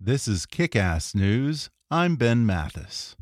This 0.00 0.28
is 0.28 0.46
Kick 0.46 0.76
Ass 0.76 1.12
News. 1.12 1.70
I'm 1.90 2.14
Ben 2.14 2.46
Mathis. 2.46 3.16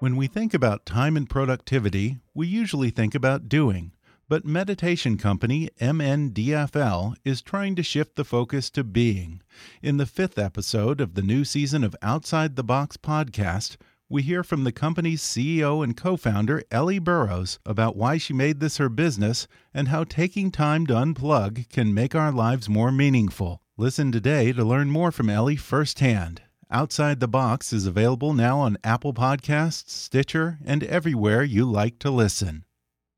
When 0.00 0.16
we 0.16 0.26
think 0.26 0.52
about 0.52 0.84
time 0.84 1.16
and 1.16 1.30
productivity, 1.30 2.18
we 2.34 2.48
usually 2.48 2.90
think 2.90 3.14
about 3.14 3.48
doing. 3.48 3.92
But 4.28 4.44
meditation 4.44 5.18
company 5.18 5.70
MNDFL 5.80 7.14
is 7.24 7.42
trying 7.42 7.76
to 7.76 7.84
shift 7.84 8.16
the 8.16 8.24
focus 8.24 8.70
to 8.70 8.82
being. 8.82 9.40
In 9.80 9.98
the 9.98 10.04
fifth 10.04 10.36
episode 10.36 11.00
of 11.00 11.14
the 11.14 11.22
new 11.22 11.44
season 11.44 11.84
of 11.84 11.94
Outside 12.02 12.56
the 12.56 12.64
Box 12.64 12.96
podcast, 12.96 13.76
we 14.10 14.22
hear 14.22 14.42
from 14.42 14.64
the 14.64 14.72
company's 14.72 15.22
CEO 15.22 15.84
and 15.84 15.96
co 15.96 16.16
founder, 16.16 16.64
Ellie 16.72 16.98
Burrows, 16.98 17.60
about 17.64 17.94
why 17.96 18.18
she 18.18 18.32
made 18.32 18.58
this 18.58 18.78
her 18.78 18.88
business 18.88 19.46
and 19.72 19.86
how 19.86 20.02
taking 20.02 20.50
time 20.50 20.84
to 20.88 20.94
unplug 20.94 21.68
can 21.70 21.94
make 21.94 22.16
our 22.16 22.32
lives 22.32 22.68
more 22.68 22.90
meaningful. 22.90 23.62
Listen 23.76 24.10
today 24.10 24.52
to 24.52 24.64
learn 24.64 24.90
more 24.90 25.12
from 25.12 25.30
Ellie 25.30 25.54
firsthand. 25.54 26.42
Outside 26.72 27.20
the 27.20 27.28
Box 27.28 27.72
is 27.72 27.86
available 27.86 28.34
now 28.34 28.58
on 28.58 28.78
Apple 28.82 29.14
Podcasts, 29.14 29.90
Stitcher, 29.90 30.58
and 30.64 30.82
everywhere 30.82 31.44
you 31.44 31.64
like 31.64 32.00
to 32.00 32.10
listen. 32.10 32.64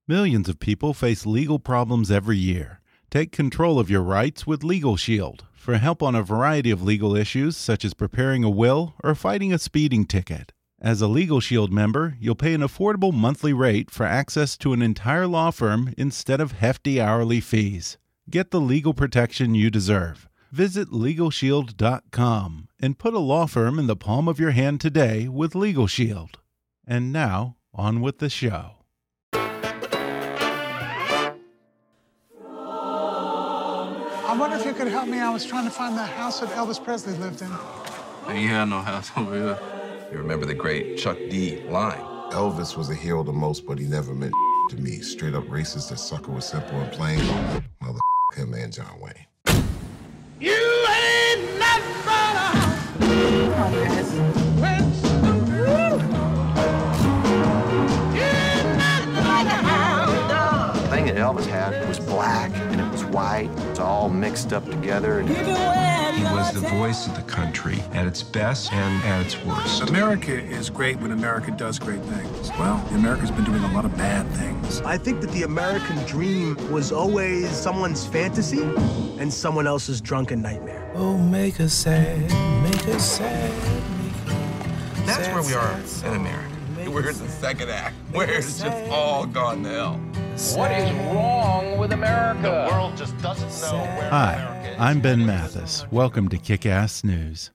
Millions 0.07 0.47
of 0.47 0.61
people 0.61 0.93
face 0.93 1.25
legal 1.25 1.59
problems 1.59 2.11
every 2.11 2.37
year. 2.37 2.81
Take 3.11 3.33
control 3.33 3.79
of 3.79 3.89
your 3.89 4.03
rights 4.03 4.47
with 4.47 4.63
Legal 4.63 4.97
Shield 4.97 5.47
for 5.55 5.79
help 5.79 6.03
on 6.03 6.15
a 6.15 6.23
variety 6.23 6.71
of 6.71 6.83
legal 6.83 7.17
issues, 7.17 7.57
such 7.57 7.83
as 7.83 7.95
preparing 7.95 8.45
a 8.45 8.51
will 8.51 8.95
or 9.03 9.15
fighting 9.15 9.55
a 9.55 9.59
speeding 9.59 10.05
ticket. 10.05 10.53
As 10.85 11.01
a 11.01 11.07
Legal 11.07 11.39
Shield 11.39 11.73
member, 11.73 12.17
you'll 12.19 12.35
pay 12.35 12.55
an 12.55 12.61
affordable 12.61 13.13
monthly 13.13 13.53
rate 13.53 13.89
for 13.89 14.05
access 14.05 14.57
to 14.57 14.73
an 14.73 14.83
entire 14.83 15.29
law 15.29 15.53
firm 15.53 15.95
instead 15.97 16.41
of 16.41 16.51
hefty 16.59 17.01
hourly 17.01 17.39
fees. 17.41 17.99
Get 18.29 18.51
the 18.51 18.61
legal 18.61 18.93
protection 18.93 19.55
you 19.55 19.71
deserve. 19.71 20.29
Visit 20.51 20.89
LegalShield.com 20.89 22.69
and 22.81 22.99
put 22.99 23.15
a 23.15 23.21
law 23.21 23.47
firm 23.47 23.79
in 23.79 23.87
the 23.87 23.95
palm 23.95 24.27
of 24.27 24.41
your 24.41 24.51
hand 24.51 24.81
today 24.81 25.29
with 25.29 25.55
Legal 25.55 25.87
Shield. 25.87 26.41
And 26.85 27.13
now, 27.13 27.59
on 27.73 28.01
with 28.01 28.19
the 28.19 28.29
show. 28.29 28.73
I 34.25 34.37
wonder 34.37 34.57
if 34.57 34.67
you 34.67 34.73
could 34.73 34.89
help 34.89 35.07
me. 35.07 35.21
I 35.21 35.31
was 35.31 35.47
trying 35.47 35.65
to 35.65 35.71
find 35.71 35.97
the 35.97 36.03
house 36.03 36.41
that 36.41 36.49
Elvis 36.51 36.83
Presley 36.83 37.15
lived 37.19 37.41
in. 37.41 37.53
Ain't 38.27 38.51
had 38.51 38.65
no 38.65 38.81
house 38.81 39.13
over 39.17 39.33
here. 39.33 39.82
You 40.13 40.19
remember 40.19 40.45
the 40.45 40.53
great 40.53 40.99
Chuck 40.99 41.17
D 41.31 41.63
line? 41.71 41.99
Elvis 42.33 42.77
was 42.77 42.91
a 42.91 42.95
hero 42.95 43.23
the 43.23 43.33
most, 43.33 43.67
but 43.67 43.79
he 43.79 43.87
never 43.87 44.13
meant 44.13 44.35
to 44.69 44.77
me. 44.77 45.01
Straight 45.01 45.33
up 45.35 45.45
racist, 45.45 45.89
that 45.89 45.99
sucker 45.99 46.31
was 46.31 46.45
simple 46.45 46.79
and 46.79 46.93
plain. 46.93 47.19
Mother 47.81 47.99
him 48.37 48.53
and 48.53 48.71
John 48.71 49.01
Wayne. 49.01 49.27
You 50.39 50.53
ain't 50.53 51.59
nothing 51.59 51.97
but 52.05 52.37
a 52.37 52.53
Come 59.49 60.37
on. 60.45 60.75
The 60.75 60.89
thing 60.91 61.07
that 61.07 61.17
Elvis 61.17 61.47
had 61.47 61.89
was 61.89 61.99
black 62.01 62.53
and 62.55 62.83
it 62.83 62.93
was 62.93 63.03
white. 63.07 63.49
It's 63.93 64.01
all 64.01 64.09
mixed 64.09 64.55
up 64.55 64.65
together. 64.71 65.19
And 65.19 65.29
He 65.29 66.25
was 66.25 66.51
the 66.55 66.67
voice 66.67 67.07
of 67.07 67.15
the 67.15 67.21
country 67.31 67.79
at 67.93 68.07
its 68.07 68.23
best 68.23 68.73
and 68.73 69.05
at 69.05 69.27
its 69.27 69.37
worst. 69.45 69.91
America 69.91 70.33
is 70.33 70.71
great 70.71 70.99
when 70.99 71.13
America 71.13 71.51
does 71.51 71.79
great 71.79 72.01
things. 72.05 72.49
Well, 72.59 72.83
America's 72.93 73.31
been 73.31 73.45
doing 73.45 73.63
a 73.63 73.73
lot 73.75 73.85
of 73.85 73.95
bad 73.99 74.27
things. 74.31 74.81
I 74.81 74.97
think 74.97 75.21
that 75.21 75.31
the 75.33 75.43
American 75.43 76.03
dream 76.07 76.57
was 76.73 76.91
always 76.91 77.51
someone's 77.51 78.07
fantasy 78.07 78.63
and 79.19 79.31
someone 79.31 79.67
else's 79.67 80.01
drunken 80.01 80.41
nightmare. 80.41 80.91
Oh, 80.95 81.19
make 81.19 81.61
us 81.61 81.75
sad, 81.75 82.23
make 82.63 82.89
us 82.89 83.19
sad. 83.19 83.53
That's 85.05 85.29
where 85.29 85.43
we 85.43 85.53
are 85.53 85.79
in 86.09 86.19
America. 86.19 86.49
We're 86.91 87.11
in 87.11 87.19
the 87.19 87.29
second 87.29 87.69
act, 87.71 87.95
where 88.13 88.31
it's 88.31 88.59
just 88.61 88.91
all 88.91 89.27
gone 89.27 89.63
to 89.65 89.69
hell. 89.69 90.01
What 90.33 90.73
is 90.73 90.91
wrong 91.15 91.77
with 91.77 91.93
America? 91.93 92.41
The 92.43 92.75
world 92.75 92.97
just 92.97 93.17
doesn't 93.19 93.51
know 93.71 93.83
where 93.83 94.09
Hi, 94.09 94.75
I'm 94.79 95.03
Ben 95.03 95.27
Mathis. 95.27 95.85
Welcome 95.91 96.31
to 96.31 96.39
Kick 96.39 96.65
Ass 96.65 97.05
News. 97.05 97.51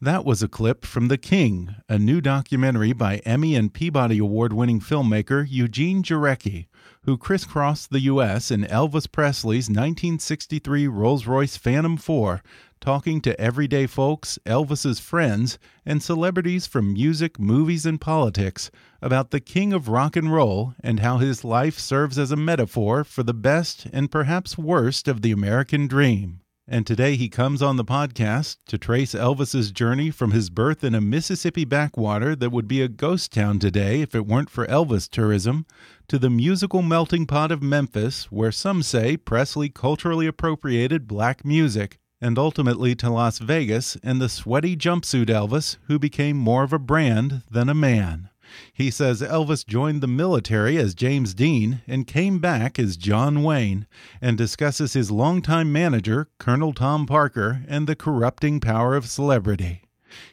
That 0.00 0.24
was 0.24 0.40
a 0.40 0.48
clip 0.48 0.84
from 0.84 1.08
The 1.08 1.18
King, 1.18 1.74
a 1.88 1.98
new 1.98 2.20
documentary 2.20 2.92
by 2.92 3.16
Emmy 3.26 3.56
and 3.56 3.74
Peabody 3.74 4.18
Award 4.18 4.52
winning 4.52 4.78
filmmaker 4.78 5.44
Eugene 5.48 6.04
Jarecki, 6.04 6.66
who 7.02 7.18
crisscrossed 7.18 7.90
the 7.90 8.00
U.S. 8.02 8.52
in 8.52 8.62
Elvis 8.62 9.10
Presley's 9.10 9.68
1963 9.68 10.86
Rolls 10.86 11.26
Royce 11.26 11.56
Phantom 11.56 11.96
4, 11.96 12.42
talking 12.80 13.20
to 13.20 13.38
everyday 13.40 13.86
folks, 13.86 14.38
Elvis's 14.46 14.98
friends, 14.98 15.58
and 15.84 16.02
celebrities 16.02 16.66
from 16.66 16.92
music, 16.92 17.38
movies, 17.38 17.84
and 17.84 18.00
politics 18.00 18.70
about 19.02 19.30
the 19.30 19.40
king 19.40 19.72
of 19.72 19.88
rock 19.88 20.16
and 20.16 20.32
roll 20.32 20.74
and 20.82 21.00
how 21.00 21.18
his 21.18 21.44
life 21.44 21.78
serves 21.78 22.18
as 22.18 22.32
a 22.32 22.36
metaphor 22.36 23.04
for 23.04 23.22
the 23.22 23.34
best 23.34 23.86
and 23.92 24.10
perhaps 24.10 24.56
worst 24.56 25.08
of 25.08 25.22
the 25.22 25.32
American 25.32 25.86
dream. 25.86 26.40
And 26.72 26.86
today 26.86 27.16
he 27.16 27.28
comes 27.28 27.62
on 27.62 27.76
the 27.76 27.84
podcast 27.84 28.58
to 28.68 28.78
trace 28.78 29.12
Elvis's 29.12 29.72
journey 29.72 30.12
from 30.12 30.30
his 30.30 30.50
birth 30.50 30.84
in 30.84 30.94
a 30.94 31.00
Mississippi 31.00 31.64
backwater 31.64 32.36
that 32.36 32.50
would 32.50 32.68
be 32.68 32.80
a 32.80 32.86
ghost 32.88 33.32
town 33.32 33.58
today 33.58 34.02
if 34.02 34.14
it 34.14 34.24
weren't 34.24 34.50
for 34.50 34.66
Elvis 34.68 35.10
tourism, 35.10 35.66
to 36.06 36.16
the 36.16 36.30
musical 36.30 36.80
melting 36.80 37.26
pot 37.26 37.50
of 37.50 37.60
Memphis, 37.60 38.30
where 38.30 38.52
some 38.52 38.84
say 38.84 39.16
Presley 39.16 39.68
culturally 39.68 40.28
appropriated 40.28 41.08
black 41.08 41.44
music, 41.44 41.98
and 42.20 42.38
ultimately 42.38 42.94
to 42.94 43.10
Las 43.10 43.38
Vegas 43.38 43.96
and 44.02 44.20
the 44.20 44.28
sweaty 44.28 44.76
jumpsuit 44.76 45.26
Elvis, 45.26 45.76
who 45.84 45.98
became 45.98 46.36
more 46.36 46.62
of 46.62 46.72
a 46.72 46.78
brand 46.78 47.42
than 47.50 47.68
a 47.68 47.74
man. 47.74 48.28
He 48.72 48.90
says 48.90 49.22
Elvis 49.22 49.64
joined 49.64 50.00
the 50.00 50.08
military 50.08 50.76
as 50.76 50.94
James 50.94 51.34
Dean 51.34 51.82
and 51.86 52.06
came 52.06 52.40
back 52.40 52.78
as 52.78 52.96
John 52.96 53.42
Wayne, 53.42 53.86
and 54.20 54.36
discusses 54.36 54.92
his 54.92 55.10
longtime 55.10 55.72
manager, 55.72 56.28
Colonel 56.38 56.72
Tom 56.72 57.06
Parker, 57.06 57.62
and 57.68 57.86
the 57.86 57.94
corrupting 57.94 58.58
power 58.60 58.96
of 58.96 59.06
celebrity. 59.08 59.82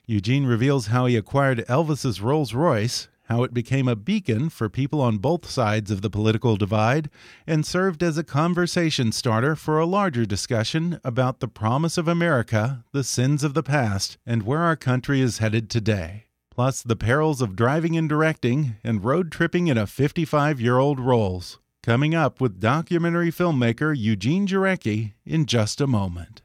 Eugene 0.08 0.46
reveals 0.46 0.88
how 0.88 1.06
he 1.06 1.16
acquired 1.16 1.64
Elvis's 1.70 2.20
Rolls 2.20 2.54
Royce, 2.56 3.08
how 3.28 3.44
it 3.44 3.54
became 3.54 3.88
a 3.88 3.96
beacon 3.96 4.50
for 4.50 4.70
people 4.70 5.02
on 5.02 5.18
both 5.18 5.50
sides 5.50 5.92
of 5.92 6.02
the 6.02 6.10
political 6.10 6.58
divide, 6.58 7.10
and 7.46 7.66
served 7.66 8.04
as 8.04 8.18
a 8.18 8.24
conversation 8.24 9.12
starter 9.12 9.56
for 9.56 9.80
a 9.80 9.86
larger 9.86 10.26
discussion 10.26 11.00
about 11.04 11.40
the 11.40 11.48
promise 11.48 11.98
of 11.98 12.08
America, 12.08 12.84
the 12.92 13.04
sins 13.04 13.44
of 13.44 13.54
the 13.54 13.64
past, 13.64 14.18
and 14.26 14.44
where 14.44 14.62
our 14.62 14.76
country 14.76 15.22
is 15.22 15.38
headed 15.38 15.70
today 15.70 16.24
plus 16.58 16.82
the 16.82 16.96
perils 16.96 17.40
of 17.40 17.56
driving 17.56 17.96
and 17.96 18.10
directing 18.10 18.78
and 18.84 19.04
road 19.04 19.32
tripping 19.32 19.68
in 19.68 19.78
a 19.78 19.86
55 19.86 20.60
year 20.60 20.80
old 20.80 21.00
Rolls. 21.00 21.60
Coming 21.84 22.16
up 22.16 22.42
with 22.42 22.60
documentary 22.60 23.32
filmmaker 23.32 23.96
Eugene 23.96 24.48
Jarecki 24.48 25.14
in 25.24 25.46
just 25.46 25.80
a 25.80 25.86
moment. 25.86 26.42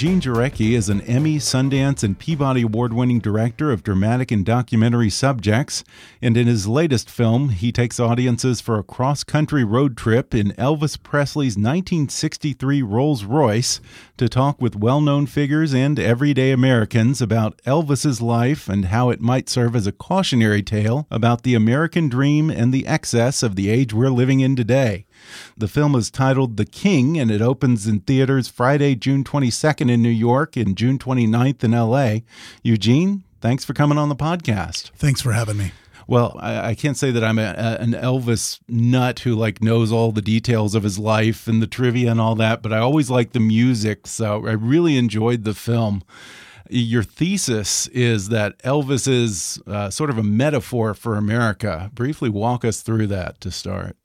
Eugene 0.00 0.20
Jarecki 0.20 0.76
is 0.76 0.88
an 0.88 1.00
Emmy, 1.00 1.38
Sundance, 1.38 2.04
and 2.04 2.16
Peabody 2.16 2.62
Award 2.62 2.92
winning 2.92 3.18
director 3.18 3.72
of 3.72 3.82
dramatic 3.82 4.30
and 4.30 4.46
documentary 4.46 5.10
subjects. 5.10 5.82
And 6.22 6.36
in 6.36 6.46
his 6.46 6.68
latest 6.68 7.10
film, 7.10 7.48
he 7.48 7.72
takes 7.72 7.98
audiences 7.98 8.60
for 8.60 8.78
a 8.78 8.84
cross 8.84 9.24
country 9.24 9.64
road 9.64 9.96
trip 9.96 10.36
in 10.36 10.52
Elvis 10.52 11.02
Presley's 11.02 11.56
1963 11.56 12.80
Rolls 12.80 13.24
Royce 13.24 13.80
to 14.18 14.28
talk 14.28 14.62
with 14.62 14.76
well 14.76 15.00
known 15.00 15.26
figures 15.26 15.74
and 15.74 15.98
everyday 15.98 16.52
Americans 16.52 17.20
about 17.20 17.60
Elvis's 17.66 18.22
life 18.22 18.68
and 18.68 18.84
how 18.84 19.10
it 19.10 19.20
might 19.20 19.48
serve 19.48 19.74
as 19.74 19.88
a 19.88 19.92
cautionary 19.92 20.62
tale 20.62 21.08
about 21.10 21.42
the 21.42 21.56
American 21.56 22.08
dream 22.08 22.50
and 22.50 22.72
the 22.72 22.86
excess 22.86 23.42
of 23.42 23.56
the 23.56 23.68
age 23.68 23.92
we're 23.92 24.10
living 24.10 24.38
in 24.38 24.54
today. 24.54 25.06
The 25.56 25.68
film 25.68 25.94
is 25.94 26.10
titled 26.10 26.56
The 26.56 26.64
King, 26.64 27.18
and 27.18 27.30
it 27.30 27.40
opens 27.40 27.86
in 27.86 28.00
theaters 28.00 28.48
Friday, 28.48 28.94
June 28.94 29.24
22nd 29.24 29.90
in 29.90 30.02
New 30.02 30.08
York 30.08 30.56
and 30.56 30.76
June 30.76 30.98
29th 30.98 31.64
in 31.64 31.72
LA. 31.72 32.20
Eugene, 32.62 33.24
thanks 33.40 33.64
for 33.64 33.74
coming 33.74 33.98
on 33.98 34.08
the 34.08 34.16
podcast. 34.16 34.90
Thanks 34.96 35.20
for 35.20 35.32
having 35.32 35.56
me. 35.56 35.72
Well, 36.06 36.36
I, 36.40 36.70
I 36.70 36.74
can't 36.74 36.96
say 36.96 37.10
that 37.10 37.22
I'm 37.22 37.38
a, 37.38 37.54
a, 37.56 37.82
an 37.82 37.92
Elvis 37.92 38.60
nut 38.66 39.20
who 39.20 39.34
like 39.34 39.62
knows 39.62 39.92
all 39.92 40.10
the 40.10 40.22
details 40.22 40.74
of 40.74 40.82
his 40.82 40.98
life 40.98 41.46
and 41.46 41.60
the 41.60 41.66
trivia 41.66 42.10
and 42.10 42.20
all 42.20 42.34
that, 42.36 42.62
but 42.62 42.72
I 42.72 42.78
always 42.78 43.10
like 43.10 43.32
the 43.32 43.40
music, 43.40 44.06
so 44.06 44.46
I 44.46 44.52
really 44.52 44.96
enjoyed 44.96 45.44
the 45.44 45.54
film 45.54 46.02
your 46.70 47.02
thesis 47.02 47.86
is 47.88 48.28
that 48.28 48.58
Elvis 48.58 49.08
is 49.08 49.60
uh, 49.66 49.90
sort 49.90 50.10
of 50.10 50.18
a 50.18 50.22
metaphor 50.22 50.94
for 50.94 51.16
America. 51.16 51.90
Briefly 51.94 52.28
walk 52.28 52.64
us 52.64 52.82
through 52.82 53.06
that 53.08 53.40
to 53.40 53.50
start. 53.50 53.96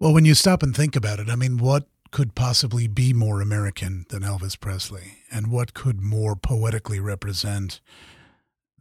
Well, 0.00 0.14
when 0.14 0.24
you 0.24 0.34
stop 0.34 0.62
and 0.62 0.74
think 0.74 0.96
about 0.96 1.20
it, 1.20 1.28
I 1.28 1.36
mean, 1.36 1.58
what 1.58 1.86
could 2.10 2.34
possibly 2.34 2.88
be 2.88 3.12
more 3.12 3.42
American 3.42 4.06
than 4.08 4.22
Elvis 4.22 4.58
Presley? 4.58 5.18
And 5.30 5.48
what 5.48 5.74
could 5.74 6.00
more 6.00 6.34
poetically 6.34 6.98
represent 6.98 7.82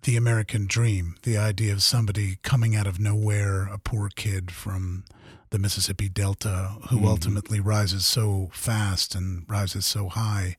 the 0.03 0.15
American 0.15 0.65
dream? 0.65 1.17
The 1.23 1.37
idea 1.37 1.73
of 1.73 1.83
somebody 1.83 2.37
coming 2.41 2.73
out 2.73 2.87
of 2.87 3.01
nowhere, 3.01 3.63
a 3.63 3.77
poor 3.77 4.07
kid 4.07 4.49
from 4.49 5.03
the 5.49 5.59
Mississippi 5.59 6.07
Delta, 6.07 6.77
who 6.89 6.95
mm-hmm. 6.99 7.07
ultimately 7.07 7.59
rises 7.59 8.05
so 8.05 8.49
fast 8.53 9.13
and 9.13 9.43
rises 9.49 9.85
so 9.85 10.07
high 10.07 10.55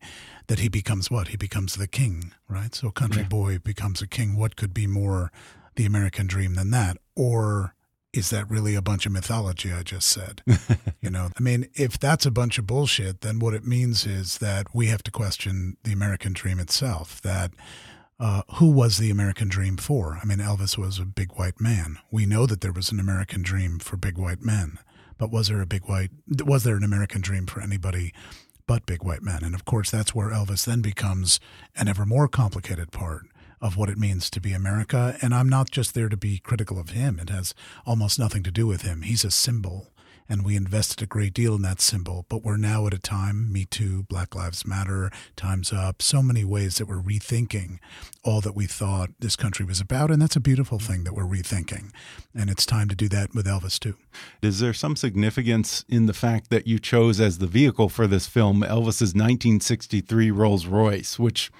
that 0.48 0.58
he 0.58 0.68
becomes 0.68 1.10
what? 1.10 1.28
He 1.28 1.38
becomes 1.38 1.76
the 1.76 1.88
king, 1.88 2.34
right? 2.50 2.74
So 2.74 2.88
a 2.88 2.92
country 2.92 3.22
yeah. 3.22 3.28
boy 3.28 3.58
becomes 3.60 4.02
a 4.02 4.06
king. 4.06 4.36
What 4.36 4.56
could 4.56 4.74
be 4.74 4.86
more 4.86 5.32
the 5.76 5.86
American 5.86 6.26
dream 6.26 6.54
than 6.54 6.70
that? 6.72 6.98
Or 7.16 7.74
is 8.12 8.30
that 8.30 8.50
really 8.50 8.74
a 8.74 8.82
bunch 8.82 9.06
of 9.06 9.12
mythology 9.12 9.72
I 9.72 9.82
just 9.82 10.08
said? 10.08 10.42
you 11.00 11.10
know, 11.10 11.30
I 11.36 11.40
mean, 11.40 11.68
if 11.74 11.98
that's 11.98 12.26
a 12.26 12.30
bunch 12.30 12.58
of 12.58 12.66
bullshit, 12.66 13.20
then 13.20 13.38
what 13.38 13.54
it 13.54 13.64
means 13.64 14.06
is 14.06 14.38
that 14.38 14.66
we 14.74 14.86
have 14.86 15.02
to 15.04 15.10
question 15.10 15.76
the 15.84 15.92
American 15.92 16.32
dream 16.32 16.58
itself. 16.58 17.20
That 17.22 17.52
uh, 18.18 18.42
who 18.54 18.70
was 18.70 18.98
the 18.98 19.10
American 19.10 19.48
dream 19.48 19.76
for? 19.76 20.18
I 20.20 20.26
mean, 20.26 20.38
Elvis 20.38 20.76
was 20.76 20.98
a 20.98 21.04
big 21.04 21.32
white 21.32 21.60
man. 21.60 21.98
We 22.10 22.26
know 22.26 22.46
that 22.46 22.60
there 22.60 22.72
was 22.72 22.90
an 22.90 23.00
American 23.00 23.42
dream 23.42 23.78
for 23.78 23.96
big 23.96 24.18
white 24.18 24.42
men, 24.42 24.78
but 25.16 25.30
was 25.30 25.48
there 25.48 25.60
a 25.60 25.66
big 25.66 25.84
white? 25.84 26.10
Was 26.44 26.64
there 26.64 26.76
an 26.76 26.84
American 26.84 27.20
dream 27.20 27.46
for 27.46 27.60
anybody 27.60 28.12
but 28.66 28.86
big 28.86 29.04
white 29.04 29.22
men? 29.22 29.44
And 29.44 29.54
of 29.54 29.64
course, 29.64 29.90
that's 29.90 30.14
where 30.14 30.30
Elvis 30.30 30.66
then 30.66 30.82
becomes 30.82 31.38
an 31.76 31.88
ever 31.88 32.04
more 32.04 32.28
complicated 32.28 32.90
part 32.90 33.26
of 33.60 33.76
what 33.76 33.88
it 33.90 33.98
means 33.98 34.30
to 34.30 34.40
be 34.40 34.52
America. 34.52 35.16
And 35.20 35.34
I'm 35.34 35.48
not 35.48 35.70
just 35.70 35.94
there 35.94 36.08
to 36.08 36.16
be 36.16 36.38
critical 36.38 36.78
of 36.78 36.90
him, 36.90 37.18
it 37.18 37.30
has 37.30 37.54
almost 37.86 38.18
nothing 38.18 38.42
to 38.44 38.50
do 38.50 38.66
with 38.66 38.82
him. 38.82 39.02
He's 39.02 39.24
a 39.24 39.30
symbol. 39.30 39.88
And 40.30 40.44
we 40.44 40.54
invested 40.54 41.02
a 41.02 41.06
great 41.06 41.34
deal 41.34 41.56
in 41.56 41.62
that 41.62 41.80
symbol, 41.80 42.24
but 42.28 42.44
we're 42.44 42.56
now 42.56 42.86
at 42.86 42.94
a 42.94 43.00
time, 43.00 43.52
Me 43.52 43.64
Too, 43.64 44.04
Black 44.04 44.36
Lives 44.36 44.64
Matter, 44.64 45.10
Time's 45.34 45.72
Up, 45.72 46.00
so 46.00 46.22
many 46.22 46.44
ways 46.44 46.76
that 46.76 46.86
we're 46.86 47.02
rethinking 47.02 47.80
all 48.22 48.40
that 48.42 48.54
we 48.54 48.66
thought 48.66 49.10
this 49.18 49.34
country 49.34 49.66
was 49.66 49.80
about. 49.80 50.08
And 50.08 50.22
that's 50.22 50.36
a 50.36 50.40
beautiful 50.40 50.78
thing 50.78 51.02
that 51.02 51.14
we're 51.14 51.24
rethinking. 51.24 51.90
And 52.32 52.48
it's 52.48 52.64
time 52.64 52.88
to 52.90 52.94
do 52.94 53.08
that 53.08 53.34
with 53.34 53.44
Elvis, 53.44 53.76
too. 53.76 53.96
Is 54.40 54.60
there 54.60 54.72
some 54.72 54.94
significance 54.94 55.84
in 55.88 56.06
the 56.06 56.14
fact 56.14 56.48
that 56.50 56.64
you 56.64 56.78
chose 56.78 57.20
as 57.20 57.38
the 57.38 57.48
vehicle 57.48 57.88
for 57.88 58.06
this 58.06 58.28
film 58.28 58.62
Elvis's 58.62 59.16
1963 59.16 60.30
Rolls 60.30 60.66
Royce, 60.66 61.18
which 61.18 61.50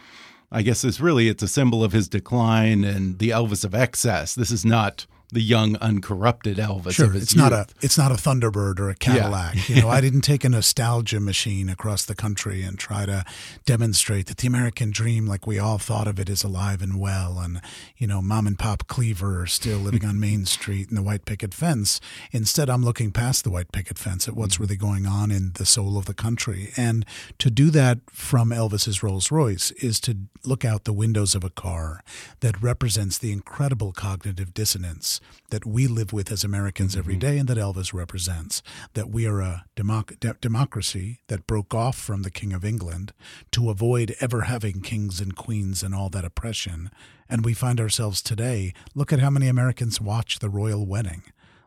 I 0.52 0.62
guess 0.62 0.82
it's 0.84 1.00
really 1.00 1.28
it's 1.28 1.42
a 1.42 1.48
symbol 1.48 1.84
of 1.84 1.92
his 1.92 2.08
decline 2.08 2.84
and 2.84 3.18
the 3.18 3.30
Elvis 3.30 3.64
of 3.64 3.74
excess. 3.74 4.34
This 4.34 4.50
is 4.50 4.64
not 4.64 5.06
the 5.30 5.40
young, 5.40 5.76
uncorrupted 5.76 6.56
Elvis. 6.56 6.92
Sure, 6.92 7.14
it's 7.14 7.34
youth. 7.34 7.42
not 7.42 7.52
a 7.52 7.66
it's 7.80 7.96
not 7.96 8.10
a 8.10 8.14
Thunderbird 8.14 8.78
or 8.80 8.90
a 8.90 8.94
Cadillac. 8.94 9.68
Yeah. 9.68 9.76
you 9.76 9.82
know, 9.82 9.88
I 9.90 10.00
didn't 10.00 10.22
take 10.22 10.44
a 10.44 10.48
nostalgia 10.48 11.20
machine 11.20 11.68
across 11.68 12.04
the 12.04 12.14
country 12.14 12.62
and 12.62 12.78
try 12.78 13.06
to 13.06 13.24
demonstrate 13.64 14.26
that 14.26 14.38
the 14.38 14.46
American 14.46 14.90
dream, 14.90 15.26
like 15.26 15.46
we 15.46 15.58
all 15.58 15.78
thought 15.78 16.08
of 16.08 16.18
it, 16.18 16.28
is 16.28 16.42
alive 16.42 16.82
and 16.82 16.98
well. 16.98 17.38
And 17.38 17.60
you 17.96 18.06
know, 18.06 18.20
mom 18.20 18.46
and 18.46 18.58
pop 18.58 18.86
Cleaver 18.88 19.42
are 19.42 19.46
still 19.46 19.78
living 19.78 20.04
on 20.04 20.18
Main 20.18 20.44
Street 20.50 20.88
and 20.88 20.96
the 20.96 21.02
white 21.02 21.24
picket 21.24 21.54
fence. 21.54 22.00
Instead, 22.32 22.68
I'm 22.68 22.84
looking 22.84 23.12
past 23.12 23.44
the 23.44 23.50
white 23.50 23.72
picket 23.72 23.98
fence 23.98 24.26
at 24.26 24.34
what's 24.34 24.54
mm-hmm. 24.54 24.64
really 24.64 24.76
going 24.76 25.06
on 25.06 25.30
in 25.30 25.52
the 25.54 25.66
soul 25.66 25.96
of 25.96 26.06
the 26.06 26.14
country. 26.14 26.72
And 26.76 27.06
to 27.38 27.50
do 27.50 27.70
that 27.70 27.98
from 28.10 28.50
Elvis's 28.50 29.02
Rolls 29.02 29.30
Royce 29.30 29.70
is 29.72 30.00
to 30.00 30.16
look 30.44 30.64
out 30.64 30.84
the 30.84 30.92
windows 30.92 31.34
of 31.34 31.44
a 31.44 31.50
car 31.50 32.02
that 32.40 32.60
represents 32.62 33.18
the 33.18 33.32
incredible 33.32 33.92
cognitive 33.92 34.54
dissonance 34.54 35.19
that 35.50 35.66
we 35.66 35.86
live 35.86 36.12
with 36.12 36.30
as 36.30 36.44
Americans 36.44 36.96
every 36.96 37.14
mm-hmm. 37.14 37.20
day 37.20 37.38
and 37.38 37.48
that 37.48 37.58
Elvis 37.58 37.92
represents. 37.92 38.62
That 38.94 39.10
we 39.10 39.26
are 39.26 39.40
a 39.40 39.64
democ- 39.76 40.20
de- 40.20 40.36
democracy 40.40 41.20
that 41.28 41.46
broke 41.46 41.74
off 41.74 41.98
from 41.98 42.22
the 42.22 42.30
King 42.30 42.52
of 42.52 42.64
England 42.64 43.12
to 43.52 43.70
avoid 43.70 44.14
ever 44.20 44.42
having 44.42 44.80
kings 44.80 45.20
and 45.20 45.36
queens 45.36 45.82
and 45.82 45.94
all 45.94 46.08
that 46.10 46.24
oppression. 46.24 46.90
And 47.28 47.44
we 47.44 47.54
find 47.54 47.80
ourselves 47.80 48.22
today, 48.22 48.72
look 48.94 49.12
at 49.12 49.20
how 49.20 49.30
many 49.30 49.48
Americans 49.48 50.00
watch 50.00 50.38
the 50.38 50.50
royal 50.50 50.86
wedding. 50.86 51.22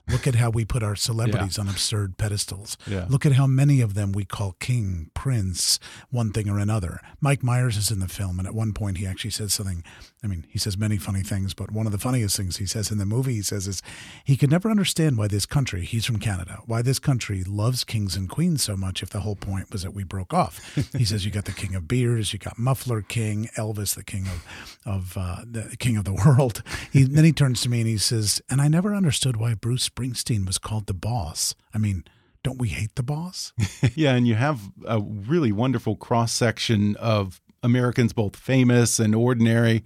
Look 0.09 0.27
at 0.27 0.35
how 0.35 0.49
we 0.49 0.65
put 0.65 0.83
our 0.83 0.97
celebrities 0.97 1.57
yeah. 1.57 1.63
on 1.63 1.69
absurd 1.69 2.17
pedestals. 2.17 2.77
Yeah. 2.85 3.05
Look 3.07 3.25
at 3.25 3.33
how 3.33 3.47
many 3.47 3.79
of 3.79 3.93
them 3.93 4.11
we 4.11 4.25
call 4.25 4.57
king, 4.59 5.09
prince, 5.13 5.79
one 6.09 6.31
thing 6.33 6.49
or 6.49 6.59
another. 6.59 6.99
Mike 7.21 7.41
Myers 7.41 7.77
is 7.77 7.89
in 7.89 7.99
the 7.99 8.09
film, 8.09 8.37
and 8.37 8.45
at 8.45 8.53
one 8.53 8.73
point 8.73 8.97
he 8.97 9.07
actually 9.07 9.31
says 9.31 9.53
something. 9.53 9.81
I 10.23 10.27
mean, 10.27 10.45
he 10.47 10.57
says 10.57 10.77
many 10.77 10.97
funny 10.97 11.21
things, 11.21 11.53
but 11.53 11.71
one 11.71 11.85
of 11.85 11.91
the 11.91 11.97
funniest 11.97 12.37
things 12.37 12.57
he 12.57 12.65
says 12.65 12.91
in 12.91 12.97
the 12.97 13.05
movie, 13.05 13.33
he 13.33 13.41
says, 13.41 13.67
is 13.67 13.81
he 14.23 14.37
could 14.37 14.49
never 14.49 14.69
understand 14.69 15.17
why 15.17 15.27
this 15.27 15.45
country, 15.45 15.83
he's 15.83 16.05
from 16.05 16.17
Canada, 16.17 16.61
why 16.65 16.81
this 16.81 16.97
country 16.97 17.43
loves 17.43 17.83
kings 17.83 18.15
and 18.15 18.29
queens 18.29 18.63
so 18.63 18.77
much 18.77 19.03
if 19.03 19.09
the 19.09 19.19
whole 19.19 19.35
point 19.35 19.71
was 19.71 19.83
that 19.83 19.93
we 19.93 20.03
broke 20.03 20.33
off. 20.33 20.75
he 20.97 21.03
says, 21.03 21.25
you 21.25 21.31
got 21.31 21.45
the 21.45 21.51
king 21.51 21.75
of 21.75 21.87
beers, 21.87 22.31
you 22.31 22.39
got 22.39 22.57
Muffler 22.57 23.01
King, 23.01 23.49
Elvis, 23.57 23.95
the 23.95 24.03
king 24.03 24.27
of, 24.27 24.77
of 24.85 25.17
uh, 25.17 25.37
the 25.45 25.75
king 25.77 25.97
of 25.97 26.05
the 26.05 26.13
world. 26.25 26.63
He, 26.91 27.03
then 27.03 27.25
he 27.25 27.33
turns 27.33 27.61
to 27.61 27.69
me 27.69 27.81
and 27.81 27.89
he 27.89 27.97
says, 27.97 28.41
and 28.49 28.61
I 28.61 28.69
never 28.69 28.95
understood 28.95 29.37
why 29.37 29.55
Bruce 29.55 29.89
Springsteen 29.89 30.45
was 30.45 30.57
called 30.57 30.87
the 30.87 30.93
boss. 30.93 31.53
I 31.73 31.79
mean, 31.79 32.05
don't 32.43 32.59
we 32.59 32.67
hate 32.67 32.95
the 32.95 33.03
boss? 33.03 33.53
yeah, 33.95 34.15
and 34.15 34.27
you 34.27 34.35
have 34.35 34.59
a 34.85 34.99
really 34.99 35.51
wonderful 35.51 35.95
cross 35.95 36.31
section 36.31 36.95
of 36.97 37.41
Americans, 37.63 38.13
both 38.13 38.35
famous 38.35 38.99
and 38.99 39.15
ordinary. 39.15 39.83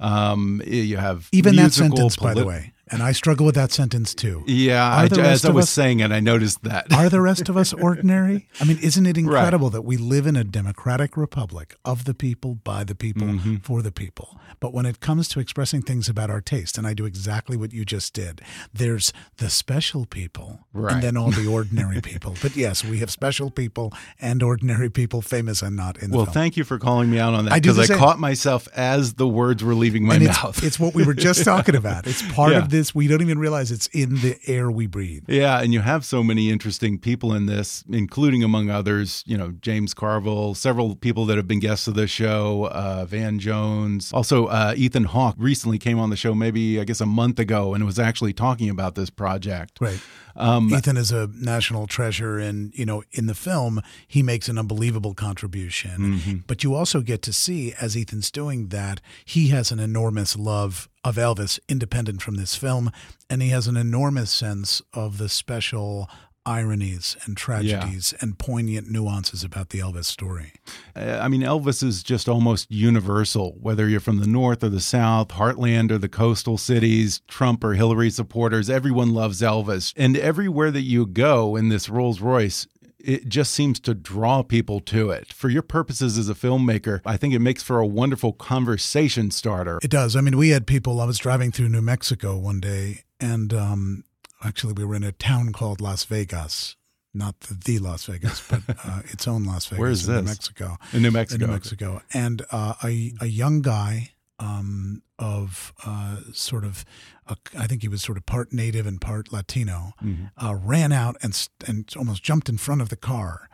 Um, 0.00 0.62
you 0.64 0.96
have 0.96 1.28
even 1.32 1.56
that 1.56 1.72
sentence, 1.72 2.16
by 2.16 2.34
the 2.34 2.46
way. 2.46 2.72
And 2.88 3.02
I 3.02 3.10
struggle 3.12 3.44
with 3.44 3.56
that 3.56 3.72
sentence 3.72 4.14
too. 4.14 4.44
Yeah, 4.46 4.88
I, 4.88 5.06
as 5.06 5.44
I 5.44 5.50
was 5.50 5.64
us, 5.64 5.70
saying 5.70 6.00
it, 6.00 6.12
I 6.12 6.20
noticed 6.20 6.62
that. 6.62 6.92
are 6.92 7.08
the 7.08 7.20
rest 7.20 7.48
of 7.48 7.56
us 7.56 7.72
ordinary? 7.88 8.48
I 8.60 8.64
mean, 8.64 8.78
isn't 8.80 9.06
it 9.06 9.18
incredible 9.18 9.68
right. 9.68 9.72
that 9.72 9.82
we 9.82 9.96
live 9.96 10.24
in 10.26 10.36
a 10.36 10.44
democratic 10.44 11.16
republic 11.16 11.74
of 11.84 12.04
the 12.04 12.14
people, 12.14 12.54
by 12.54 12.84
the 12.84 12.94
people, 12.94 13.26
mm 13.26 13.38
-hmm. 13.38 13.62
for 13.62 13.82
the 13.82 13.90
people? 13.90 14.38
But 14.60 14.72
when 14.72 14.86
it 14.86 15.00
comes 15.00 15.28
to 15.28 15.40
expressing 15.40 15.82
things 15.82 16.08
about 16.08 16.30
our 16.30 16.40
taste, 16.40 16.78
and 16.78 16.86
I 16.86 16.94
do 16.94 17.04
exactly 17.06 17.56
what 17.56 17.72
you 17.72 17.84
just 17.84 18.14
did, 18.14 18.40
there's 18.72 19.12
the 19.36 19.50
special 19.50 20.06
people 20.06 20.60
right. 20.72 20.92
and 20.92 21.02
then 21.02 21.16
all 21.16 21.30
the 21.30 21.46
ordinary 21.58 22.00
people. 22.00 22.34
But 22.40 22.56
yes, 22.56 22.84
we 22.84 22.98
have 22.98 23.10
special 23.10 23.50
people 23.50 23.92
and 24.20 24.42
ordinary 24.42 24.90
people, 24.90 25.22
famous 25.22 25.62
and 25.62 25.76
not 25.76 25.98
in 26.02 26.10
the 26.10 26.16
Well, 26.16 26.26
film. 26.26 26.34
thank 26.34 26.56
you 26.56 26.64
for 26.64 26.78
calling 26.78 27.10
me 27.10 27.18
out 27.18 27.34
on 27.34 27.44
that 27.46 27.62
because 27.62 27.90
I, 27.90 27.94
I 27.94 27.98
caught 27.98 28.18
myself 28.18 28.68
as 28.74 29.14
the 29.14 29.28
words 29.28 29.62
were 29.62 29.74
leaving 29.74 30.06
my 30.06 30.16
and 30.16 30.26
mouth. 30.26 30.58
It's, 30.58 30.66
it's, 30.66 30.80
what 30.80 30.94
we 30.94 31.04
were 31.04 31.14
just 31.14 31.44
talking 31.52 31.76
about. 31.76 32.06
It's 32.06 32.22
part 32.32 32.52
yeah. 32.52 32.58
of 32.58 32.70
this. 32.76 32.94
We 32.94 33.06
don't 33.06 33.22
even 33.22 33.38
realize 33.38 33.72
it's 33.72 33.86
in 33.88 34.16
the 34.16 34.38
air 34.46 34.70
we 34.70 34.86
breathe. 34.86 35.24
Yeah, 35.28 35.60
and 35.60 35.72
you 35.72 35.80
have 35.80 36.04
so 36.04 36.22
many 36.22 36.50
interesting 36.50 36.98
people 36.98 37.32
in 37.32 37.46
this, 37.46 37.84
including 37.90 38.42
among 38.44 38.70
others, 38.70 39.22
you 39.26 39.36
know, 39.36 39.52
James 39.60 39.94
Carville, 39.94 40.54
several 40.54 40.94
people 40.96 41.26
that 41.26 41.36
have 41.36 41.48
been 41.48 41.60
guests 41.60 41.88
of 41.88 41.94
the 41.94 42.06
show, 42.06 42.68
uh, 42.72 43.06
Van 43.06 43.38
Jones, 43.38 44.12
also 44.12 44.46
uh, 44.46 44.74
Ethan 44.76 45.04
Hawke 45.04 45.36
recently 45.38 45.78
came 45.78 45.98
on 45.98 46.10
the 46.10 46.16
show, 46.16 46.34
maybe 46.34 46.80
I 46.80 46.84
guess 46.84 47.00
a 47.00 47.06
month 47.06 47.38
ago, 47.38 47.74
and 47.74 47.84
was 47.84 47.98
actually 47.98 48.32
talking 48.32 48.70
about 48.70 48.94
this 48.94 49.10
project. 49.10 49.78
Right. 49.80 50.00
Um, 50.36 50.72
Ethan 50.72 50.96
is 50.96 51.12
a 51.12 51.28
national 51.34 51.86
treasure, 51.86 52.38
and 52.38 52.72
you 52.74 52.84
know, 52.84 53.02
in 53.12 53.26
the 53.26 53.34
film, 53.34 53.80
he 54.06 54.22
makes 54.22 54.48
an 54.48 54.58
unbelievable 54.58 55.14
contribution. 55.14 55.96
Mm 55.96 56.18
-hmm. 56.18 56.42
But 56.46 56.62
you 56.62 56.76
also 56.76 57.00
get 57.00 57.22
to 57.22 57.32
see, 57.32 57.74
as 57.80 57.96
Ethan's 57.96 58.30
doing 58.30 58.68
that, 58.68 59.00
he 59.24 59.48
has 59.56 59.72
an 59.72 59.80
enormous 59.80 60.36
love 60.36 60.88
of 61.06 61.14
Elvis, 61.14 61.60
independent 61.68 62.20
from 62.20 62.34
this 62.34 62.56
film, 62.56 62.90
and 63.30 63.40
he 63.40 63.50
has 63.50 63.68
an 63.68 63.76
enormous 63.76 64.32
sense 64.32 64.82
of 64.92 65.18
the 65.18 65.28
special 65.28 66.10
ironies 66.44 67.16
and 67.24 67.36
tragedies 67.36 68.12
yeah. 68.12 68.18
and 68.22 68.38
poignant 68.38 68.90
nuances 68.90 69.44
about 69.44 69.70
the 69.70 69.78
Elvis 69.78 70.04
story. 70.04 70.52
Uh, 70.94 71.18
I 71.20 71.28
mean, 71.28 71.42
Elvis 71.42 71.82
is 71.82 72.02
just 72.02 72.28
almost 72.28 72.70
universal, 72.70 73.56
whether 73.60 73.88
you're 73.88 74.00
from 74.00 74.18
the 74.18 74.26
North 74.26 74.64
or 74.64 74.68
the 74.68 74.80
South, 74.80 75.28
Heartland 75.28 75.90
or 75.90 75.98
the 75.98 76.08
coastal 76.08 76.58
cities, 76.58 77.20
Trump 77.28 77.62
or 77.62 77.74
Hillary 77.74 78.10
supporters, 78.10 78.68
everyone 78.68 79.12
loves 79.12 79.40
Elvis. 79.42 79.92
And 79.96 80.16
everywhere 80.16 80.70
that 80.70 80.82
you 80.82 81.06
go 81.06 81.56
in 81.56 81.68
this 81.68 81.88
Rolls 81.88 82.20
Royce, 82.20 82.66
it 83.06 83.28
just 83.28 83.52
seems 83.52 83.78
to 83.80 83.94
draw 83.94 84.42
people 84.42 84.80
to 84.80 85.10
it. 85.10 85.32
For 85.32 85.48
your 85.48 85.62
purposes 85.62 86.18
as 86.18 86.28
a 86.28 86.34
filmmaker, 86.34 87.00
I 87.06 87.16
think 87.16 87.34
it 87.34 87.38
makes 87.38 87.62
for 87.62 87.78
a 87.78 87.86
wonderful 87.86 88.32
conversation 88.32 89.30
starter. 89.30 89.78
It 89.82 89.90
does. 89.90 90.16
I 90.16 90.20
mean, 90.20 90.36
we 90.36 90.50
had 90.50 90.66
people, 90.66 91.00
I 91.00 91.04
was 91.04 91.18
driving 91.18 91.52
through 91.52 91.68
New 91.68 91.82
Mexico 91.82 92.36
one 92.36 92.60
day, 92.60 93.04
and 93.20 93.54
um, 93.54 94.04
actually, 94.44 94.72
we 94.72 94.84
were 94.84 94.96
in 94.96 95.04
a 95.04 95.12
town 95.12 95.52
called 95.52 95.80
Las 95.80 96.04
Vegas. 96.04 96.76
Not 97.14 97.40
the, 97.40 97.54
the 97.54 97.78
Las 97.78 98.04
Vegas, 98.04 98.46
but 98.46 98.62
uh, 98.84 99.00
its 99.06 99.26
own 99.26 99.44
Las 99.44 99.66
Vegas. 99.66 99.80
Where 99.80 99.90
is 99.90 100.06
in 100.06 100.14
this? 100.16 100.22
New 100.22 100.28
Mexico. 100.28 100.76
In 100.92 101.02
New 101.02 101.10
Mexico. 101.10 101.44
In 101.44 101.48
New 101.48 101.54
Mexico. 101.54 102.02
And 102.12 102.42
uh, 102.50 102.74
a, 102.84 103.14
a 103.22 103.26
young 103.26 103.62
guy 103.62 104.10
um, 104.38 105.02
of 105.18 105.72
uh, 105.84 106.18
sort 106.32 106.64
of, 106.64 106.84
a, 107.26 107.36
I 107.58 107.66
think 107.66 107.82
he 107.82 107.88
was 107.88 108.02
sort 108.02 108.18
of 108.18 108.26
part 108.26 108.52
native 108.52 108.86
and 108.86 109.00
part 109.00 109.32
Latino, 109.32 109.92
mm-hmm. 110.02 110.26
uh, 110.44 110.54
ran 110.54 110.92
out 110.92 111.16
and 111.22 111.48
and 111.66 111.90
almost 111.96 112.22
jumped 112.22 112.48
in 112.48 112.58
front 112.58 112.82
of 112.82 112.88
the 112.88 112.96
car, 112.96 113.48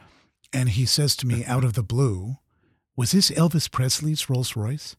and 0.52 0.70
he 0.70 0.86
says 0.86 1.16
to 1.16 1.26
me 1.26 1.44
out 1.44 1.64
of 1.64 1.74
the 1.74 1.82
blue, 1.82 2.36
"Was 2.96 3.12
this 3.12 3.30
Elvis 3.30 3.70
Presley's 3.70 4.28
Rolls 4.28 4.56
Royce?" 4.56 4.96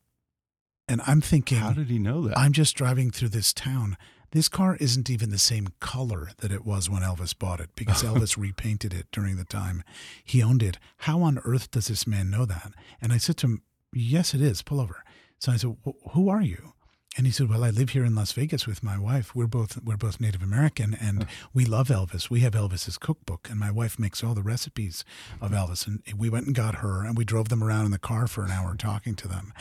And 0.88 1.02
I'm 1.08 1.22
thinking, 1.22 1.60
how 1.60 1.72
did 1.72 1.90
he 1.90 2.00
know 2.00 2.28
that? 2.28 2.38
I'm 2.38 2.52
just 2.52 2.76
driving 2.76 3.10
through 3.10 3.30
this 3.30 3.54
town. 3.54 3.98
This 4.32 4.50
car 4.50 4.76
isn't 4.78 5.10
even 5.10 5.30
the 5.30 5.38
same 5.38 5.68
color 5.80 6.32
that 6.40 6.52
it 6.52 6.66
was 6.66 6.90
when 6.90 7.04
Elvis 7.04 7.38
bought 7.38 7.60
it 7.60 7.70
because 7.76 8.04
Elvis 8.04 8.38
repainted 8.38 8.94
it 8.94 9.08
during 9.12 9.38
the 9.38 9.46
time 9.46 9.84
he 10.24 10.44
owned 10.44 10.64
it. 10.64 10.80
How 10.98 11.22
on 11.22 11.40
earth 11.46 11.72
does 11.72 11.88
this 11.88 12.06
man 12.06 12.30
know 12.30 12.46
that? 12.46 12.74
And 13.02 13.14
I 13.14 13.18
said 13.18 13.38
to 13.38 13.48
him, 13.48 13.62
Yes, 13.96 14.34
it 14.34 14.42
is. 14.42 14.64
Pull 14.64 14.82
over. 14.82 15.04
So 15.44 15.52
I 15.52 15.58
said, 15.58 15.76
Who 16.12 16.30
are 16.30 16.42
you? 16.42 16.72
And 17.18 17.28
he 17.28 17.32
said, 17.32 17.50
"Well, 17.50 17.66
I 17.66 17.70
live 17.70 17.90
here 17.90 18.06
in 18.06 18.16
Las 18.16 18.32
Vegas 18.32 18.66
with 18.66 18.82
my 18.82 18.98
wife. 18.98 19.36
We're 19.36 19.46
both 19.46 19.78
we're 19.84 19.98
both 19.98 20.22
Native 20.22 20.42
American, 20.42 20.96
and 20.96 21.28
we 21.54 21.64
love 21.64 21.90
Elvis. 21.90 22.30
We 22.30 22.40
have 22.40 22.54
Elvis's 22.54 22.98
cookbook, 22.98 23.50
and 23.52 23.60
my 23.60 23.70
wife 23.70 24.00
makes 24.00 24.24
all 24.24 24.34
the 24.34 24.42
recipes 24.42 25.04
of 25.42 25.52
Elvis. 25.52 25.86
And 25.86 26.02
we 26.18 26.30
went 26.30 26.48
and 26.48 26.56
got 26.56 26.76
her, 26.76 27.04
and 27.04 27.16
we 27.16 27.26
drove 27.26 27.50
them 27.50 27.64
around 27.64 27.86
in 27.86 27.92
the 27.92 28.00
car 28.00 28.26
for 28.26 28.44
an 28.46 28.52
hour 28.52 28.74
talking 28.76 29.14
to 29.16 29.28
them. 29.28 29.54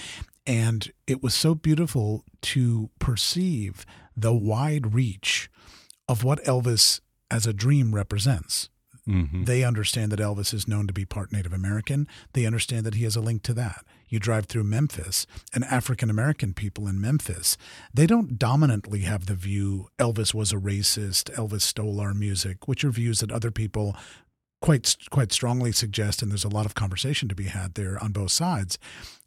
And 0.47 0.93
it 1.07 1.23
was 1.23 1.35
so 1.35 1.55
beautiful 1.55 2.25
to 2.43 2.89
perceive 3.01 3.85
the 4.17 4.33
wide 4.33 4.95
reach 4.95 5.51
of 6.09 6.25
what 6.25 6.43
Elvis 6.45 7.01
as 7.31 7.47
a 7.47 7.53
dream 7.53 7.95
represents. 7.95 8.71
Mm-hmm. 9.07 9.45
They 9.45 9.65
understand 9.65 10.13
that 10.13 10.21
Elvis 10.21 10.55
is 10.55 10.69
known 10.69 10.87
to 10.87 10.93
be 10.93 11.05
part 11.05 11.33
Native 11.33 11.53
American. 11.53 12.07
They 12.35 12.47
understand 12.47 12.87
that 12.87 12.95
he 12.95 13.05
has 13.05 13.17
a 13.17 13.21
link 13.21 13.43
to 13.43 13.55
that. 13.55 13.85
You 14.13 14.19
drive 14.19 14.45
through 14.45 14.65
Memphis, 14.65 15.27
and 15.55 15.65
African 15.65 16.11
American 16.11 16.53
people 16.53 16.87
in 16.87 17.01
Memphis, 17.01 17.57
they 17.95 18.07
don't 18.07 18.39
dominantly 18.39 19.01
have 19.01 19.25
the 19.25 19.35
view 19.35 19.89
Elvis 19.99 20.35
was 20.35 20.53
a 20.53 20.57
racist, 20.57 21.35
Elvis 21.35 21.63
stole 21.63 21.99
our 21.99 22.13
music, 22.13 22.69
which 22.69 22.85
are 22.85 22.91
views 22.91 23.21
that 23.21 23.33
other 23.33 23.51
people 23.51 23.97
quite 24.61 24.99
quite 25.11 25.33
strongly 25.33 25.73
suggest, 25.73 26.21
and 26.21 26.31
there's 26.31 26.45
a 26.45 26.51
lot 26.51 26.67
of 26.67 26.75
conversation 26.75 27.27
to 27.31 27.35
be 27.35 27.47
had 27.47 27.73
there 27.73 27.99
on 28.05 28.13
both 28.13 28.33
sides. 28.33 28.79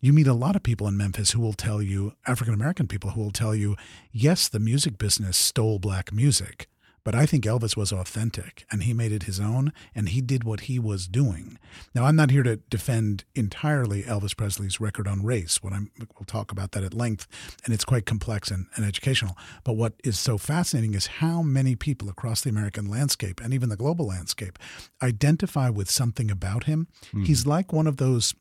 You 0.02 0.14
meet 0.14 0.28
a 0.28 0.34
lot 0.34 0.56
of 0.56 0.62
people 0.62 0.88
in 0.88 0.96
Memphis 0.96 1.32
who 1.32 1.42
will 1.42 1.54
tell 1.54 1.82
you, 1.82 2.14
African 2.28 2.54
American 2.54 2.88
people 2.88 3.10
who 3.10 3.22
will 3.22 3.32
tell 3.32 3.56
you, 3.56 3.76
yes, 4.12 4.48
the 4.48 4.60
music 4.60 5.00
business 5.00 5.36
stole 5.36 5.80
black 5.80 6.14
music, 6.14 6.70
but 7.06 7.16
I 7.16 7.26
think 7.26 7.46
Elvis 7.46 7.78
was 7.78 7.94
authentic 7.94 8.66
and 8.72 8.84
he 8.84 8.94
made 8.94 9.14
it 9.14 9.24
his 9.24 9.40
own 9.40 9.72
and 9.94 10.10
he 10.10 10.20
did 10.20 10.44
what 10.44 10.62
he 10.62 10.80
was 10.80 11.08
doing. 11.08 11.58
Now, 11.94 12.06
I'm 12.06 12.16
not 12.16 12.32
here 12.32 12.44
to 12.44 12.58
defend 12.58 13.24
entirely 13.36 14.04
Elvis 14.04 14.36
Presley's 14.36 14.82
record 14.82 15.08
on 15.08 15.24
race. 15.24 15.64
What 15.64 15.72
I'm, 15.72 15.92
we'll 16.00 16.26
talk 16.26 16.52
about 16.52 16.72
that 16.72 16.84
at 16.84 16.94
length, 16.94 17.28
and 17.64 17.74
it's 17.74 17.86
quite 17.86 18.06
complex 18.06 18.50
and, 18.50 18.66
and 18.76 18.84
educational. 18.84 19.38
But 19.64 19.74
what 19.74 19.94
is 20.04 20.20
so 20.20 20.38
fascinating 20.38 20.96
is 20.96 21.08
how 21.08 21.44
many 21.44 21.76
people 21.76 22.10
across 22.10 22.42
the 22.42 22.50
American 22.50 22.88
landscape 22.88 23.40
and 23.40 23.54
even 23.54 23.70
the 23.70 23.78
global 23.78 24.08
landscape 24.08 24.58
identify 25.02 25.70
with 25.70 25.90
something 25.90 26.32
about 26.32 26.64
him. 26.64 26.88
Mm-hmm. 27.08 27.24
He's 27.24 27.46
like 27.46 27.72
one 27.72 27.88
of 27.88 27.98
those 27.98 28.34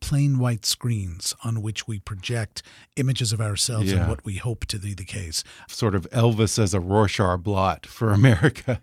plain 0.00 0.38
white 0.38 0.64
screens 0.64 1.34
on 1.44 1.62
which 1.62 1.86
we 1.86 1.98
project 1.98 2.62
images 2.96 3.32
of 3.32 3.40
ourselves 3.40 3.92
yeah. 3.92 4.00
and 4.00 4.08
what 4.08 4.24
we 4.24 4.36
hope 4.36 4.66
to 4.66 4.78
be 4.78 4.94
the 4.94 5.04
case. 5.04 5.44
Sort 5.68 5.94
of 5.94 6.08
Elvis 6.10 6.58
as 6.58 6.74
a 6.74 6.80
Rorschach 6.80 7.40
blot 7.40 7.86
for 7.86 8.12
America. 8.12 8.80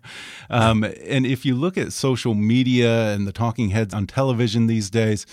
Um, 0.50 0.84
and 0.84 1.26
if 1.26 1.44
you 1.44 1.54
look 1.54 1.78
at 1.78 1.92
social 1.92 2.34
media 2.34 3.12
and 3.12 3.26
the 3.26 3.32
talking 3.32 3.70
heads 3.70 3.94
on 3.94 4.06
television 4.06 4.66
these 4.66 4.90
days, 4.90 5.26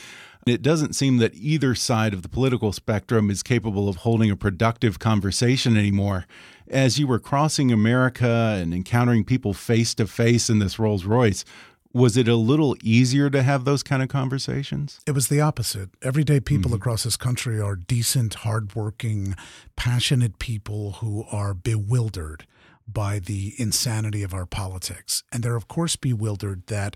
it 0.46 0.62
doesn't 0.62 0.96
seem 0.96 1.18
that 1.18 1.36
either 1.36 1.76
side 1.76 2.14
of 2.14 2.22
the 2.22 2.30
political 2.30 2.72
spectrum 2.72 3.30
is 3.30 3.44
capable 3.44 3.90
of 3.90 3.98
holding 3.98 4.32
a 4.32 4.36
productive 4.36 5.00
conversation 5.00 5.78
anymore. 5.78 6.26
As 6.68 7.00
you 7.00 7.08
were 7.08 7.20
crossing 7.20 7.72
America 7.72 8.58
and 8.60 8.74
encountering 8.74 9.26
people 9.26 9.54
face 9.54 9.94
to 9.96 10.08
face 10.08 10.50
in 10.50 10.60
this 10.60 10.80
Rolls 10.80 11.06
Royce, 11.06 11.44
was 11.94 12.18
it 12.18 12.28
a 12.28 12.36
little 12.36 12.76
easier 12.84 13.30
to 13.30 13.42
have 13.42 13.66
those 13.66 13.84
kind 13.84 14.04
of 14.04 14.10
conversations? 14.10 15.00
It 15.08 15.12
was 15.12 15.28
the 15.28 15.42
opposite. 15.42 15.90
Everyday 16.02 16.40
people 16.40 16.70
mm-hmm. 16.70 16.78
across 16.78 17.04
this 17.04 17.18
country 17.18 17.60
are 17.60 17.76
decent, 17.76 18.36
hardworking, 18.36 19.36
passionate 19.76 20.40
people 20.40 20.94
who 20.94 21.26
are 21.32 21.54
bewildered 21.54 22.46
by 22.88 23.20
the 23.20 23.54
insanity 23.58 24.24
of 24.24 24.34
our 24.34 24.46
politics. 24.46 25.24
And 25.32 25.44
they're, 25.44 25.56
of 25.56 25.68
course, 25.68 25.96
bewildered 25.96 26.68
that 26.68 26.96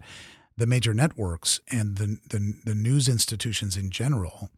the 0.57 0.67
major 0.67 0.93
networks 0.93 1.59
and 1.71 1.97
the, 1.97 2.19
the, 2.29 2.53
the 2.63 2.75
news 2.75 3.07
institutions 3.07 3.75
in 3.75 3.89
general 3.89 4.49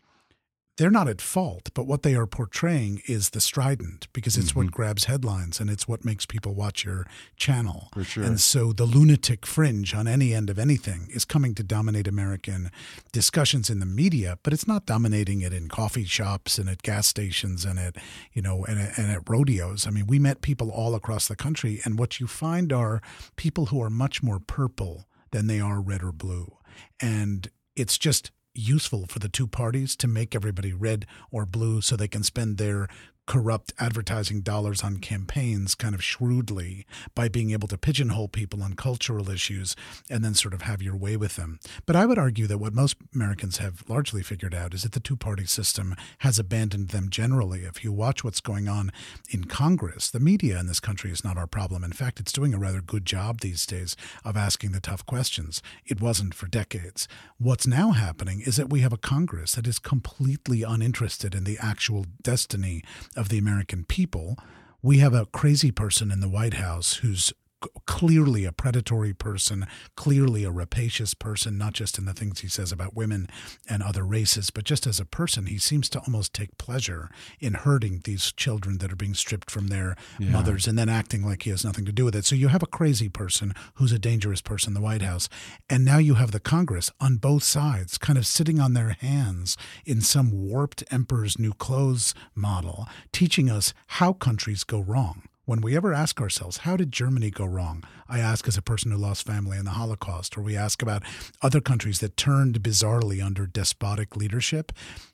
they're 0.77 0.91
not 0.91 1.08
at 1.08 1.22
fault, 1.22 1.70
but 1.74 1.88
what 1.88 2.03
they 2.03 2.15
are 2.15 2.27
portraying 2.27 3.01
is 3.08 3.29
the 3.29 3.39
strident 3.39 4.08
because 4.12 4.38
it's 4.38 4.50
mm-hmm. 4.50 4.60
what 4.60 4.72
grabs 4.72 5.05
headlines 5.05 5.60
and 5.60 5.70
it's 5.70 5.88
what 5.88 6.03
makes 6.03 6.25
people 6.25 6.53
watch 6.53 6.84
your 6.84 7.08
channel. 7.38 7.89
For 7.94 8.03
sure. 8.03 8.24
And 8.24 8.39
so 8.41 8.74
the 8.74 8.84
lunatic 8.86 9.46
fringe 9.46 9.94
on 9.94 10.05
any 10.08 10.34
end 10.34 10.50
of 10.50 10.60
anything 10.60 11.08
is 11.12 11.24
coming 11.24 11.55
to 11.55 11.63
dominate 11.63 12.08
American 12.08 12.72
discussions 13.13 13.70
in 13.70 13.79
the 13.79 13.86
media, 13.86 14.38
but 14.44 14.51
it's 14.51 14.67
not 14.67 14.86
dominating 14.86 15.41
it 15.41 15.53
in 15.53 15.70
coffee 15.70 16.03
shops 16.03 16.58
and 16.58 16.70
at 16.70 16.82
gas 16.82 17.08
stations 17.08 17.63
and 17.63 17.79
at 17.79 17.96
you 18.34 18.41
know 18.41 18.65
and, 18.65 18.79
and 18.79 19.12
at 19.12 19.29
rodeos. 19.29 19.88
I 19.88 19.91
mean, 19.91 20.08
we 20.08 20.20
met 20.20 20.41
people 20.41 20.70
all 20.70 20.94
across 20.94 21.27
the 21.27 21.36
country, 21.38 21.79
and 21.86 21.98
what 21.98 22.20
you 22.20 22.27
find 22.27 22.74
are 22.74 23.01
people 23.38 23.67
who 23.67 23.82
are 23.82 23.89
much 23.89 24.22
more 24.22 24.39
purple 24.39 25.05
than 25.32 25.48
they 25.48 25.60
are 25.62 25.79
red 25.79 26.03
or 26.03 26.12
blue, 26.12 26.58
and 27.00 27.50
it's 27.75 27.98
just 27.98 28.32
useful 28.55 29.05
for 29.05 29.19
the 29.19 29.29
two 29.29 29.47
parties 29.47 29.95
to 29.97 30.07
make 30.07 30.35
everybody 30.35 30.74
red 30.74 31.05
or 31.31 31.45
blue 31.45 31.81
so 31.81 31.95
they 31.95 32.07
can 32.07 32.24
spend 32.24 32.57
their 32.57 32.88
corrupt 33.25 33.74
advertising 33.79 34.41
dollars 34.41 34.84
on 34.84 34.98
campaigns 34.98 35.75
kind 35.75 35.96
of 35.96 36.03
shrewdly 36.03 36.86
by 37.15 37.27
being 37.27 37.51
able 37.51 37.67
to 37.67 37.77
pigeonhole 37.77 38.27
people 38.27 38.62
on 38.62 38.74
cultural 38.75 39.29
issues 39.29 39.75
and 40.10 40.24
then 40.24 40.34
sort 40.34 40.53
of 40.53 40.62
have 40.62 40.82
your 40.82 40.96
way 40.96 41.17
with 41.17 41.36
them. 41.36 41.60
But 41.86 41.96
I 41.96 42.05
would 42.05 42.20
argue 42.20 42.48
that 42.48 42.60
what 42.60 42.74
most 42.74 42.98
Americans 43.13 43.58
have 43.58 43.84
largely 43.88 44.22
figured 44.22 44.53
out 44.53 44.74
is 44.74 44.84
that 44.84 44.91
the 44.91 45.00
two 45.00 45.15
party 45.15 45.46
system 45.46 45.96
has 46.20 46.38
abandoned 46.38 46.89
them 46.89 47.10
generally. 47.10 47.62
If 47.62 47.84
you 47.84 47.91
watch 47.91 48.24
what's 48.24 48.41
going 48.41 48.67
on 48.67 48.91
in 49.29 49.46
Congress, 49.46 50.10
the 50.10 50.20
media 50.20 50.60
in 50.60 50.67
this 50.67 50.79
country 50.79 51.12
is 51.12 51.24
not 51.24 51.38
our 51.38 51.48
problem. 51.48 51.84
In 51.84 51.94
fact, 51.94 52.20
it's 52.20 52.32
doing 52.32 52.53
a 52.53 52.60
rather 52.60 52.82
good 52.82 53.05
job 53.05 53.39
these 53.39 53.65
days 53.65 53.96
of 54.24 54.38
asking 54.38 54.72
the 54.72 54.79
tough 54.79 55.05
questions. 55.05 55.62
It 55.86 56.01
wasn't 56.01 56.36
for 56.36 56.48
decades. 56.48 57.08
What's 57.38 57.67
now 57.67 57.91
happening 57.91 58.41
is 58.41 58.55
that 58.58 58.70
we 58.70 58.82
have 58.82 58.94
a 58.94 58.98
Congress 58.98 59.53
that 59.53 59.67
is 59.67 59.79
completely 59.79 60.63
uninterested 60.63 61.34
in 61.34 61.44
the 61.44 61.58
actual 61.62 62.05
destiny 62.22 62.84
of 63.15 63.29
the 63.29 63.38
American 63.38 63.86
people. 63.86 64.38
We 64.81 65.00
have 65.00 65.13
a 65.13 65.25
crazy 65.27 65.72
person 65.72 66.12
in 66.12 66.19
the 66.19 66.29
White 66.29 66.55
House 66.55 66.95
who's 66.98 67.34
clearly 67.86 68.45
a 68.45 68.51
predatory 68.51 69.13
person, 69.13 69.65
clearly 69.95 70.43
a 70.43 70.51
rapacious 70.51 71.13
person, 71.13 71.57
not 71.57 71.74
just 71.74 71.98
in 71.98 72.05
the 72.05 72.13
things 72.13 72.39
he 72.39 72.48
says 72.48 72.72
about 72.72 72.95
women 72.95 73.27
and 73.69 73.84
other 73.84 74.03
races, 74.03 74.50
but 74.50 74.63
just 74.63 74.88
as 74.88 75.00
a 75.00 75.05
person, 75.05 75.45
he 75.45 75.57
seems 75.57 75.89
to 75.89 76.00
almost 76.00 76.34
take 76.34 76.57
pleasure 76.57 77.10
in 77.39 77.53
hurting 77.53 78.01
these 78.03 78.31
children 78.31 78.77
that 78.79 78.91
are 78.91 78.95
being 78.95 79.13
stripped 79.13 79.50
from 79.50 79.67
their 79.67 79.95
yeah. 80.19 80.29
mothers 80.29 80.67
and 80.67 80.77
then 80.77 80.89
acting 80.89 81.24
like 81.25 81.43
he 81.43 81.50
has 81.50 81.65
nothing 81.65 81.86
to 81.86 81.91
do 81.91 82.05
with 82.05 82.15
it. 82.15 82.25
So 82.25 82.36
you 82.36 82.50
have 82.50 82.63
a 82.63 82.67
crazy 82.67 83.10
person 83.10 83.53
who's 83.75 83.91
a 83.91 84.00
dangerous 84.00 84.41
person 84.41 84.72
in 84.72 84.74
the 84.74 84.81
White 84.81 85.01
House. 85.01 85.29
And 85.69 85.86
now 85.86 85.98
you 85.98 86.15
have 86.15 86.31
the 86.31 86.39
Congress 86.39 86.91
on 87.00 87.17
both 87.17 87.43
sides 87.43 87.98
kind 87.98 88.17
of 88.17 88.25
sitting 88.25 88.60
on 88.60 88.74
their 88.74 88.89
hands 89.00 89.57
in 89.86 90.01
some 90.01 90.31
warped 90.31 90.84
emperor's 90.91 91.39
new 91.39 91.53
clothes 91.53 92.13
model, 92.34 92.88
teaching 93.12 93.50
us 93.50 93.74
how 93.88 94.13
countries 94.13 94.63
go 94.63 94.79
wrong 94.79 95.24
when 95.45 95.61
we 95.61 95.75
ever 95.75 95.93
ask 95.93 96.19
ourselves, 96.19 96.57
how 96.57 96.75
did 96.75 96.91
Germany 96.91 97.29
go 97.29 97.45
wrong? 97.45 97.83
I 98.09 98.19
ask 98.19 98.47
as 98.47 98.57
a 98.57 98.61
person 98.61 98.91
who 98.91 98.97
lost 98.97 99.25
family 99.25 99.57
in 99.57 99.65
the 99.65 99.71
Holocaust, 99.71 100.37
or 100.37 100.41
we 100.41 100.57
ask 100.57 100.81
about 100.81 101.03
other 101.41 101.61
countries 101.61 101.99
that 101.99 102.17
turned 102.17 102.61
bizarrely 102.61 103.23
under 103.23 103.45
despotic 103.45 104.15
leadership. 104.15 104.71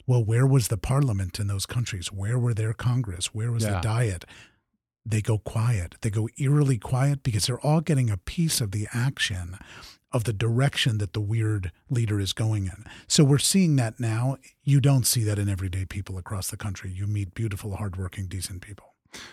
Well, 0.07 0.23
where 0.23 0.47
was 0.47 0.69
the 0.69 0.77
parliament 0.77 1.39
in 1.39 1.47
those 1.47 1.65
countries? 1.65 2.11
Where 2.11 2.39
were 2.39 2.53
their 2.53 2.73
Congress? 2.73 3.33
Where 3.33 3.51
was 3.51 3.63
yeah. 3.63 3.75
the 3.75 3.81
Diet? 3.81 4.25
they 5.05 5.21
go 5.21 5.37
quiet. 5.39 5.95
They 6.01 6.09
go 6.09 6.29
eerily 6.37 6.77
quiet 6.77 7.23
because 7.23 7.47
they're 7.47 7.59
all 7.59 7.81
getting 7.81 8.09
a 8.09 8.17
piece 8.17 8.61
of 8.61 8.71
the 8.71 8.87
action 8.93 9.57
of 10.11 10.25
the 10.25 10.33
direction 10.33 10.97
that 10.97 11.13
the 11.13 11.21
weird 11.21 11.71
leader 11.89 12.19
is 12.19 12.33
going 12.33 12.65
in. 12.65 12.85
So 13.07 13.23
we're 13.23 13.37
seeing 13.37 13.77
that 13.77 13.99
now. 13.99 14.37
You 14.63 14.81
don't 14.81 15.07
see 15.07 15.23
that 15.23 15.39
in 15.39 15.49
everyday 15.49 15.85
people 15.85 16.17
across 16.17 16.51
the 16.51 16.57
country. 16.57 16.91
You 16.91 17.07
meet 17.07 17.33
beautiful, 17.33 17.77
hardworking, 17.77 18.27
decent 18.27 18.61
people. 18.61 18.90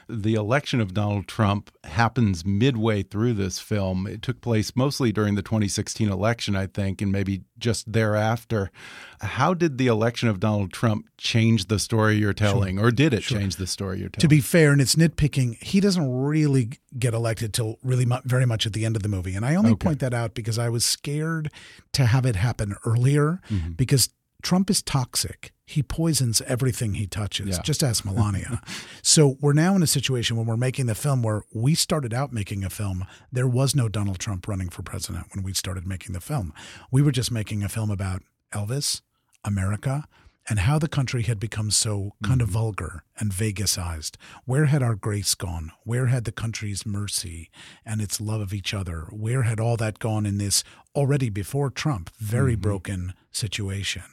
The 0.08 0.34
election 0.34 0.80
of 0.80 0.94
Donald 0.94 1.28
Trump 1.28 1.70
happens 1.84 2.44
midway 2.44 3.02
through 3.02 3.34
this 3.34 3.58
film. 3.58 4.06
It 4.06 4.22
took 4.22 4.40
place 4.40 4.74
mostly 4.74 5.12
during 5.12 5.34
the 5.34 5.42
2016 5.42 6.08
election, 6.08 6.56
I 6.56 6.66
think, 6.66 7.02
and 7.02 7.12
maybe 7.12 7.42
just 7.58 7.92
thereafter. 7.92 8.70
How 9.20 9.54
did 9.54 9.78
the 9.78 9.86
election 9.86 10.28
of 10.28 10.40
Donald 10.40 10.72
Trump 10.72 11.08
change 11.18 11.66
the 11.66 11.78
story 11.78 12.16
you're 12.16 12.32
telling, 12.32 12.78
sure. 12.78 12.86
or 12.86 12.90
did 12.90 13.12
it 13.12 13.22
sure. 13.22 13.38
change 13.38 13.56
the 13.56 13.66
story 13.66 14.00
you're 14.00 14.08
telling? 14.08 14.22
To 14.22 14.28
be 14.28 14.40
fair, 14.40 14.72
and 14.72 14.80
it's 14.80 14.94
nitpicking, 14.94 15.62
he 15.62 15.80
doesn't 15.80 16.10
really 16.10 16.70
get 16.98 17.14
elected 17.14 17.52
till 17.52 17.78
really 17.82 18.06
mu 18.06 18.16
very 18.24 18.46
much 18.46 18.66
at 18.66 18.72
the 18.72 18.84
end 18.84 18.96
of 18.96 19.02
the 19.02 19.08
movie. 19.08 19.34
And 19.34 19.44
I 19.44 19.54
only 19.54 19.72
okay. 19.72 19.84
point 19.84 20.00
that 20.00 20.14
out 20.14 20.34
because 20.34 20.58
I 20.58 20.68
was 20.68 20.84
scared 20.84 21.50
to 21.92 22.06
have 22.06 22.26
it 22.26 22.36
happen 22.36 22.76
earlier 22.84 23.40
mm 23.50 23.60
-hmm. 23.60 23.76
because 23.76 24.10
Trump 24.42 24.70
is 24.70 24.82
toxic. 24.82 25.52
He 25.68 25.82
poisons 25.82 26.40
everything 26.46 26.94
he 26.94 27.06
touches. 27.06 27.56
Yeah. 27.56 27.62
Just 27.62 27.84
ask 27.84 28.02
Melania. 28.04 28.62
so 29.02 29.36
we're 29.42 29.52
now 29.52 29.76
in 29.76 29.82
a 29.82 29.86
situation 29.86 30.36
when 30.38 30.46
we're 30.46 30.56
making 30.56 30.86
the 30.86 30.94
film 30.94 31.22
where 31.22 31.42
we 31.52 31.74
started 31.74 32.14
out 32.14 32.32
making 32.32 32.64
a 32.64 32.70
film. 32.70 33.04
There 33.30 33.46
was 33.46 33.74
no 33.74 33.86
Donald 33.88 34.18
Trump 34.18 34.48
running 34.48 34.70
for 34.70 34.82
president 34.82 35.26
when 35.34 35.44
we 35.44 35.52
started 35.52 35.86
making 35.86 36.14
the 36.14 36.20
film. 36.20 36.54
We 36.90 37.02
were 37.02 37.12
just 37.12 37.30
making 37.30 37.62
a 37.62 37.68
film 37.68 37.90
about 37.90 38.22
Elvis, 38.54 39.02
America, 39.44 40.04
and 40.48 40.60
how 40.60 40.78
the 40.78 40.88
country 40.88 41.24
had 41.24 41.38
become 41.38 41.70
so 41.70 42.14
kind 42.24 42.40
of 42.40 42.48
mm-hmm. 42.48 42.54
vulgar 42.54 43.04
and 43.18 43.30
Vegasized. 43.30 44.16
Where 44.46 44.64
had 44.66 44.82
our 44.82 44.94
grace 44.94 45.34
gone? 45.34 45.72
Where 45.84 46.06
had 46.06 46.24
the 46.24 46.32
country's 46.32 46.86
mercy 46.86 47.50
and 47.84 48.00
its 48.00 48.20
love 48.20 48.40
of 48.40 48.54
each 48.54 48.72
other? 48.72 49.08
Where 49.10 49.42
had 49.42 49.60
all 49.60 49.76
that 49.76 49.98
gone 49.98 50.24
in 50.24 50.38
this 50.38 50.64
already 50.94 51.28
before 51.28 51.68
Trump 51.68 52.10
very 52.18 52.54
mm-hmm. 52.54 52.62
broken 52.62 53.14
situation? 53.30 54.04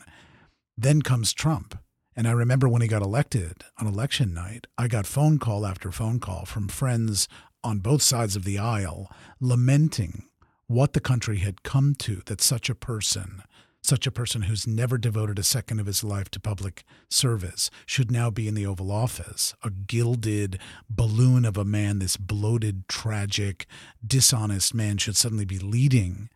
Then 0.77 1.01
comes 1.01 1.33
Trump. 1.33 1.77
And 2.15 2.27
I 2.27 2.31
remember 2.31 2.69
when 2.69 2.81
he 2.81 2.87
got 2.87 3.01
elected 3.01 3.63
on 3.77 3.87
election 3.87 4.33
night, 4.33 4.67
I 4.77 4.87
got 4.87 5.05
phone 5.05 5.37
call 5.37 5.65
after 5.65 5.91
phone 5.91 6.19
call 6.19 6.45
from 6.45 6.67
friends 6.67 7.27
on 7.63 7.79
both 7.79 8.01
sides 8.01 8.35
of 8.35 8.43
the 8.43 8.57
aisle 8.57 9.11
lamenting 9.39 10.25
what 10.67 10.93
the 10.93 10.99
country 10.99 11.37
had 11.37 11.63
come 11.63 11.93
to 11.95 12.21
that 12.25 12.41
such 12.41 12.69
a 12.69 12.75
person, 12.75 13.43
such 13.83 14.07
a 14.07 14.11
person 14.11 14.43
who's 14.43 14.65
never 14.65 14.97
devoted 14.97 15.37
a 15.37 15.43
second 15.43 15.79
of 15.79 15.85
his 15.85 16.03
life 16.03 16.29
to 16.31 16.39
public 16.39 16.83
service, 17.09 17.69
should 17.85 18.11
now 18.11 18.29
be 18.29 18.47
in 18.47 18.55
the 18.55 18.65
Oval 18.65 18.91
Office, 18.91 19.53
a 19.63 19.69
gilded 19.69 20.59
balloon 20.89 21.45
of 21.45 21.57
a 21.57 21.65
man, 21.65 21.99
this 21.99 22.17
bloated, 22.17 22.87
tragic, 22.87 23.67
dishonest 24.05 24.73
man 24.73 24.97
should 24.97 25.17
suddenly 25.17 25.45
be 25.45 25.59
leading 25.59 26.29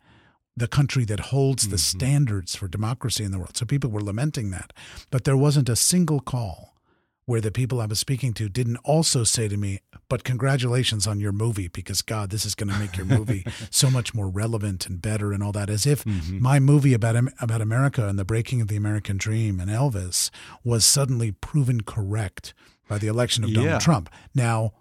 the 0.60 0.68
country 0.68 1.06
that 1.06 1.20
holds 1.20 1.68
the 1.68 1.76
mm-hmm. 1.76 1.98
standards 1.98 2.54
for 2.54 2.68
democracy 2.68 3.24
in 3.24 3.32
the 3.32 3.38
world. 3.38 3.56
So 3.56 3.64
people 3.64 3.90
were 3.90 4.02
lamenting 4.02 4.50
that. 4.50 4.72
But 5.10 5.24
there 5.24 5.36
wasn't 5.36 5.70
a 5.70 5.74
single 5.74 6.20
call 6.20 6.76
where 7.24 7.40
the 7.40 7.50
people 7.50 7.80
I 7.80 7.86
was 7.86 7.98
speaking 7.98 8.34
to 8.34 8.48
didn't 8.48 8.76
also 8.78 9.24
say 9.24 9.48
to 9.48 9.56
me, 9.56 9.80
but 10.10 10.22
congratulations 10.22 11.06
on 11.06 11.18
your 11.18 11.32
movie 11.32 11.68
because 11.68 12.02
God, 12.02 12.28
this 12.28 12.44
is 12.44 12.54
going 12.54 12.70
to 12.70 12.78
make 12.78 12.96
your 12.96 13.06
movie 13.06 13.46
so 13.70 13.90
much 13.90 14.12
more 14.14 14.28
relevant 14.28 14.86
and 14.86 15.00
better 15.00 15.32
and 15.32 15.42
all 15.42 15.52
that. 15.52 15.70
As 15.70 15.86
if 15.86 16.04
mm-hmm. 16.04 16.42
my 16.42 16.60
movie 16.60 16.92
about 16.92 17.16
about 17.40 17.62
America 17.62 18.06
and 18.06 18.18
the 18.18 18.24
breaking 18.24 18.60
of 18.60 18.68
the 18.68 18.76
American 18.76 19.16
dream 19.16 19.60
and 19.60 19.70
Elvis 19.70 20.30
was 20.62 20.84
suddenly 20.84 21.32
proven 21.32 21.82
correct 21.82 22.52
by 22.86 22.98
the 22.98 23.06
election 23.06 23.44
of 23.44 23.54
Donald 23.54 23.80
Trump. 23.80 24.10
Now, 24.34 24.72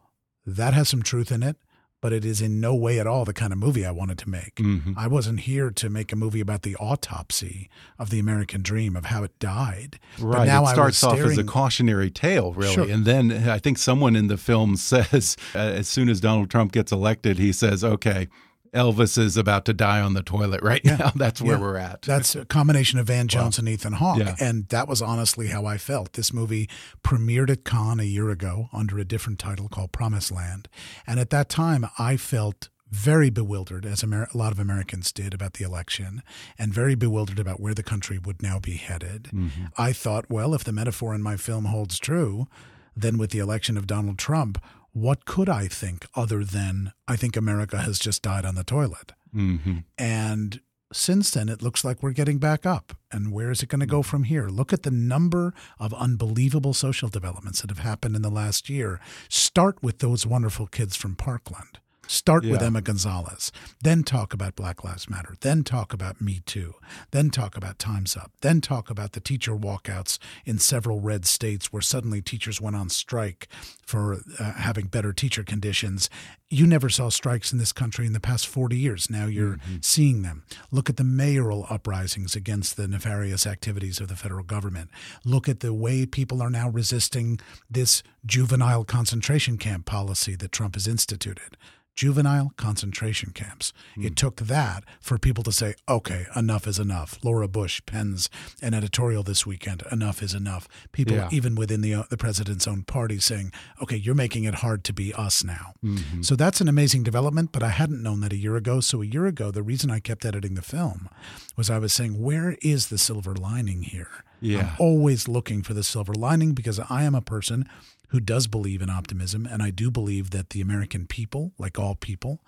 that 0.46 0.74
has 0.74 0.90
some 0.90 1.04
truth 1.04 1.32
in 1.32 1.44
it 1.44 1.56
but 2.02 2.14
it 2.14 2.24
is 2.24 2.42
in 2.42 2.60
no 2.60 2.74
way 2.74 3.00
at 3.00 3.08
all 3.08 3.26
the 3.26 3.34
kind 3.34 3.52
of 3.52 3.60
movie 3.60 3.86
I 3.86 3.92
wanted 3.92 4.18
to 4.20 4.30
make. 4.30 4.56
Mm-hmm. 4.56 4.94
I 4.98 5.08
wasn't 5.08 5.42
here 5.42 5.70
to 5.72 5.90
make 5.90 6.12
a 6.12 6.16
movie 6.16 6.40
about 6.40 6.62
the 6.62 6.76
autopsy 6.78 7.70
of 7.98 8.10
the 8.10 8.20
American 8.20 8.62
dream 8.62 8.96
of 8.96 9.06
how 9.06 9.24
it 9.24 9.38
died. 9.40 10.00
Right. 10.20 10.40
But 10.40 10.46
now 10.46 10.66
it 10.66 10.70
starts 10.70 10.98
staring... 10.98 11.24
off 11.24 11.32
as 11.32 11.38
a 11.38 11.44
cautionary 11.44 12.10
tale, 12.10 12.54
really, 12.54 12.74
sure. 12.74 12.90
and 12.90 13.06
then 13.06 13.32
I 13.50 13.60
think 13.60 13.78
someone 13.78 14.16
in 14.16 14.28
the 14.28 14.38
film 14.38 14.76
says, 14.78 15.36
uh, 15.54 15.60
as 15.60 15.88
soon 15.88 16.10
as 16.10 16.20
Donald 16.20 16.50
Trump 16.50 16.72
gets 16.72 16.92
elected, 16.92 17.38
he 17.38 17.52
says, 17.52 17.84
"Okay." 17.84 18.28
Elvis 18.74 19.18
is 19.18 19.38
about 19.38 19.66
to 19.66 19.74
die 19.74 20.02
on 20.02 20.14
the 20.14 20.24
toilet 20.24 20.62
right 20.62 20.82
yeah. 20.84 20.96
now. 20.98 21.12
That's 21.16 21.42
where 21.42 21.56
yeah. 21.56 21.62
we're 21.62 21.78
at. 21.78 22.04
That's 22.04 22.36
a 22.36 22.46
combination 22.46 23.00
of 23.00 23.08
Van 23.08 23.28
Jones 23.28 23.58
wow. 23.58 23.62
and 23.62 23.70
Ethan 23.70 23.94
Hawke. 23.94 24.20
Yeah. 24.20 24.36
And 24.40 24.68
that 24.70 24.88
was 24.88 25.02
honestly 25.02 25.48
how 25.48 25.66
I 25.66 25.78
felt. 25.78 26.14
This 26.14 26.34
movie 26.34 26.70
premiered 27.04 27.50
at 27.50 27.66
Cannes 27.66 28.00
a 28.00 28.06
year 28.06 28.30
ago 28.30 28.70
under 28.74 29.00
a 29.00 29.06
different 29.06 29.40
title 29.40 29.70
called 29.70 29.92
Promised 29.92 30.32
Land. 30.32 30.68
And 31.08 31.20
at 31.20 31.30
that 31.32 31.50
time, 31.50 31.88
I 31.98 32.18
felt 32.18 32.70
very 32.92 33.30
bewildered, 33.30 33.86
as 33.86 34.04
Amer- 34.04 34.28
a 34.34 34.38
lot 34.38 34.52
of 34.52 34.60
Americans 34.60 35.12
did, 35.12 35.34
about 35.34 35.54
the 35.54 35.64
election, 35.64 36.24
and 36.58 36.74
very 36.74 36.96
bewildered 36.96 37.40
about 37.40 37.60
where 37.60 37.76
the 37.76 37.84
country 37.84 38.18
would 38.18 38.42
now 38.42 38.60
be 38.60 38.78
headed. 38.78 39.26
Mm-hmm. 39.26 39.66
I 39.78 39.94
thought, 39.94 40.26
well, 40.30 40.56
if 40.56 40.64
the 40.64 40.72
metaphor 40.72 41.14
in 41.14 41.22
my 41.22 41.38
film 41.38 41.66
holds 41.66 42.00
true, 42.00 42.48
then 42.96 43.18
with 43.18 43.32
the 43.32 43.40
election 43.40 43.78
of 43.78 43.88
Donald 43.88 44.18
Trump, 44.18 44.62
what 44.94 45.26
could 45.26 45.50
I 45.50 45.68
think 45.68 46.06
other 46.16 46.44
than 46.44 46.94
I 47.08 47.16
think 47.16 47.36
America 47.36 47.78
has 47.80 48.00
just 48.00 48.22
died 48.22 48.46
on 48.46 48.56
the 48.56 48.64
toilet? 48.64 49.14
Mm-hmm. 49.34 49.80
And 49.98 50.62
since 50.92 51.32
then, 51.32 51.50
it 51.50 51.62
looks 51.62 51.86
like 51.86 52.02
we're 52.02 52.12
getting 52.12 52.40
back 52.40 52.66
up. 52.66 52.94
And 53.12 53.32
where 53.32 53.52
is 53.52 53.62
it 53.62 53.70
going 53.70 53.80
to 53.82 53.86
go 53.86 54.02
from 54.02 54.24
here? 54.24 54.48
Look 54.48 54.74
at 54.74 54.84
the 54.84 54.92
number 54.92 55.54
of 55.80 55.94
unbelievable 55.94 56.74
social 56.74 57.10
developments 57.10 57.62
that 57.62 57.70
have 57.70 57.80
happened 57.80 58.16
in 58.16 58.22
the 58.24 58.32
last 58.32 58.70
year. 58.70 59.00
Start 59.28 59.82
with 59.84 60.00
those 60.00 60.26
wonderful 60.26 60.68
kids 60.68 60.96
from 60.96 61.16
Parkland. 61.16 61.80
Start 62.10 62.44
yeah. 62.44 62.54
with 62.54 62.64
Emma 62.64 62.82
Gonzalez, 62.82 63.52
then 63.84 64.02
talk 64.02 64.34
about 64.34 64.56
Black 64.56 64.84
Lives 64.84 65.08
Matter, 65.08 65.36
then 65.42 65.64
talk 65.64 65.94
about 65.94 66.20
Me 66.20 66.42
Too, 66.44 66.74
then 67.12 67.30
talk 67.30 67.56
about 67.56 67.78
Time's 67.78 68.18
Up, 68.18 68.32
then 68.42 68.62
talk 68.62 68.90
about 68.90 69.12
the 69.12 69.20
teacher 69.20 69.56
walkouts 69.56 70.18
in 70.44 70.58
several 70.58 71.02
red 71.02 71.28
states 71.28 71.72
where 71.72 71.84
suddenly 71.84 72.20
teachers 72.20 72.60
went 72.60 72.76
on 72.76 72.90
strike 72.90 73.48
for 73.86 74.24
uh, 74.40 74.54
having 74.54 74.88
better 74.88 75.14
teacher 75.14 75.44
conditions. 75.44 76.10
You 76.50 76.66
never 76.66 76.90
saw 76.90 77.10
strikes 77.10 77.52
in 77.52 77.60
this 77.60 77.72
country 77.72 78.08
in 78.08 78.14
the 78.14 78.20
past 78.20 78.48
40 78.48 78.76
years. 78.76 79.08
Now 79.12 79.28
you're 79.28 79.58
mm-hmm. 79.58 79.76
seeing 79.82 80.24
them. 80.24 80.46
Look 80.72 80.90
at 80.90 80.98
the 80.98 81.04
mayoral 81.04 81.68
uprisings 81.70 82.36
against 82.36 82.76
the 82.76 82.88
nefarious 82.88 83.46
activities 83.46 84.00
of 84.00 84.08
the 84.08 84.16
federal 84.16 84.44
government. 84.44 84.90
Look 85.24 85.48
at 85.48 85.60
the 85.60 85.76
way 85.76 86.08
people 86.08 86.42
are 86.42 86.50
now 86.50 86.70
resisting 86.70 87.40
this 87.70 88.02
juvenile 88.26 88.84
concentration 88.84 89.60
camp 89.60 89.86
policy 89.86 90.36
that 90.38 90.52
Trump 90.52 90.74
has 90.74 90.88
instituted 90.88 91.56
juvenile 91.96 92.54
concentration 92.56 93.32
camps. 93.32 93.74
Mm. 93.98 94.06
It 94.06 94.16
took 94.16 94.38
that 94.38 94.84
for 95.02 95.18
people 95.18 95.44
to 95.44 95.52
say, 95.52 95.76
okay, 95.88 96.26
enough 96.36 96.66
is 96.68 96.80
enough. 96.80 97.20
Laura 97.24 97.48
Bush 97.48 97.82
pens 97.86 98.30
an 98.62 98.74
editorial 98.74 99.24
this 99.24 99.46
weekend, 99.46 99.84
enough 99.92 100.24
is 100.24 100.34
enough. 100.34 100.68
People, 100.92 101.16
yeah. 101.16 101.30
even 101.32 101.56
within 101.56 101.82
the, 101.82 101.94
uh, 101.94 102.04
the 102.10 102.18
president's 102.18 102.68
own 102.68 102.84
party, 102.84 103.20
saying, 103.20 103.52
okay, 103.82 103.98
you're 103.98 104.16
making 104.16 104.46
it 104.46 104.56
hard 104.56 104.84
to 104.86 104.94
be 104.94 105.14
us 105.14 105.44
now. 105.44 105.74
Mm-hmm. 105.84 106.22
So 106.22 106.36
that's 106.36 106.62
an 106.62 106.70
amazing 106.70 107.04
development, 107.04 107.52
but 107.52 107.64
I 107.64 107.70
hadn't 107.70 108.02
known 108.02 108.22
that 108.22 108.32
a 108.32 108.38
year 108.38 108.56
ago. 108.56 108.80
So 108.80 109.02
a 109.02 109.06
year 109.06 109.26
ago, 109.26 109.52
the 109.52 109.64
reason 109.64 109.92
I 109.92 110.00
kept 110.00 110.26
editing 110.26 110.54
the 110.54 110.62
film 110.62 111.10
was 111.58 111.70
I 111.70 111.80
was 111.80 111.92
saying, 111.92 112.22
where 112.22 112.58
is 112.62 112.88
the 112.88 112.98
silver 112.98 113.36
lining 113.36 113.84
here? 113.84 114.24
Yeah. 114.42 114.60
I'm 114.60 114.70
always 114.80 115.28
looking 115.28 115.64
for 115.64 115.74
the 115.74 115.84
silver 115.84 116.14
lining 116.14 116.54
because 116.54 116.80
I 116.90 117.04
am 117.04 117.14
a 117.14 117.22
person 117.22 117.68
who 118.10 118.20
does 118.20 118.48
believe 118.48 118.82
in 118.82 118.90
optimism. 118.90 119.46
And 119.46 119.64
I 119.64 119.72
do 119.72 119.90
believe 119.90 120.32
that 120.32 120.52
the 120.52 120.62
American 120.62 121.08
people, 121.08 121.54
like 121.58 121.80
all 121.80 121.96
people, 121.96 122.42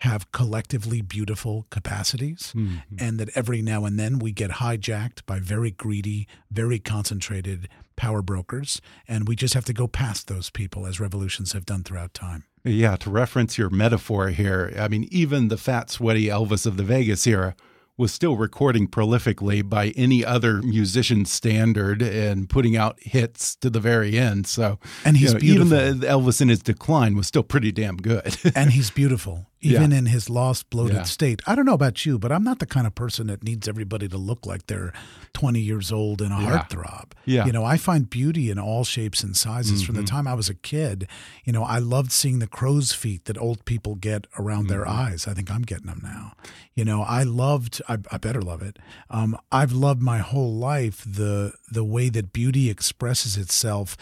have 0.00 0.30
collectively 0.30 1.00
beautiful 1.00 1.66
capacities, 1.70 2.52
mm-hmm. 2.54 2.96
and 2.98 3.18
that 3.18 3.30
every 3.34 3.62
now 3.62 3.86
and 3.86 3.98
then 3.98 4.18
we 4.18 4.30
get 4.30 4.52
hijacked 4.52 5.24
by 5.24 5.40
very 5.40 5.70
greedy, 5.70 6.28
very 6.50 6.78
concentrated 6.78 7.68
power 7.96 8.20
brokers. 8.20 8.82
And 9.08 9.26
we 9.26 9.36
just 9.36 9.54
have 9.54 9.64
to 9.66 9.72
go 9.72 9.86
past 9.86 10.28
those 10.28 10.50
people 10.50 10.86
as 10.86 11.00
revolutions 11.00 11.52
have 11.54 11.64
done 11.64 11.82
throughout 11.82 12.12
time. 12.12 12.44
Yeah, 12.62 12.96
to 12.96 13.10
reference 13.10 13.56
your 13.56 13.70
metaphor 13.70 14.28
here, 14.28 14.74
I 14.78 14.88
mean, 14.88 15.08
even 15.10 15.48
the 15.48 15.56
fat, 15.56 15.88
sweaty 15.88 16.26
Elvis 16.26 16.66
of 16.66 16.76
the 16.76 16.82
Vegas 16.82 17.26
era 17.26 17.54
was 17.98 18.12
still 18.12 18.36
recording 18.36 18.86
prolifically 18.86 19.66
by 19.66 19.88
any 19.90 20.24
other 20.24 20.60
musician 20.62 21.24
standard 21.24 22.02
and 22.02 22.48
putting 22.48 22.76
out 22.76 22.98
hits 23.00 23.56
to 23.56 23.70
the 23.70 23.80
very 23.80 24.18
end. 24.18 24.46
So, 24.46 24.78
and 25.04 25.16
he's 25.16 25.32
you 25.42 25.54
know, 25.58 25.64
even 25.64 26.00
the 26.00 26.06
Elvis 26.06 26.40
in 26.40 26.48
his 26.48 26.60
decline 26.60 27.16
was 27.16 27.26
still 27.26 27.42
pretty 27.42 27.72
damn 27.72 27.96
good. 27.96 28.36
and 28.54 28.72
he's 28.72 28.90
beautiful 28.90 29.46
even 29.66 29.90
yeah. 29.90 29.98
in 29.98 30.06
his 30.06 30.30
lost, 30.30 30.70
bloated 30.70 30.96
yeah. 30.96 31.02
state. 31.02 31.42
I 31.46 31.54
don't 31.54 31.64
know 31.64 31.74
about 31.74 32.06
you, 32.06 32.18
but 32.18 32.32
I'm 32.32 32.44
not 32.44 32.58
the 32.58 32.66
kind 32.66 32.86
of 32.86 32.94
person 32.94 33.26
that 33.26 33.42
needs 33.42 33.68
everybody 33.68 34.08
to 34.08 34.16
look 34.16 34.46
like 34.46 34.66
they're 34.66 34.92
20 35.34 35.60
years 35.60 35.92
old 35.92 36.20
and 36.20 36.32
a 36.32 36.36
yeah. 36.36 36.58
heartthrob. 36.58 37.12
Yeah. 37.24 37.46
You 37.46 37.52
know, 37.52 37.64
I 37.64 37.76
find 37.76 38.08
beauty 38.08 38.50
in 38.50 38.58
all 38.58 38.84
shapes 38.84 39.22
and 39.22 39.36
sizes. 39.36 39.80
Mm-hmm. 39.80 39.86
From 39.86 39.94
the 39.96 40.02
mm-hmm. 40.02 40.16
time 40.16 40.28
I 40.28 40.34
was 40.34 40.48
a 40.48 40.54
kid, 40.54 41.08
you 41.44 41.52
know, 41.52 41.62
I 41.62 41.78
loved 41.78 42.12
seeing 42.12 42.38
the 42.38 42.46
crow's 42.46 42.92
feet 42.92 43.24
that 43.26 43.38
old 43.38 43.64
people 43.64 43.94
get 43.94 44.26
around 44.38 44.64
mm-hmm. 44.64 44.72
their 44.72 44.88
eyes. 44.88 45.26
I 45.26 45.34
think 45.34 45.50
I'm 45.50 45.62
getting 45.62 45.86
them 45.86 46.00
now. 46.02 46.32
You 46.74 46.84
know, 46.84 47.02
I 47.02 47.22
loved, 47.22 47.82
I, 47.88 47.98
I 48.10 48.18
better 48.18 48.42
love 48.42 48.62
it. 48.62 48.78
Um, 49.10 49.36
I've 49.50 49.72
loved 49.72 50.02
my 50.02 50.18
whole 50.18 50.54
life 50.54 51.04
the 51.06 51.52
the 51.70 51.84
way 51.84 52.08
that 52.08 52.32
beauty 52.32 52.70
expresses 52.70 53.36
itself 53.36 53.96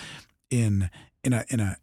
in 0.51 0.91
in 1.23 1.33
a 1.33 1.45
in 1.49 1.61
a 1.61 1.77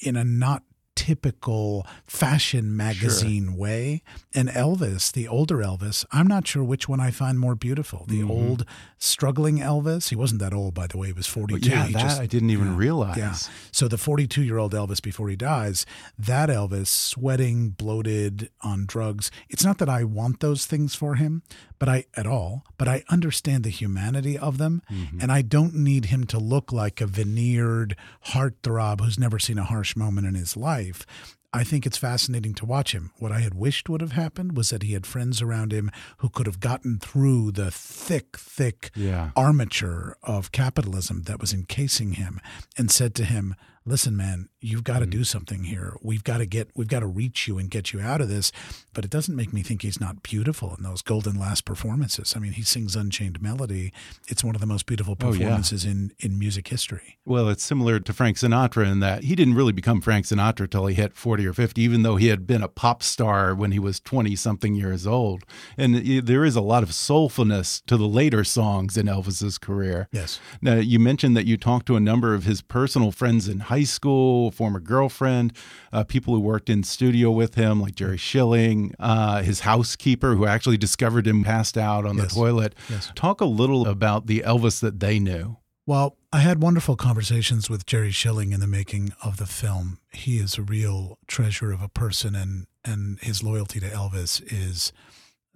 in 0.00 0.16
a 0.16 0.24
not 0.24 0.62
typical 0.96 1.86
fashion 2.04 2.76
magazine 2.76 3.46
sure. 3.46 3.56
way. 3.56 4.02
And 4.34 4.48
Elvis, 4.48 5.12
the 5.12 5.28
older 5.28 5.58
Elvis, 5.58 6.04
I'm 6.10 6.26
not 6.26 6.46
sure 6.48 6.64
which 6.64 6.88
one 6.88 6.98
I 6.98 7.12
find 7.12 7.38
more 7.38 7.54
beautiful. 7.54 8.04
The 8.08 8.20
mm-hmm. 8.20 8.30
old 8.30 8.64
struggling 8.98 9.58
Elvis, 9.58 10.08
he 10.08 10.16
wasn't 10.16 10.40
that 10.40 10.52
old, 10.52 10.74
by 10.74 10.88
the 10.88 10.98
way, 10.98 11.08
he 11.08 11.12
was 11.12 11.26
42. 11.26 11.68
yeah, 11.68 11.86
he 11.86 11.92
that 11.92 12.00
just, 12.00 12.20
I 12.20 12.26
didn't 12.26 12.50
even 12.50 12.72
yeah, 12.72 12.76
realize. 12.76 13.16
Yeah. 13.16 13.34
So 13.70 13.86
the 13.86 13.98
42 13.98 14.42
year 14.42 14.58
old 14.58 14.72
Elvis 14.72 15.00
before 15.00 15.28
he 15.28 15.36
dies, 15.36 15.86
that 16.18 16.48
Elvis, 16.48 16.88
sweating, 16.88 17.70
bloated, 17.70 18.50
on 18.62 18.86
drugs. 18.86 19.30
It's 19.48 19.64
not 19.64 19.78
that 19.78 19.88
I 19.88 20.04
want 20.04 20.40
those 20.40 20.66
things 20.66 20.94
for 20.94 21.14
him, 21.14 21.42
but 21.78 21.88
I 21.88 22.04
at 22.14 22.26
all, 22.26 22.64
but 22.78 22.88
I 22.88 23.04
understand 23.08 23.64
the 23.64 23.70
humanity 23.70 24.38
of 24.38 24.58
them, 24.58 24.82
mm-hmm. 24.90 25.20
and 25.20 25.30
I 25.30 25.42
don't 25.42 25.74
need 25.74 26.06
him 26.06 26.24
to 26.24 26.38
look 26.38 26.72
like 26.72 27.00
a 27.00 27.06
veneered 27.06 27.96
heartthrob 28.28 29.00
who's 29.00 29.18
never 29.18 29.38
seen 29.38 29.58
a 29.58 29.64
harsh 29.64 29.96
moment 29.96 30.26
in 30.26 30.34
his 30.34 30.56
life. 30.56 31.06
I 31.52 31.64
think 31.64 31.86
it's 31.86 31.96
fascinating 31.96 32.52
to 32.54 32.66
watch 32.66 32.92
him. 32.92 33.12
What 33.18 33.32
I 33.32 33.40
had 33.40 33.54
wished 33.54 33.88
would 33.88 34.02
have 34.02 34.12
happened 34.12 34.56
was 34.56 34.68
that 34.70 34.82
he 34.82 34.92
had 34.92 35.06
friends 35.06 35.40
around 35.40 35.72
him 35.72 35.90
who 36.18 36.28
could 36.28 36.46
have 36.46 36.60
gotten 36.60 36.98
through 36.98 37.52
the 37.52 37.70
thick, 37.70 38.36
thick 38.36 38.90
yeah. 38.94 39.30
armature 39.34 40.18
of 40.22 40.52
capitalism 40.52 41.22
that 41.22 41.40
was 41.40 41.54
encasing 41.54 42.12
him 42.12 42.40
and 42.76 42.90
said 42.90 43.14
to 43.14 43.24
him, 43.24 43.54
listen, 43.86 44.16
man, 44.16 44.48
you've 44.60 44.84
got 44.84 44.98
to 44.98 45.04
mm-hmm. 45.04 45.10
do 45.10 45.24
something 45.24 45.64
here. 45.64 45.96
We've 46.02 46.24
got 46.24 46.38
to 46.38 46.46
get, 46.46 46.70
we've 46.74 46.88
got 46.88 47.00
to 47.00 47.06
reach 47.06 47.46
you 47.46 47.56
and 47.56 47.70
get 47.70 47.92
you 47.92 48.00
out 48.00 48.20
of 48.20 48.28
this. 48.28 48.50
But 48.92 49.04
it 49.04 49.10
doesn't 49.10 49.36
make 49.36 49.52
me 49.52 49.62
think 49.62 49.82
he's 49.82 50.00
not 50.00 50.22
beautiful 50.22 50.74
in 50.76 50.82
those 50.82 51.02
golden 51.02 51.38
last 51.38 51.64
performances. 51.64 52.34
I 52.36 52.40
mean, 52.40 52.52
he 52.52 52.62
sings 52.62 52.96
Unchained 52.96 53.40
Melody. 53.40 53.92
It's 54.28 54.42
one 54.42 54.54
of 54.54 54.60
the 54.60 54.66
most 54.66 54.86
beautiful 54.86 55.14
performances 55.14 55.84
oh, 55.84 55.88
yeah. 55.88 55.92
in, 55.92 56.12
in 56.18 56.38
music 56.38 56.68
history. 56.68 57.18
Well, 57.24 57.48
it's 57.48 57.62
similar 57.62 58.00
to 58.00 58.12
Frank 58.12 58.38
Sinatra 58.38 58.90
in 58.90 59.00
that 59.00 59.24
he 59.24 59.36
didn't 59.36 59.54
really 59.54 59.72
become 59.72 60.00
Frank 60.00 60.26
Sinatra 60.26 60.68
till 60.68 60.86
he 60.86 60.94
hit 60.94 61.14
40 61.14 61.46
or 61.46 61.52
50, 61.52 61.80
even 61.80 62.02
though 62.02 62.16
he 62.16 62.28
had 62.28 62.46
been 62.46 62.62
a 62.62 62.68
pop 62.68 63.02
star 63.02 63.54
when 63.54 63.70
he 63.70 63.78
was 63.78 64.00
20 64.00 64.34
something 64.34 64.74
years 64.74 65.06
old. 65.06 65.44
And 65.78 66.26
there 66.26 66.44
is 66.44 66.56
a 66.56 66.60
lot 66.60 66.82
of 66.82 66.90
soulfulness 66.90 67.84
to 67.86 67.96
the 67.96 68.08
later 68.08 68.42
songs 68.42 68.96
in 68.96 69.06
Elvis's 69.06 69.58
career. 69.58 70.08
Yes. 70.10 70.40
Now, 70.60 70.74
you 70.74 70.98
mentioned 70.98 71.36
that 71.36 71.46
you 71.46 71.56
talked 71.56 71.86
to 71.86 71.96
a 71.96 72.00
number 72.00 72.34
of 72.34 72.44
his 72.44 72.62
personal 72.62 73.12
friends 73.12 73.48
in 73.48 73.60
high 73.60 73.75
high 73.76 73.84
school, 73.84 74.50
former 74.50 74.80
girlfriend, 74.80 75.52
uh, 75.92 76.02
people 76.02 76.34
who 76.34 76.40
worked 76.40 76.70
in 76.70 76.82
studio 76.82 77.30
with 77.30 77.56
him, 77.56 77.78
like 77.80 77.94
Jerry 77.94 78.16
Schilling, 78.16 78.94
uh, 78.98 79.42
his 79.42 79.60
housekeeper, 79.60 80.34
who 80.34 80.46
actually 80.46 80.78
discovered 80.78 81.26
him 81.26 81.44
passed 81.44 81.76
out 81.76 82.06
on 82.06 82.16
yes. 82.16 82.28
the 82.28 82.40
toilet. 82.40 82.74
Yes. 82.88 83.12
Talk 83.14 83.42
a 83.42 83.44
little 83.44 83.86
about 83.86 84.26
the 84.26 84.42
Elvis 84.46 84.80
that 84.80 85.00
they 85.00 85.18
knew. 85.18 85.58
Well, 85.84 86.16
I 86.32 86.38
had 86.38 86.62
wonderful 86.62 86.96
conversations 86.96 87.68
with 87.68 87.86
Jerry 87.86 88.10
Schilling 88.10 88.52
in 88.52 88.60
the 88.60 88.66
making 88.66 89.12
of 89.22 89.36
the 89.36 89.46
film. 89.46 89.98
He 90.10 90.38
is 90.38 90.56
a 90.56 90.62
real 90.62 91.18
treasure 91.26 91.70
of 91.70 91.82
a 91.82 91.88
person, 91.88 92.34
and 92.34 92.66
and 92.82 93.18
his 93.20 93.42
loyalty 93.42 93.78
to 93.80 93.88
Elvis 93.88 94.42
is 94.50 94.92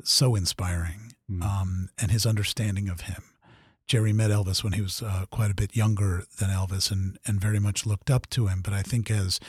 so 0.05 0.35
inspiring, 0.35 1.15
mm. 1.31 1.43
um, 1.43 1.89
and 1.99 2.11
his 2.11 2.27
understanding 2.27 2.89
of 2.89 3.03
him. 3.03 3.23
Jerry 3.91 4.13
met 4.13 4.31
Elvis 4.31 4.63
when 4.63 4.75
he 4.75 4.81
was 4.81 5.03
uh, 5.03 5.25
quite 5.33 5.51
a 5.51 5.55
bit 5.55 5.75
younger 5.75 6.23
than 6.39 6.49
Elvis 6.49 6.93
and, 6.93 7.19
and 7.27 7.41
very 7.41 7.59
much 7.59 7.85
looked 7.85 8.09
up 8.09 8.31
to 8.31 8.47
him. 8.47 8.61
But 8.63 8.73
I 8.73 8.83
think 8.83 9.11
as 9.11 9.41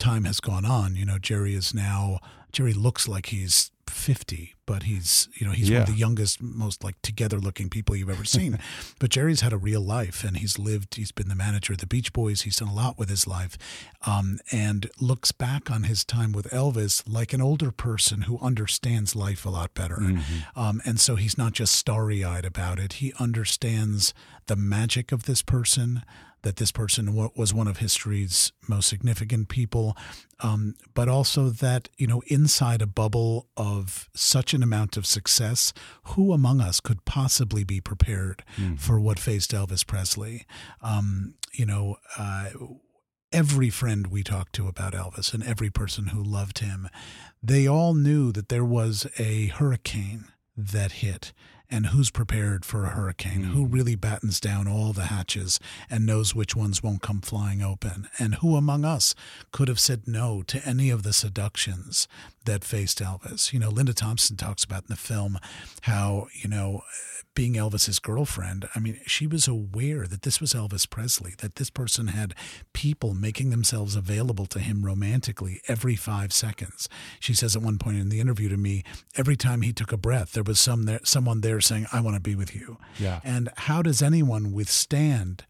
time 0.00 0.24
has 0.24 0.40
gone 0.40 0.64
on, 0.64 0.96
you 0.96 1.04
know, 1.04 1.16
Jerry 1.16 1.54
is 1.54 1.72
now, 1.72 2.18
Jerry 2.50 2.72
looks 2.72 3.06
like 3.06 3.26
he's 3.26 3.70
50, 3.94 4.54
but 4.66 4.84
he's, 4.84 5.28
you 5.34 5.46
know, 5.46 5.52
he's 5.52 5.68
yeah. 5.70 5.80
one 5.80 5.88
of 5.88 5.94
the 5.94 5.98
youngest, 5.98 6.42
most 6.42 6.82
like 6.82 7.00
together 7.02 7.38
looking 7.38 7.68
people 7.68 7.96
you've 7.96 8.10
ever 8.10 8.24
seen. 8.24 8.58
but 8.98 9.10
Jerry's 9.10 9.40
had 9.40 9.52
a 9.52 9.56
real 9.56 9.80
life 9.80 10.24
and 10.24 10.36
he's 10.36 10.58
lived, 10.58 10.96
he's 10.96 11.12
been 11.12 11.28
the 11.28 11.34
manager 11.34 11.72
of 11.72 11.78
the 11.78 11.86
Beach 11.86 12.12
Boys. 12.12 12.42
He's 12.42 12.56
done 12.56 12.68
a 12.68 12.74
lot 12.74 12.98
with 12.98 13.08
his 13.08 13.26
life 13.26 13.56
um, 14.06 14.38
and 14.52 14.90
looks 15.00 15.32
back 15.32 15.70
on 15.70 15.84
his 15.84 16.04
time 16.04 16.32
with 16.32 16.50
Elvis 16.50 17.02
like 17.06 17.32
an 17.32 17.40
older 17.40 17.70
person 17.70 18.22
who 18.22 18.38
understands 18.40 19.16
life 19.16 19.44
a 19.46 19.50
lot 19.50 19.74
better. 19.74 19.96
Mm-hmm. 19.96 20.58
Um, 20.58 20.82
and 20.84 21.00
so 21.00 21.16
he's 21.16 21.38
not 21.38 21.52
just 21.52 21.74
starry 21.74 22.24
eyed 22.24 22.44
about 22.44 22.78
it, 22.78 22.94
he 22.94 23.12
understands 23.18 24.12
the 24.46 24.56
magic 24.56 25.12
of 25.12 25.24
this 25.24 25.42
person 25.42 26.02
that 26.44 26.56
this 26.56 26.70
person 26.70 27.14
was 27.34 27.52
one 27.52 27.66
of 27.66 27.78
history's 27.78 28.52
most 28.68 28.88
significant 28.88 29.48
people, 29.48 29.96
um, 30.40 30.74
but 30.94 31.08
also 31.08 31.48
that, 31.48 31.88
you 31.96 32.06
know, 32.06 32.22
inside 32.28 32.80
a 32.80 32.86
bubble 32.86 33.48
of 33.56 34.08
such 34.14 34.54
an 34.54 34.62
amount 34.62 34.96
of 34.96 35.06
success, 35.06 35.72
who 36.08 36.32
among 36.32 36.60
us 36.60 36.80
could 36.80 37.04
possibly 37.04 37.64
be 37.64 37.80
prepared 37.80 38.44
mm. 38.56 38.78
for 38.78 39.00
what 39.00 39.18
faced 39.18 39.52
Elvis 39.52 39.86
Presley? 39.86 40.46
Um, 40.80 41.34
you 41.52 41.66
know, 41.66 41.96
uh, 42.18 42.50
every 43.32 43.70
friend 43.70 44.08
we 44.08 44.22
talked 44.22 44.52
to 44.54 44.68
about 44.68 44.92
Elvis 44.92 45.34
and 45.34 45.42
every 45.42 45.70
person 45.70 46.08
who 46.08 46.22
loved 46.22 46.60
him, 46.60 46.88
they 47.42 47.66
all 47.66 47.94
knew 47.94 48.32
that 48.32 48.48
there 48.48 48.64
was 48.64 49.06
a 49.18 49.46
hurricane 49.46 50.26
that 50.56 50.92
hit 50.92 51.32
and 51.70 51.86
who's 51.86 52.10
prepared 52.10 52.64
for 52.64 52.84
a 52.84 52.90
hurricane, 52.90 53.44
mm. 53.44 53.52
who 53.52 53.66
really 53.66 53.94
battens 53.94 54.40
down 54.40 54.68
all 54.68 54.92
the 54.92 55.06
hatches 55.06 55.58
and 55.90 56.06
knows 56.06 56.34
which 56.34 56.54
ones 56.54 56.82
won't 56.82 57.02
come 57.02 57.20
flying 57.20 57.62
open, 57.62 58.08
and 58.18 58.36
who 58.36 58.56
among 58.56 58.84
us 58.84 59.14
could 59.52 59.68
have 59.68 59.80
said 59.80 60.06
no 60.06 60.42
to 60.42 60.64
any 60.66 60.90
of 60.90 61.02
the 61.02 61.12
seductions 61.12 62.06
that 62.44 62.64
faced 62.64 63.00
Elvis. 63.00 63.52
You 63.52 63.58
know, 63.58 63.70
Linda 63.70 63.94
Thompson 63.94 64.36
talks 64.36 64.64
about 64.64 64.82
in 64.82 64.88
the 64.88 64.96
film 64.96 65.38
how, 65.82 66.28
you 66.34 66.48
know, 66.48 66.82
being 67.34 67.54
Elvis's 67.54 67.98
girlfriend, 67.98 68.68
I 68.76 68.78
mean, 68.78 69.00
she 69.06 69.26
was 69.26 69.48
aware 69.48 70.06
that 70.06 70.22
this 70.22 70.40
was 70.40 70.52
Elvis 70.52 70.88
Presley, 70.88 71.34
that 71.38 71.56
this 71.56 71.68
person 71.68 72.08
had 72.08 72.34
people 72.72 73.12
making 73.12 73.50
themselves 73.50 73.96
available 73.96 74.46
to 74.46 74.60
him 74.60 74.84
romantically 74.84 75.60
every 75.66 75.96
five 75.96 76.32
seconds. 76.32 76.88
She 77.18 77.34
says 77.34 77.56
at 77.56 77.62
one 77.62 77.78
point 77.78 77.98
in 77.98 78.08
the 78.08 78.20
interview 78.20 78.48
to 78.50 78.56
me, 78.56 78.84
every 79.16 79.36
time 79.36 79.62
he 79.62 79.72
took 79.72 79.90
a 79.90 79.96
breath, 79.96 80.32
there 80.32 80.44
was 80.44 80.60
some 80.60 80.84
there, 80.84 81.00
someone 81.02 81.40
there 81.40 81.60
saying, 81.60 81.86
I 81.92 82.00
want 82.00 82.14
to 82.14 82.20
be 82.20 82.36
with 82.36 82.54
you. 82.54 82.78
Yeah. 82.98 83.20
And 83.24 83.50
how 83.56 83.82
does 83.82 84.00
anyone 84.00 84.52
withstand 84.52 85.44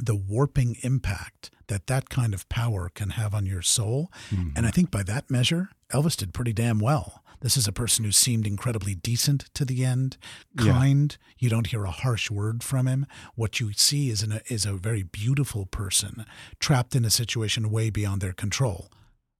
the 0.00 0.14
warping 0.14 0.76
impact 0.82 1.50
that 1.68 1.86
that 1.86 2.08
kind 2.08 2.34
of 2.34 2.48
power 2.48 2.90
can 2.94 3.10
have 3.10 3.34
on 3.34 3.46
your 3.46 3.62
soul? 3.62 4.10
Mm-hmm. 4.30 4.50
And 4.56 4.66
I 4.66 4.70
think 4.70 4.90
by 4.90 5.02
that 5.04 5.30
measure, 5.30 5.70
Elvis 5.92 6.16
did 6.16 6.34
pretty 6.34 6.52
damn 6.52 6.78
well. 6.78 7.22
This 7.40 7.56
is 7.56 7.68
a 7.68 7.72
person 7.72 8.04
who 8.04 8.12
seemed 8.12 8.46
incredibly 8.46 8.94
decent 8.94 9.52
to 9.54 9.64
the 9.64 9.84
end, 9.84 10.16
kind. 10.56 11.16
Yeah. 11.20 11.34
You 11.38 11.50
don't 11.50 11.66
hear 11.66 11.84
a 11.84 11.90
harsh 11.90 12.30
word 12.30 12.62
from 12.62 12.86
him. 12.86 13.06
What 13.34 13.60
you 13.60 13.72
see 13.74 14.08
is, 14.08 14.22
an, 14.22 14.40
is 14.48 14.64
a 14.64 14.72
very 14.72 15.02
beautiful 15.02 15.66
person 15.66 16.24
trapped 16.60 16.96
in 16.96 17.04
a 17.04 17.10
situation 17.10 17.70
way 17.70 17.90
beyond 17.90 18.22
their 18.22 18.32
control, 18.32 18.90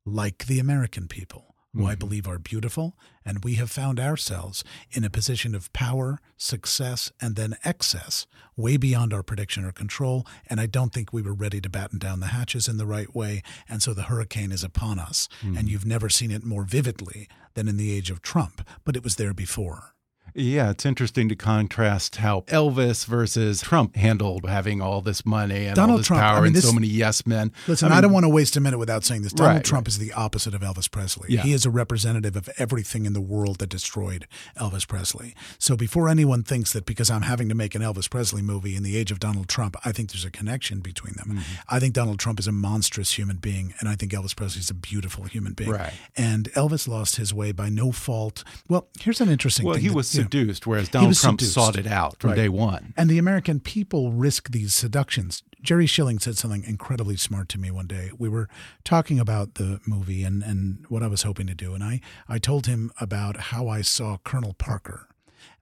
like 0.04 0.46
the 0.46 0.58
American 0.58 1.08
people 1.08 1.55
who 1.76 1.82
mm-hmm. 1.82 1.90
I 1.90 1.94
believe 1.94 2.26
are 2.26 2.38
beautiful, 2.38 2.96
and 3.24 3.44
we 3.44 3.54
have 3.54 3.70
found 3.70 4.00
ourselves 4.00 4.64
in 4.90 5.04
a 5.04 5.10
position 5.10 5.54
of 5.54 5.72
power, 5.74 6.20
success, 6.38 7.12
and 7.20 7.36
then 7.36 7.56
excess, 7.64 8.26
way 8.56 8.78
beyond 8.78 9.12
our 9.12 9.22
prediction 9.22 9.64
or 9.64 9.72
control. 9.72 10.26
And 10.48 10.58
I 10.58 10.66
don't 10.66 10.92
think 10.92 11.12
we 11.12 11.20
were 11.20 11.34
ready 11.34 11.60
to 11.60 11.68
batten 11.68 11.98
down 11.98 12.20
the 12.20 12.28
hatches 12.28 12.66
in 12.66 12.78
the 12.78 12.86
right 12.86 13.14
way. 13.14 13.42
And 13.68 13.82
so 13.82 13.92
the 13.92 14.04
hurricane 14.04 14.52
is 14.52 14.64
upon 14.64 14.98
us. 14.98 15.28
Mm-hmm. 15.42 15.56
And 15.58 15.68
you've 15.68 15.86
never 15.86 16.08
seen 16.08 16.30
it 16.30 16.44
more 16.44 16.64
vividly 16.64 17.28
than 17.54 17.68
in 17.68 17.76
the 17.76 17.92
age 17.92 18.10
of 18.10 18.22
Trump, 18.22 18.66
but 18.84 18.96
it 18.96 19.04
was 19.04 19.16
there 19.16 19.34
before. 19.34 19.95
Yeah, 20.36 20.70
it's 20.70 20.84
interesting 20.84 21.30
to 21.30 21.36
contrast 21.36 22.16
how 22.16 22.42
Elvis 22.42 23.06
versus 23.06 23.62
Trump 23.62 23.96
handled 23.96 24.46
having 24.46 24.82
all 24.82 25.00
this 25.00 25.24
money 25.24 25.64
and 25.64 25.74
Donald 25.74 25.90
all 25.92 25.96
this 25.98 26.06
Trump, 26.06 26.20
power 26.20 26.38
I 26.38 26.40
mean, 26.42 26.52
this, 26.52 26.64
and 26.64 26.72
so 26.72 26.74
many 26.74 26.88
yes 26.88 27.26
men. 27.26 27.52
Listen, 27.66 27.86
I, 27.86 27.88
mean, 27.88 27.98
I, 27.98 28.00
don't 28.02 28.12
want 28.12 28.24
to 28.24 28.28
waste 28.28 28.54
a 28.54 28.60
minute 28.60 28.78
without 28.78 29.02
saying 29.02 29.22
this. 29.22 29.32
Donald 29.32 29.56
right, 29.56 29.64
Trump 29.64 29.86
right. 29.86 29.92
is 29.92 29.98
the 29.98 30.12
opposite 30.12 30.52
of 30.52 30.60
Elvis 30.60 30.90
Presley. 30.90 31.28
Yeah. 31.30 31.40
He 31.40 31.54
is 31.54 31.64
a 31.64 31.70
representative 31.70 32.36
of 32.36 32.50
everything 32.58 33.06
in 33.06 33.14
the 33.14 33.20
world 33.20 33.58
that 33.58 33.70
destroyed 33.70 34.26
Elvis 34.60 34.86
Presley. 34.86 35.34
So 35.58 35.74
before 35.74 36.08
anyone 36.08 36.42
thinks 36.42 36.72
that 36.74 36.84
because 36.84 37.10
I'm 37.10 37.22
having 37.22 37.48
to 37.48 37.54
make 37.54 37.74
an 37.74 37.80
Elvis 37.80 38.10
Presley 38.10 38.42
movie 38.42 38.76
in 38.76 38.82
the 38.82 38.96
age 38.96 39.10
of 39.10 39.18
Donald 39.18 39.48
Trump, 39.48 39.76
I 39.86 39.92
think 39.92 40.12
there's 40.12 40.26
a 40.26 40.30
connection 40.30 40.80
between 40.80 41.14
them. 41.14 41.30
Mm 41.30 41.36
-hmm. 41.38 41.76
I 41.76 41.80
think 41.80 41.94
Donald 41.94 42.18
Trump 42.18 42.40
is 42.40 42.46
a 42.46 42.52
monstrous 42.52 43.18
human 43.18 43.38
being, 43.38 43.74
and 43.78 43.88
I 43.88 43.96
think 43.96 44.12
Elvis 44.12 44.34
Presley 44.34 44.60
is 44.60 44.70
a 44.70 44.74
beautiful 44.74 45.24
human 45.24 45.54
being. 45.54 45.72
Right. 45.72 45.94
And 46.16 46.52
Elvis 46.52 46.86
lost 46.86 47.16
his 47.16 47.32
way 47.32 47.52
by 47.52 47.70
no 47.70 47.92
fault. 47.92 48.44
Well, 48.68 48.88
here's 49.00 49.20
an 49.20 49.30
interesting 49.30 49.66
well, 49.66 49.76
thing. 49.76 49.84
he 49.84 49.88
that, 49.88 49.96
was 49.96 50.25
seduced, 50.26 50.66
whereas 50.66 50.88
Donald 50.88 51.16
Trump 51.16 51.40
seduced. 51.40 51.54
sought 51.54 51.76
it 51.76 51.86
out 51.86 52.18
from 52.20 52.30
right. 52.30 52.36
day 52.36 52.48
one. 52.48 52.94
And 52.96 53.08
the 53.08 53.18
American 53.18 53.60
people 53.60 54.12
risk 54.12 54.50
these 54.50 54.74
seductions. 54.74 55.42
Jerry 55.62 55.86
Schilling 55.86 56.18
said 56.18 56.36
something 56.36 56.64
incredibly 56.64 57.16
smart 57.16 57.48
to 57.50 57.58
me 57.58 57.70
one 57.70 57.86
day. 57.86 58.10
We 58.16 58.28
were 58.28 58.48
talking 58.84 59.18
about 59.18 59.54
the 59.54 59.80
movie 59.86 60.22
and, 60.22 60.42
and 60.42 60.84
what 60.88 61.02
I 61.02 61.08
was 61.08 61.22
hoping 61.22 61.46
to 61.48 61.54
do. 61.54 61.74
And 61.74 61.82
I, 61.82 62.00
I 62.28 62.38
told 62.38 62.66
him 62.66 62.92
about 63.00 63.36
how 63.36 63.68
I 63.68 63.82
saw 63.82 64.18
Colonel 64.18 64.54
Parker 64.54 65.08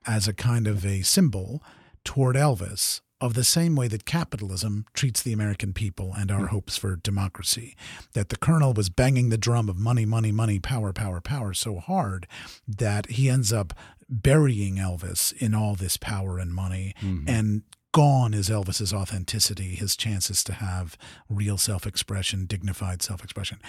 as 0.07 0.29
a 0.29 0.35
kind 0.35 0.66
of 0.66 0.85
a 0.85 1.03
symbol 1.03 1.62
toward 2.05 2.37
Elvis 2.37 3.00
of 3.24 3.33
the 3.33 3.44
same 3.44 3.74
way 3.74 3.88
that 3.88 4.05
capitalism 4.05 4.85
treats 4.92 5.22
the 5.22 5.33
American 5.33 5.72
people 5.72 6.12
and 6.14 6.31
our 6.31 6.42
mm. 6.42 6.48
hopes 6.48 6.77
for 6.77 6.96
democracy. 6.96 7.74
That 8.12 8.29
the 8.29 8.37
colonel 8.37 8.74
was 8.74 8.90
banging 8.90 9.31
the 9.31 9.38
drum 9.38 9.70
of 9.70 9.79
money, 9.79 10.05
money, 10.05 10.31
money, 10.31 10.59
power, 10.59 10.92
power, 10.92 11.22
power 11.22 11.55
so 11.55 11.77
hard 11.77 12.27
that 12.68 13.07
he 13.07 13.31
ends 13.31 13.50
up 13.53 13.72
burying 14.09 14.77
Elvis 14.77 15.33
in 15.33 15.55
all 15.55 15.75
this 15.75 15.97
power 15.97 16.38
and 16.38 16.55
money 16.55 16.95
mm-hmm. 17.01 17.29
and 17.29 17.62
gone 17.95 18.35
is 18.35 18.49
Elvis's 18.51 18.93
authenticity, 18.93 19.77
his 19.77 19.97
chances 19.97 20.43
to 20.45 20.55
have 20.55 20.99
real 21.29 21.57
self 21.57 21.87
expression, 21.87 22.45
dignified 22.45 23.03
self 23.03 23.23
expression. 23.23 23.61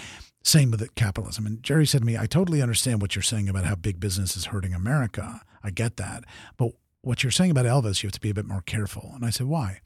Same 0.44 0.72
with 0.72 0.96
capitalism. 0.96 1.46
And 1.46 1.62
Jerry 1.64 1.86
said 1.86 2.02
to 2.02 2.06
me, 2.06 2.18
I 2.18 2.26
totally 2.26 2.62
understand 2.62 3.02
what 3.02 3.16
you're 3.16 3.22
saying 3.24 3.48
about 3.48 3.66
how 3.66 3.76
big 3.76 4.00
business 4.00 4.36
is 4.36 4.46
hurting 4.46 4.74
America. 4.74 5.42
I 5.64 5.70
get 5.70 5.98
that. 5.98 6.24
But 6.58 6.72
what 7.02 7.24
you're 7.24 7.32
saying 7.32 7.52
about 7.52 7.66
Elvis, 7.66 8.02
you 8.02 8.08
have 8.08 8.14
to 8.14 8.20
be 8.20 8.32
a 8.32 8.36
bit 8.36 8.48
more 8.48 8.62
careful. 8.62 9.12
And 9.14 9.24
I 9.24 9.30
said, 9.30 9.46
why? 9.46 9.82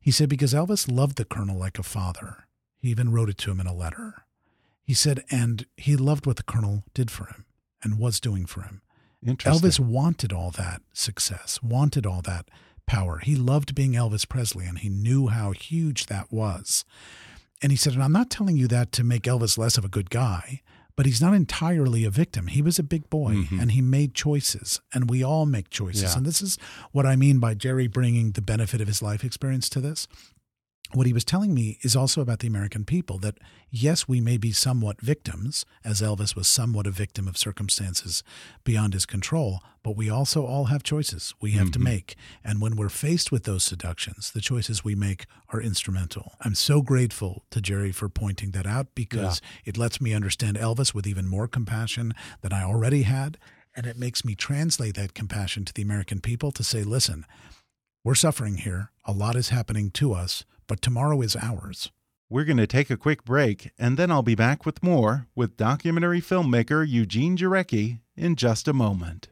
He 0.00 0.12
said, 0.12 0.28
because 0.28 0.54
Elvis 0.54 0.90
loved 0.90 1.16
the 1.16 1.24
colonel 1.24 1.58
like 1.58 1.78
a 1.78 1.82
father. 1.82 2.46
He 2.78 2.88
even 2.90 3.12
wrote 3.12 3.28
it 3.28 3.38
to 3.38 3.50
him 3.50 3.60
in 3.60 3.66
a 3.66 3.74
letter. 3.74 4.24
He 4.84 4.94
said, 4.94 5.24
and 5.30 5.66
he 5.76 5.96
loved 5.96 6.26
what 6.26 6.36
the 6.36 6.42
colonel 6.44 6.84
did 6.94 7.10
for 7.10 7.26
him 7.26 7.44
and 7.82 7.98
was 7.98 8.20
doing 8.20 8.46
for 8.46 8.62
him. 8.62 8.82
Elvis 9.24 9.78
wanted 9.78 10.32
all 10.32 10.50
that 10.52 10.82
success, 10.92 11.60
wanted 11.62 12.06
all 12.06 12.22
that 12.22 12.46
power. 12.86 13.18
He 13.18 13.36
loved 13.36 13.74
being 13.74 13.92
Elvis 13.92 14.28
Presley 14.28 14.66
and 14.66 14.78
he 14.78 14.88
knew 14.88 15.28
how 15.28 15.52
huge 15.52 16.06
that 16.06 16.32
was. 16.32 16.84
And 17.62 17.70
he 17.70 17.76
said, 17.76 17.92
and 17.92 18.02
I'm 18.02 18.12
not 18.12 18.30
telling 18.30 18.56
you 18.56 18.66
that 18.68 18.92
to 18.92 19.04
make 19.04 19.24
Elvis 19.24 19.58
less 19.58 19.76
of 19.76 19.84
a 19.84 19.88
good 19.88 20.10
guy, 20.10 20.62
but 20.96 21.06
he's 21.06 21.20
not 21.20 21.34
entirely 21.34 22.04
a 22.04 22.10
victim. 22.10 22.46
He 22.46 22.62
was 22.62 22.78
a 22.78 22.82
big 22.82 23.08
boy 23.10 23.34
mm-hmm. 23.34 23.60
and 23.60 23.72
he 23.72 23.80
made 23.80 24.14
choices, 24.14 24.80
and 24.92 25.08
we 25.08 25.22
all 25.22 25.46
make 25.46 25.70
choices. 25.70 26.02
Yeah. 26.02 26.16
And 26.16 26.26
this 26.26 26.42
is 26.42 26.58
what 26.92 27.06
I 27.06 27.16
mean 27.16 27.38
by 27.38 27.54
Jerry 27.54 27.86
bringing 27.86 28.32
the 28.32 28.42
benefit 28.42 28.80
of 28.80 28.88
his 28.88 29.02
life 29.02 29.24
experience 29.24 29.68
to 29.70 29.80
this 29.80 30.08
what 30.92 31.06
he 31.06 31.12
was 31.12 31.24
telling 31.24 31.54
me 31.54 31.78
is 31.82 31.94
also 31.94 32.20
about 32.20 32.40
the 32.40 32.48
American 32.48 32.84
people 32.84 33.18
that 33.18 33.38
yes, 33.70 34.08
we 34.08 34.20
may 34.20 34.36
be 34.36 34.52
somewhat 34.52 35.00
victims, 35.00 35.64
as 35.84 36.00
Elvis 36.00 36.34
was 36.34 36.48
somewhat 36.48 36.86
a 36.86 36.90
victim 36.90 37.28
of 37.28 37.36
circumstances 37.36 38.22
beyond 38.64 38.92
his 38.94 39.06
control, 39.06 39.60
but 39.82 39.96
we 39.96 40.10
also 40.10 40.44
all 40.44 40.64
have 40.64 40.82
choices 40.82 41.34
we 41.40 41.52
have 41.52 41.68
mm-hmm. 41.68 41.72
to 41.72 41.78
make. 41.78 42.16
And 42.44 42.60
when 42.60 42.76
we're 42.76 42.88
faced 42.88 43.30
with 43.30 43.44
those 43.44 43.64
seductions, 43.64 44.30
the 44.32 44.40
choices 44.40 44.84
we 44.84 44.94
make 44.94 45.26
are 45.50 45.60
instrumental. 45.60 46.32
I'm 46.40 46.54
so 46.54 46.82
grateful 46.82 47.44
to 47.50 47.60
Jerry 47.60 47.92
for 47.92 48.08
pointing 48.08 48.50
that 48.50 48.66
out 48.66 48.88
because 48.94 49.40
yeah. 49.42 49.70
it 49.70 49.78
lets 49.78 50.00
me 50.00 50.12
understand 50.12 50.58
Elvis 50.58 50.94
with 50.94 51.06
even 51.06 51.28
more 51.28 51.48
compassion 51.48 52.12
than 52.42 52.52
I 52.52 52.64
already 52.64 53.02
had. 53.02 53.38
And 53.76 53.86
it 53.86 53.96
makes 53.96 54.24
me 54.24 54.34
translate 54.34 54.96
that 54.96 55.14
compassion 55.14 55.64
to 55.64 55.72
the 55.72 55.82
American 55.82 56.20
people 56.20 56.50
to 56.52 56.64
say, 56.64 56.82
listen, 56.82 57.24
we're 58.02 58.14
suffering 58.14 58.56
here. 58.56 58.90
A 59.04 59.12
lot 59.12 59.36
is 59.36 59.50
happening 59.50 59.90
to 59.92 60.14
us, 60.14 60.44
but 60.66 60.80
tomorrow 60.80 61.20
is 61.20 61.36
ours. 61.36 61.90
We're 62.30 62.44
going 62.44 62.56
to 62.56 62.66
take 62.66 62.88
a 62.88 62.96
quick 62.96 63.24
break, 63.24 63.72
and 63.78 63.96
then 63.96 64.10
I'll 64.10 64.22
be 64.22 64.34
back 64.34 64.64
with 64.64 64.82
more 64.82 65.26
with 65.34 65.56
documentary 65.56 66.20
filmmaker 66.22 66.88
Eugene 66.88 67.36
Jarecki 67.36 68.00
in 68.16 68.36
just 68.36 68.68
a 68.68 68.72
moment. 68.72 69.28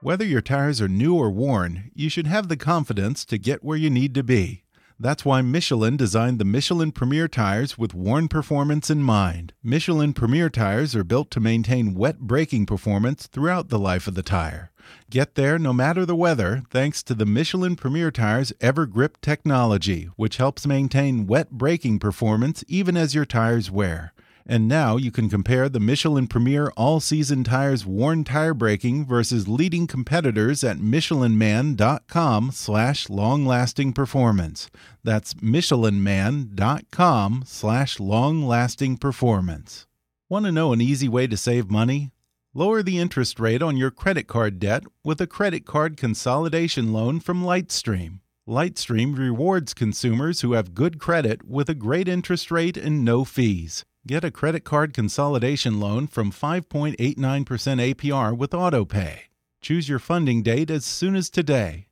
Whether 0.00 0.24
your 0.24 0.40
tires 0.40 0.80
are 0.80 0.88
new 0.88 1.14
or 1.14 1.30
worn, 1.30 1.90
you 1.94 2.08
should 2.08 2.26
have 2.26 2.48
the 2.48 2.56
confidence 2.56 3.24
to 3.26 3.38
get 3.38 3.62
where 3.62 3.76
you 3.76 3.90
need 3.90 4.14
to 4.14 4.22
be. 4.22 4.62
That's 5.00 5.24
why 5.24 5.42
Michelin 5.42 5.96
designed 5.96 6.40
the 6.40 6.44
Michelin 6.44 6.90
Premier 6.90 7.28
tires 7.28 7.78
with 7.78 7.94
worn 7.94 8.26
performance 8.26 8.90
in 8.90 9.00
mind. 9.00 9.52
Michelin 9.62 10.12
Premier 10.12 10.50
tires 10.50 10.96
are 10.96 11.04
built 11.04 11.30
to 11.30 11.38
maintain 11.38 11.94
wet 11.94 12.18
braking 12.18 12.66
performance 12.66 13.28
throughout 13.28 13.68
the 13.68 13.78
life 13.78 14.08
of 14.08 14.16
the 14.16 14.24
tire. 14.24 14.72
Get 15.08 15.36
there 15.36 15.56
no 15.56 15.72
matter 15.72 16.04
the 16.04 16.16
weather 16.16 16.64
thanks 16.68 17.04
to 17.04 17.14
the 17.14 17.26
Michelin 17.26 17.76
Premier 17.76 18.10
Tires 18.10 18.52
EverGrip 18.60 19.20
technology, 19.22 20.08
which 20.16 20.38
helps 20.38 20.66
maintain 20.66 21.28
wet 21.28 21.52
braking 21.52 22.00
performance 22.00 22.64
even 22.66 22.96
as 22.96 23.14
your 23.14 23.24
tires 23.24 23.70
wear. 23.70 24.12
And 24.50 24.66
now 24.66 24.96
you 24.96 25.10
can 25.10 25.28
compare 25.28 25.68
the 25.68 25.78
Michelin 25.78 26.26
Premier 26.26 26.72
All 26.74 27.00
Season 27.00 27.44
Tires 27.44 27.84
worn 27.84 28.24
tire 28.24 28.54
braking 28.54 29.04
versus 29.04 29.46
leading 29.46 29.86
competitors 29.86 30.64
at 30.64 30.78
michelinman.com 30.78 32.52
slash 32.52 33.10
long-lasting 33.10 33.92
performance. 33.92 34.70
That's 35.04 35.34
michelinman.com 35.34 37.44
slash 37.46 38.00
long-lasting 38.00 38.96
performance. 38.96 39.86
Want 40.30 40.46
to 40.46 40.52
know 40.52 40.72
an 40.72 40.80
easy 40.80 41.08
way 41.08 41.26
to 41.26 41.36
save 41.36 41.70
money? 41.70 42.12
Lower 42.54 42.82
the 42.82 42.98
interest 42.98 43.38
rate 43.38 43.62
on 43.62 43.76
your 43.76 43.90
credit 43.90 44.26
card 44.26 44.58
debt 44.58 44.84
with 45.04 45.20
a 45.20 45.26
credit 45.26 45.66
card 45.66 45.98
consolidation 45.98 46.94
loan 46.94 47.20
from 47.20 47.44
Lightstream. 47.44 48.20
Lightstream 48.48 49.18
rewards 49.18 49.74
consumers 49.74 50.40
who 50.40 50.54
have 50.54 50.74
good 50.74 50.98
credit 50.98 51.46
with 51.46 51.68
a 51.68 51.74
great 51.74 52.08
interest 52.08 52.50
rate 52.50 52.78
and 52.78 53.04
no 53.04 53.26
fees. 53.26 53.84
Get 54.08 54.24
a 54.24 54.30
credit 54.30 54.64
card 54.64 54.94
consolidation 54.94 55.80
loan 55.80 56.06
from 56.06 56.32
5.89% 56.32 56.96
APR 56.96 58.34
with 58.34 58.52
AutoPay. 58.52 59.18
Choose 59.60 59.86
your 59.86 59.98
funding 59.98 60.42
date 60.42 60.70
as 60.70 60.86
soon 60.86 61.14
as 61.14 61.28
today. 61.28 61.88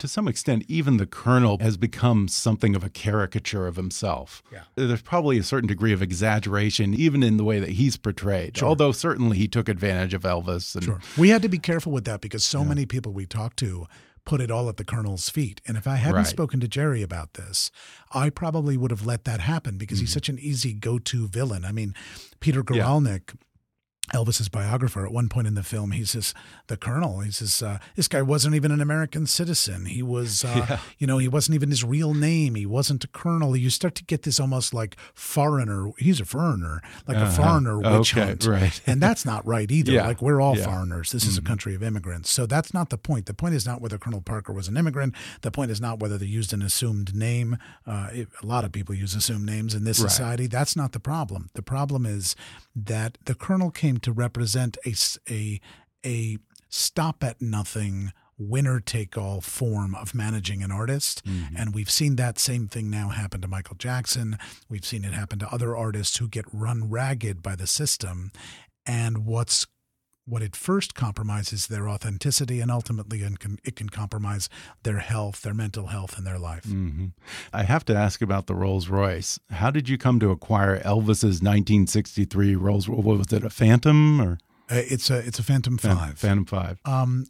To 0.00 0.08
some 0.08 0.26
extent, 0.26 0.64
even 0.66 0.96
the 0.96 1.06
colonel 1.06 1.58
has 1.60 1.76
become 1.76 2.26
something 2.26 2.74
of 2.74 2.82
a 2.82 2.90
caricature 2.90 3.66
of 3.66 3.76
himself. 3.76 4.42
Yeah. 4.50 4.62
There's 4.74 5.02
probably 5.02 5.38
a 5.38 5.42
certain 5.42 5.68
degree 5.68 5.92
of 5.92 6.02
exaggeration, 6.02 6.94
even 6.94 7.22
in 7.22 7.36
the 7.36 7.44
way 7.44 7.60
that 7.60 7.70
he's 7.70 7.96
portrayed. 7.96 8.56
Sure. 8.56 8.68
Although 8.68 8.92
certainly 8.92 9.36
he 9.36 9.46
took 9.46 9.68
advantage 9.68 10.14
of 10.14 10.22
Elvis. 10.22 10.74
And, 10.74 10.84
sure. 10.84 11.00
We 11.16 11.28
had 11.28 11.42
to 11.42 11.48
be 11.48 11.58
careful 11.58 11.92
with 11.92 12.04
that 12.06 12.20
because 12.20 12.44
so 12.44 12.62
yeah. 12.62 12.68
many 12.68 12.86
people 12.86 13.12
we 13.12 13.26
talked 13.26 13.58
to 13.58 13.86
put 14.24 14.40
it 14.40 14.50
all 14.50 14.68
at 14.68 14.76
the 14.76 14.84
colonel's 14.84 15.28
feet. 15.28 15.60
And 15.66 15.76
if 15.76 15.86
I 15.86 15.96
hadn't 15.96 16.16
right. 16.16 16.26
spoken 16.26 16.60
to 16.60 16.68
Jerry 16.68 17.02
about 17.02 17.34
this, 17.34 17.70
I 18.12 18.30
probably 18.30 18.76
would 18.76 18.90
have 18.90 19.06
let 19.06 19.24
that 19.24 19.40
happen 19.40 19.76
because 19.78 19.98
mm 19.98 20.00
-hmm. 20.00 20.02
he's 20.02 20.10
mm-hmm. 20.10 20.14
such 20.14 20.28
an 20.28 20.38
easy 20.38 20.72
go-to 20.74 21.28
villain. 21.28 21.64
I 21.64 21.72
mean, 21.72 21.94
Peter 22.40 22.62
Guralnick. 22.62 23.30
Yeah 23.30 23.46
Elvis's 24.14 24.48
biographer 24.48 25.06
at 25.06 25.12
one 25.12 25.28
point 25.28 25.46
in 25.46 25.54
the 25.54 25.62
film, 25.62 25.92
he 25.92 26.04
says 26.04 26.34
the 26.66 26.76
colonel. 26.76 27.20
He 27.20 27.30
says 27.30 27.62
uh, 27.62 27.78
this 27.96 28.08
guy 28.08 28.22
wasn't 28.22 28.54
even 28.54 28.70
an 28.70 28.80
American 28.80 29.26
citizen. 29.26 29.86
He 29.86 30.02
was, 30.02 30.44
uh, 30.44 30.66
yeah. 30.68 30.78
you 30.98 31.06
know, 31.06 31.18
he 31.18 31.28
wasn't 31.28 31.54
even 31.54 31.70
his 31.70 31.84
real 31.84 32.14
name. 32.14 32.54
He 32.54 32.66
wasn't 32.66 33.04
a 33.04 33.08
colonel. 33.08 33.56
You 33.56 33.70
start 33.70 33.94
to 33.96 34.04
get 34.04 34.22
this 34.22 34.40
almost 34.40 34.74
like 34.74 34.96
foreigner. 35.14 35.90
He's 35.98 36.20
a 36.20 36.24
foreigner, 36.24 36.82
like 37.06 37.16
uh-huh. 37.16 37.26
a 37.26 37.30
foreigner 37.30 37.78
witch 37.78 38.16
okay, 38.16 38.26
hunt, 38.26 38.46
right? 38.46 38.80
and 38.86 39.00
that's 39.00 39.24
not 39.24 39.46
right 39.46 39.70
either. 39.70 39.92
Yeah. 39.92 40.06
Like 40.06 40.20
we're 40.20 40.40
all 40.40 40.56
yeah. 40.56 40.64
foreigners. 40.64 41.12
This 41.12 41.22
mm-hmm. 41.22 41.30
is 41.30 41.38
a 41.38 41.40
mm-hmm. 41.40 41.48
country 41.48 41.74
of 41.74 41.82
immigrants. 41.82 42.30
So 42.30 42.46
that's 42.46 42.74
not 42.74 42.90
the 42.90 42.98
point. 42.98 43.26
The 43.26 43.34
point 43.34 43.54
is 43.54 43.66
not 43.66 43.80
whether 43.80 43.98
Colonel 43.98 44.20
Parker 44.20 44.52
was 44.52 44.68
an 44.68 44.76
immigrant. 44.76 45.14
The 45.42 45.50
point 45.50 45.70
is 45.70 45.80
not 45.80 46.00
whether 46.00 46.18
they 46.18 46.26
used 46.26 46.52
an 46.52 46.62
assumed 46.62 47.14
name. 47.14 47.58
Uh, 47.86 48.08
it, 48.12 48.28
a 48.42 48.46
lot 48.46 48.64
of 48.64 48.72
people 48.72 48.94
use 48.94 49.14
assumed 49.14 49.46
names 49.46 49.74
in 49.74 49.84
this 49.84 50.00
right. 50.00 50.10
society. 50.10 50.46
That's 50.46 50.74
not 50.74 50.92
the 50.92 51.00
problem. 51.00 51.50
The 51.54 51.62
problem 51.62 52.06
is 52.06 52.34
that 52.74 53.18
the 53.24 53.34
colonel 53.34 53.70
came 53.70 53.98
to 54.00 54.12
represent 54.12 54.76
a, 54.86 54.94
a, 55.28 55.60
a 56.04 56.38
stop 56.68 57.22
at 57.22 57.40
nothing 57.40 58.12
winner 58.40 58.80
take 58.80 59.18
all 59.18 59.40
form 59.40 59.94
of 59.94 60.14
managing 60.14 60.62
an 60.62 60.72
artist. 60.72 61.24
Mm-hmm. 61.26 61.56
And 61.56 61.74
we've 61.74 61.90
seen 61.90 62.16
that 62.16 62.38
same 62.38 62.68
thing 62.68 62.88
now 62.88 63.10
happen 63.10 63.42
to 63.42 63.48
Michael 63.48 63.76
Jackson. 63.76 64.38
We've 64.68 64.84
seen 64.84 65.04
it 65.04 65.12
happen 65.12 65.38
to 65.40 65.52
other 65.52 65.76
artists 65.76 66.16
who 66.16 66.26
get 66.26 66.46
run 66.52 66.88
ragged 66.88 67.42
by 67.42 67.54
the 67.54 67.66
system. 67.66 68.32
And 68.86 69.26
what's 69.26 69.66
what 70.30 70.42
it 70.42 70.54
first 70.54 70.94
compromises 70.94 71.66
their 71.66 71.88
authenticity 71.88 72.60
and 72.60 72.70
ultimately 72.70 73.22
it 73.22 73.76
can 73.76 73.88
compromise 73.88 74.48
their 74.84 74.98
health, 74.98 75.42
their 75.42 75.54
mental 75.54 75.88
health, 75.88 76.16
and 76.16 76.26
their 76.26 76.38
life. 76.38 76.64
Mm-hmm. 76.64 77.06
I 77.52 77.64
have 77.64 77.84
to 77.86 77.96
ask 77.96 78.22
about 78.22 78.46
the 78.46 78.54
Rolls 78.54 78.88
Royce. 78.88 79.38
How 79.50 79.70
did 79.70 79.88
you 79.88 79.98
come 79.98 80.20
to 80.20 80.30
acquire 80.30 80.80
Elvis's 80.80 81.42
1963 81.42 82.56
Rolls? 82.56 82.88
Royce 82.88 83.04
was 83.04 83.32
it 83.32 83.44
a 83.44 83.50
Phantom 83.50 84.20
or? 84.20 84.38
Uh, 84.70 84.82
it's 84.88 85.10
a 85.10 85.18
it's 85.18 85.40
a 85.40 85.42
Phantom 85.42 85.76
Five. 85.78 86.18
Phantom 86.18 86.46
Five. 86.46 86.78
Um, 86.84 87.26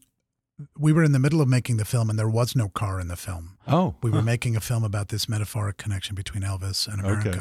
we 0.79 0.93
were 0.93 1.03
in 1.03 1.13
the 1.13 1.19
middle 1.19 1.41
of 1.41 1.49
making 1.49 1.79
the 1.79 1.85
film, 1.85 2.11
and 2.11 2.19
there 2.19 2.29
was 2.29 2.55
no 2.55 2.69
car 2.69 3.01
in 3.01 3.09
the 3.09 3.17
film. 3.17 3.57
Oh, 3.67 3.95
we 4.03 4.11
were 4.11 4.19
huh. 4.19 4.25
making 4.25 4.57
a 4.57 4.61
film 4.61 4.85
about 4.85 5.09
this 5.09 5.29
metaphoric 5.29 5.79
connection 5.79 6.15
between 6.15 6.43
Elvis 6.43 6.87
and 6.87 7.01
America. 7.01 7.29
Okay. 7.31 7.41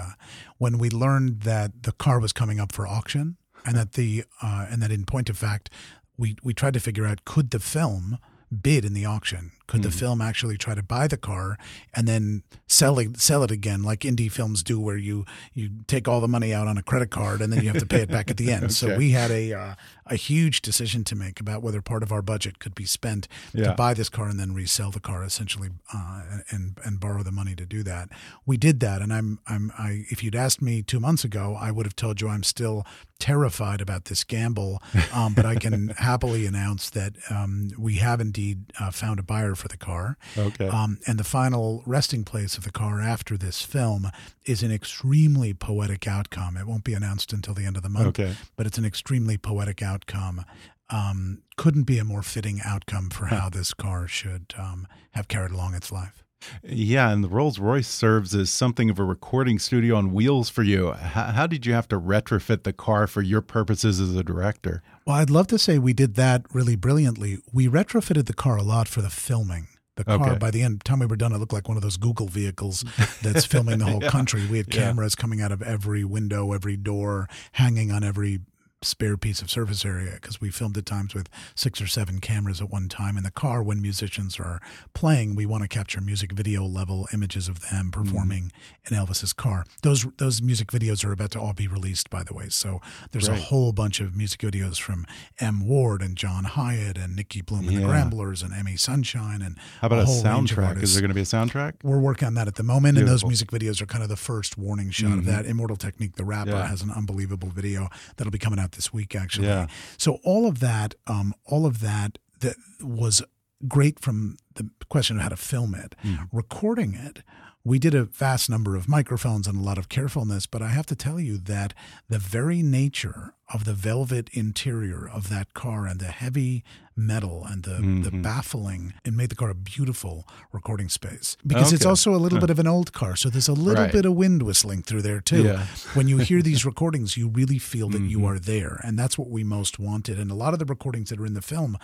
When 0.58 0.78
we 0.78 0.89
learned 0.89 1.41
that 1.41 1.84
the 1.84 1.91
car 1.91 2.19
was 2.19 2.32
coming 2.32 2.60
up 2.60 2.72
for 2.72 2.88
auction, 2.88 3.38
and 3.65 3.76
that 3.76 3.93
the 3.93 4.24
uh, 4.41 4.67
and 4.69 4.82
that 4.82 4.91
in 4.91 5.06
point 5.06 5.30
of 5.30 5.38
fact, 5.38 5.69
we 6.17 6.36
we 6.43 6.54
tried 6.54 6.74
to 6.74 6.80
figure 6.80 7.06
out 7.06 7.26
could 7.26 7.52
the 7.52 7.60
film 7.60 8.17
bid 8.62 8.86
in 8.86 8.93
the 8.93 9.06
auction? 9.06 9.52
Could 9.69 9.84
the 9.84 9.89
Mhm. 9.89 9.99
film 9.99 10.19
actually 10.21 10.58
try 10.58 10.73
to 10.73 10.82
buy 10.82 11.05
the 11.08 11.15
car 11.32 11.55
and 11.93 12.08
then 12.08 12.41
sell 12.67 12.97
it 12.97 13.19
sell 13.21 13.43
it 13.43 13.51
again, 13.51 13.84
like 13.84 13.99
indie 14.01 14.32
films 14.32 14.63
do, 14.63 14.79
where 14.79 14.97
you 14.97 15.25
you 15.53 15.69
take 15.86 16.08
all 16.08 16.19
the 16.21 16.27
money 16.27 16.51
out 16.58 16.67
on 16.67 16.75
a 16.77 16.82
credit 16.84 17.12
card 17.12 17.39
and 17.41 17.53
then 17.53 17.62
you 17.63 17.69
have 17.69 17.77
to 17.79 17.86
pay 17.86 18.01
it 18.01 18.10
back 18.10 18.32
at 18.32 18.38
the 18.38 18.51
end. 18.55 18.73
So 18.73 18.97
we 18.97 19.12
had 19.12 19.29
a 19.29 19.53
uh, 19.53 19.75
a 20.08 20.15
huge 20.15 20.63
decision 20.63 21.03
to 21.03 21.15
make 21.15 21.39
about 21.39 21.62
whether 21.62 21.82
part 21.84 22.01
of 22.01 22.12
our 22.12 22.23
budget 22.23 22.58
could 22.58 22.73
be 22.73 22.86
spent 22.86 23.27
Yeah. 23.53 23.65
to 23.65 23.73
buy 23.75 23.93
this 23.93 24.10
car 24.10 24.27
and 24.27 24.39
then 24.39 24.55
resell 24.55 24.89
the 24.89 24.99
car, 24.99 25.23
essentially, 25.23 25.69
uh, 25.93 26.39
and 26.49 26.77
and 26.84 26.99
borrow 26.99 27.21
the 27.21 27.32
money 27.32 27.55
to 27.55 27.65
do 27.65 27.84
that. 27.84 28.10
We 28.47 28.58
did 28.58 28.79
that, 28.79 29.03
and 29.03 29.13
I'm 29.13 29.38
I'm 29.45 29.71
I. 29.77 30.05
If 30.10 30.23
you'd 30.23 30.36
asked 30.36 30.63
me 30.63 30.82
two 30.82 30.99
months 30.99 31.23
ago, 31.23 31.55
I 31.55 31.69
would 31.69 31.86
have 31.86 31.95
told 31.95 32.21
you 32.21 32.27
I'm 32.29 32.43
still 32.43 32.88
terrified 33.19 33.82
about 33.82 34.05
this 34.05 34.23
gamble, 34.23 34.82
um, 35.13 35.34
but 35.34 35.45
I 35.45 35.55
can 35.55 35.89
happily 35.97 36.45
announce 36.45 36.89
that 36.91 37.13
um, 37.29 37.69
we 37.77 37.95
have 37.95 38.21
indeed 38.21 38.63
uh, 38.79 38.91
found 38.91 39.19
a 39.19 39.23
buyer 39.23 39.55
for 39.60 39.67
the 39.67 39.78
car. 39.78 40.17
Okay. 40.38 40.67
Um, 40.67 40.98
and 41.06 41.19
the 41.19 41.24
final 41.24 41.84
resting 41.86 42.24
place 42.24 42.58
of 42.58 42.63
the 42.63 42.72
car 42.72 43.00
after 43.02 43.38
this 43.38 43.62
film 43.62 44.10
is 44.45 44.63
an 44.63 44.72
extremely 44.72 45.54
poetic 45.54 46.08
outcome. 46.08 46.58
It 46.58 46.65
won't 46.65 46.84
be 46.84 46.93
announced 46.93 47.34
until 47.34 47.54
the 47.54 47.65
end 47.65 47.78
of 47.78 47.84
the 47.84 47.89
month, 47.89 48.19
Okay. 48.19 48.36
but 48.56 48.65
it's 48.65 48.78
an 48.78 48.86
extremely 48.86 49.38
poetic 49.38 49.82
outcome. 49.82 50.43
Um, 50.89 51.43
couldn't 51.56 51.84
be 51.84 52.00
a 52.00 52.04
more 52.04 52.24
fitting 52.24 52.62
outcome 52.65 53.10
for 53.12 53.26
how 53.28 53.50
this 53.50 53.74
car 53.76 54.08
should 54.08 54.54
um, 54.58 54.88
have 55.12 55.28
carried 55.28 55.52
along 55.52 55.76
its 55.76 55.91
life. 55.91 56.24
Yeah, 56.63 57.12
and 57.12 57.23
the 57.23 57.28
Rolls 57.30 57.60
Royce 57.60 57.88
serves 57.88 58.34
as 58.34 58.49
something 58.49 58.89
of 58.89 58.99
a 58.99 59.04
recording 59.04 59.60
studio 59.60 59.95
on 59.95 60.13
wheels 60.13 60.49
for 60.49 60.63
you. 60.63 60.91
How, 60.93 61.25
how 61.25 61.47
did 61.47 61.65
you 61.65 61.73
have 61.73 61.88
to 61.89 61.99
retrofit 61.99 62.63
the 62.63 62.73
car 62.73 63.08
for 63.08 63.21
your 63.21 63.41
purposes 63.41 63.99
as 63.99 64.15
a 64.15 64.23
director? 64.23 64.82
Well, 65.06 65.17
I'd 65.17 65.30
love 65.30 65.47
to 65.47 65.60
say 65.60 65.80
we 65.80 65.93
did 65.93 66.15
that 66.15 66.45
really 66.54 66.75
brilliantly. 66.75 67.39
We 67.52 67.67
retrofitted 67.67 68.25
the 68.25 68.34
car 68.34 68.58
a 68.58 68.63
lot 68.63 68.88
for 68.88 69.02
the 69.02 69.10
filming. 69.10 69.67
The 69.95 70.06
car, 70.06 70.30
Okay. 70.30 70.38
by 70.38 70.49
the 70.52 70.62
end 70.62 70.86
time 70.86 70.99
we 70.99 71.08
were 71.08 71.17
done, 71.17 71.34
it 71.34 71.39
looked 71.39 71.52
like 71.52 71.67
one 71.67 71.75
of 71.75 71.84
those 71.84 71.97
Google 71.97 72.28
vehicles 72.28 72.86
that's 73.21 73.45
filming 73.45 73.80
the 73.80 73.86
whole 73.86 74.02
Yeah. 74.02 74.10
country. 74.10 74.47
We 74.47 74.58
had 74.60 74.73
Yeah. 74.73 74.84
cameras 74.86 75.13
coming 75.15 75.41
out 75.41 75.52
of 75.52 75.62
every 75.62 76.06
window, 76.06 76.54
every 76.54 76.78
door, 76.78 77.28
hanging 77.54 77.91
on 77.91 78.04
every 78.06 78.39
spare 78.82 79.18
piece 79.18 79.42
of 79.42 79.50
surface 79.52 79.84
area 79.84 80.12
because 80.13 80.39
we 80.39 80.50
filmed 80.50 80.78
at 80.78 80.86
times 80.86 81.13
with 81.13 81.28
six 81.54 81.82
or 81.82 81.88
seven 81.88 82.20
cameras 82.20 82.62
at 82.62 82.70
one 82.70 82.88
time 82.88 83.18
in 83.18 83.24
the 83.24 83.32
car 83.32 83.62
when 83.62 83.82
musicians 83.82 84.39
are 84.39 84.62
playing 84.94 85.36
we 85.36 85.46
want 85.46 85.62
to 85.62 85.68
capture 85.68 86.00
music 86.00 86.32
video 86.32 86.63
level 86.63 87.06
images 87.13 87.50
of 87.50 87.60
them 87.70 87.92
performing 87.92 88.52
in 88.89 88.96
Elvis's 88.96 89.34
car 89.34 89.65
those 89.82 90.08
those 90.18 90.42
music 90.42 90.70
videos 90.72 91.04
are 91.04 91.12
about 91.12 91.32
to 91.32 91.39
all 91.42 91.52
be 91.52 91.68
released 91.68 92.10
by 92.10 92.24
the 92.24 92.34
way 92.34 92.48
so 92.48 92.80
there's 93.12 93.28
Right. 93.30 93.38
a 93.38 93.42
whole 93.42 93.74
bunch 93.74 94.00
of 94.00 94.15
music 94.15 94.39
videos 94.39 94.80
from 94.80 95.06
M 95.42 95.68
Ward 95.68 96.02
and 96.02 96.15
John 96.15 96.46
Hiatt 96.46 96.98
and 96.98 97.18
Nikki 97.18 97.42
Bluhm 97.42 97.60
and 97.60 97.68
the 97.68 97.74
Yeah. 97.82 97.88
Gramblers 97.88 98.42
and 98.44 98.54
EmiSunshine 98.54 99.46
and 99.46 99.58
How 99.82 99.88
about 99.88 100.00
a, 100.00 100.06
range 100.06 100.24
soundtrack? 100.24 100.82
Is 100.82 100.94
there 100.94 101.02
going 101.02 101.10
to 101.10 101.15
be 101.15 101.22
a 101.22 101.26
soundtrack? 101.26 101.74
We're 101.84 102.00
working 102.00 102.28
on 102.28 102.34
that 102.36 102.48
at 102.48 102.56
the 102.56 102.63
moment, 102.63 102.98
and 102.98 103.06
those 103.08 103.26
music 103.26 103.52
videos 103.52 103.82
are 103.82 103.86
kind 103.86 104.04
of 104.04 104.10
the 104.10 104.15
first 104.15 104.58
warning 104.58 104.89
shot 104.89 105.12
of 105.18 105.24
Mhm. 105.24 105.26
that. 105.26 105.46
Immortal 105.46 105.76
Technique, 105.76 106.15
the 106.15 106.24
rapper, 106.24 106.52
Yeah. 106.52 106.68
has 106.68 106.82
an 106.82 106.92
unbelievable 106.92 107.50
video 107.50 107.89
that'll 108.15 108.32
be 108.32 108.38
coming 108.39 108.58
out 108.60 108.68
this 108.73 108.93
week, 108.93 109.15
actually. 109.15 109.47
Yeah. 109.47 109.67
So 109.97 110.19
all 110.23 110.47
of 110.47 110.60
that, 110.60 110.95
um, 111.08 111.34
all 111.45 111.65
of 111.65 111.79
that, 111.82 112.17
that 112.39 112.55
was 112.82 113.21
great 113.67 113.99
from 113.99 114.38
the 114.55 114.69
question 114.89 115.17
of 115.17 115.23
how 115.23 115.29
to 115.29 115.38
film 115.38 115.75
it. 115.75 115.95
Mm. 116.03 116.29
Recording 116.32 116.93
it, 116.93 117.23
we 117.63 117.79
did 117.79 117.93
a 117.93 118.05
vast 118.05 118.49
number 118.49 118.75
of 118.75 118.88
microphones 118.88 119.47
and 119.47 119.58
a 119.58 119.63
lot 119.63 119.77
of 119.77 119.89
carefulness, 119.89 120.45
but 120.45 120.62
I 120.62 120.69
have 120.69 120.86
to 120.88 120.95
tell 120.95 121.19
you 121.19 121.38
that 121.38 121.73
the 122.08 122.19
very 122.19 122.63
nature 122.63 123.34
of 123.54 123.66
the 123.66 123.74
velvet 123.74 124.30
interior 124.32 125.08
of 125.10 125.30
that 125.30 125.54
car 125.54 125.86
and 125.88 126.00
the 126.00 126.06
heavy 126.08 126.64
metal 126.96 127.46
and 127.46 127.64
the, 127.64 127.76
the 127.76 128.12
Mhm. 128.12 128.22
baffling, 128.22 128.94
it 129.06 129.14
made 129.14 129.30
the 129.30 129.36
car 129.36 129.50
a 129.50 129.56
beautiful 129.56 130.28
recording 130.52 130.90
space. 130.90 131.38
Because 131.48 131.72
it's 131.72 131.86
also 131.86 132.14
a 132.14 132.18
little 132.18 132.38
Huh. 132.40 132.42
bit 132.48 132.50
of 132.50 132.60
an 132.60 132.68
old 132.68 132.92
car, 132.92 133.16
so 133.16 133.30
there's 133.30 133.48
a 133.48 133.54
little 133.54 133.86
Right. 133.86 133.92
bit 133.94 134.06
of 134.06 134.14
wind 134.16 134.44
whistling 134.44 134.82
through 134.84 135.04
there 135.04 135.22
too. 135.22 135.44
Yeah. 135.44 135.66
when 135.94 136.08
you 136.10 136.18
hear 136.18 136.42
these 136.42 136.66
recordings, 136.72 137.16
you 137.16 137.30
really 137.30 137.58
feel 137.58 137.88
that 137.90 138.02
you 138.02 138.20
Mhm. 138.20 138.26
are 138.28 138.40
there, 138.40 138.82
and 138.84 139.00
that's 139.00 139.18
what 139.18 139.30
we 139.30 139.44
most 139.46 139.80
wanted. 139.80 140.20
And 140.20 140.30
a 140.30 140.34
lot 140.36 140.52
of 140.54 140.60
the 140.60 140.66
recordings 140.66 141.10
that 141.10 141.20
are 141.22 141.26
in 141.26 141.34
the 141.36 141.42
film, 141.42 141.78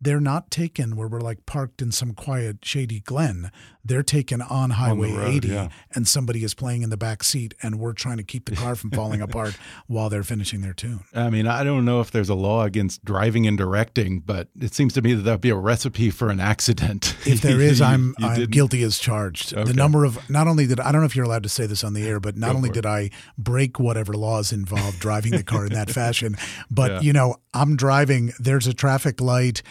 they're 0.00 0.20
not 0.20 0.50
taken 0.50 0.96
where 0.96 1.06
we're 1.06 1.20
like 1.20 1.44
parked 1.44 1.82
in 1.82 1.92
some 1.92 2.14
quiet, 2.14 2.64
shady 2.64 3.00
glen. 3.00 3.50
They're 3.84 4.02
taken 4.02 4.40
on 4.40 4.70
Highway 4.70 5.12
road, 5.12 5.28
80, 5.28 5.48
yeah. 5.48 5.68
and 5.94 6.08
somebody 6.08 6.44
is 6.44 6.54
playing 6.54 6.82
in 6.82 6.88
the 6.90 6.96
back 6.96 7.22
seat, 7.24 7.52
and 7.62 7.78
we're 7.78 7.92
trying 7.92 8.16
to 8.16 8.22
keep 8.24 8.46
the 8.46 8.56
car 8.56 8.74
from 8.74 8.90
falling 8.90 9.20
apart 9.28 9.58
while 9.86 10.08
they're 10.08 10.22
finishing 10.24 10.62
their 10.62 10.72
tune. 10.74 11.00
I 11.14 11.28
mean, 11.30 11.46
I 11.46 11.62
don't 11.62 11.84
know 11.84 12.00
if 12.00 12.10
there's 12.10 12.28
a 12.30 12.34
law 12.34 12.64
against 12.64 13.04
driving 13.04 13.46
and 13.46 13.58
directing, 13.58 14.20
but 14.20 14.48
it 14.58 14.72
seems 14.74 14.94
to 14.94 15.02
me 15.02 15.12
that 15.12 15.22
that'd 15.22 15.40
be 15.42 15.50
a 15.50 15.54
recipe 15.56 16.10
for 16.10 16.30
an 16.30 16.40
accident. 16.40 17.14
If 17.26 17.40
there 17.42 17.60
is, 17.70 17.80
You- 17.80 17.86
I'm, 17.86 18.14
you 18.18 18.26
I'm 18.26 18.46
guilty 18.46 18.82
as 18.82 18.98
charged. 18.98 19.52
Okay. 19.54 19.64
The 19.64 19.74
number 19.74 20.04
of 20.04 20.18
not 20.30 20.46
only 20.48 20.66
did 20.66 20.80
I 20.80 20.90
don't 20.90 21.02
know 21.02 21.06
if 21.06 21.14
you're 21.14 21.24
allowed 21.24 21.42
to 21.44 21.48
say 21.48 21.66
this 21.66 21.84
on 21.84 21.92
the 21.94 22.06
air, 22.06 22.18
but 22.20 22.36
not 22.36 22.52
Go 22.52 22.56
only 22.56 22.70
did 22.70 22.86
I 22.86 23.10
break 23.38 23.78
whatever 23.78 24.14
laws 24.14 24.52
involved 24.52 24.98
driving 25.00 25.32
the 25.32 25.42
car 25.42 25.66
in 25.66 25.72
that 25.74 25.90
fashion, 26.00 26.36
but 26.70 26.90
Yeah. 26.90 27.00
you 27.00 27.12
know 27.12 27.36
I'm 27.54 27.76
driving. 27.76 28.32
There's 28.40 28.66
a 28.66 28.74
traffic 28.74 29.20
light. 29.20 29.62